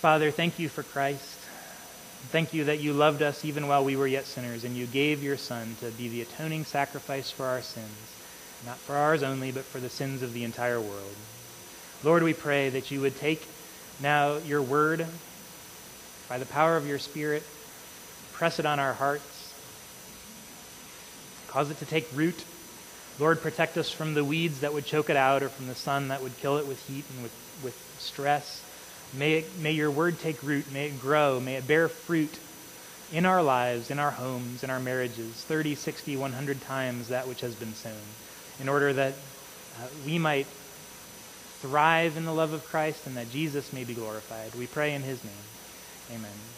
Father, 0.00 0.30
thank 0.30 0.58
you 0.58 0.70
for 0.70 0.82
Christ. 0.82 1.36
Thank 2.30 2.54
you 2.54 2.64
that 2.64 2.80
you 2.80 2.94
loved 2.94 3.20
us 3.20 3.44
even 3.44 3.68
while 3.68 3.84
we 3.84 3.94
were 3.94 4.06
yet 4.06 4.24
sinners, 4.24 4.64
and 4.64 4.74
you 4.74 4.86
gave 4.86 5.22
your 5.22 5.36
Son 5.36 5.76
to 5.80 5.90
be 5.90 6.08
the 6.08 6.22
atoning 6.22 6.64
sacrifice 6.64 7.30
for 7.30 7.44
our 7.44 7.60
sins, 7.60 8.14
not 8.64 8.78
for 8.78 8.96
ours 8.96 9.22
only, 9.22 9.52
but 9.52 9.64
for 9.64 9.80
the 9.80 9.90
sins 9.90 10.22
of 10.22 10.32
the 10.32 10.44
entire 10.44 10.80
world. 10.80 11.14
Lord, 12.02 12.22
we 12.22 12.32
pray 12.32 12.70
that 12.70 12.90
you 12.90 13.02
would 13.02 13.18
take 13.18 13.46
now 14.00 14.38
your 14.38 14.62
word 14.62 15.04
by 16.26 16.38
the 16.38 16.46
power 16.46 16.78
of 16.78 16.88
your 16.88 16.98
Spirit, 16.98 17.42
press 18.32 18.58
it 18.58 18.64
on 18.64 18.78
our 18.78 18.94
hearts, 18.94 19.37
cause 21.48 21.70
it 21.70 21.78
to 21.78 21.84
take 21.84 22.06
root. 22.14 22.44
Lord, 23.18 23.40
protect 23.40 23.76
us 23.76 23.90
from 23.90 24.14
the 24.14 24.24
weeds 24.24 24.60
that 24.60 24.72
would 24.72 24.86
choke 24.86 25.10
it 25.10 25.16
out 25.16 25.42
or 25.42 25.48
from 25.48 25.66
the 25.66 25.74
sun 25.74 26.08
that 26.08 26.22
would 26.22 26.36
kill 26.38 26.58
it 26.58 26.66
with 26.66 26.86
heat 26.88 27.04
and 27.14 27.22
with, 27.22 27.32
with 27.64 27.96
stress. 27.98 28.62
May, 29.16 29.38
it, 29.38 29.58
may 29.58 29.72
your 29.72 29.90
word 29.90 30.18
take 30.20 30.42
root. 30.42 30.70
May 30.72 30.86
it 30.86 31.00
grow. 31.00 31.40
May 31.40 31.56
it 31.56 31.66
bear 31.66 31.88
fruit 31.88 32.38
in 33.12 33.24
our 33.26 33.42
lives, 33.42 33.90
in 33.90 33.98
our 33.98 34.10
homes, 34.10 34.62
in 34.62 34.70
our 34.70 34.80
marriages, 34.80 35.32
30, 35.44 35.74
60, 35.74 36.16
100 36.16 36.60
times 36.62 37.08
that 37.08 37.26
which 37.26 37.40
has 37.40 37.54
been 37.54 37.74
sown, 37.74 37.92
in 38.60 38.68
order 38.68 38.92
that 38.92 39.14
uh, 39.80 39.86
we 40.04 40.18
might 40.18 40.46
thrive 41.60 42.16
in 42.16 42.24
the 42.24 42.34
love 42.34 42.52
of 42.52 42.64
Christ 42.66 43.06
and 43.06 43.16
that 43.16 43.30
Jesus 43.30 43.72
may 43.72 43.84
be 43.84 43.94
glorified. 43.94 44.54
We 44.54 44.66
pray 44.66 44.94
in 44.94 45.02
his 45.02 45.22
name. 45.24 45.32
Amen. 46.14 46.57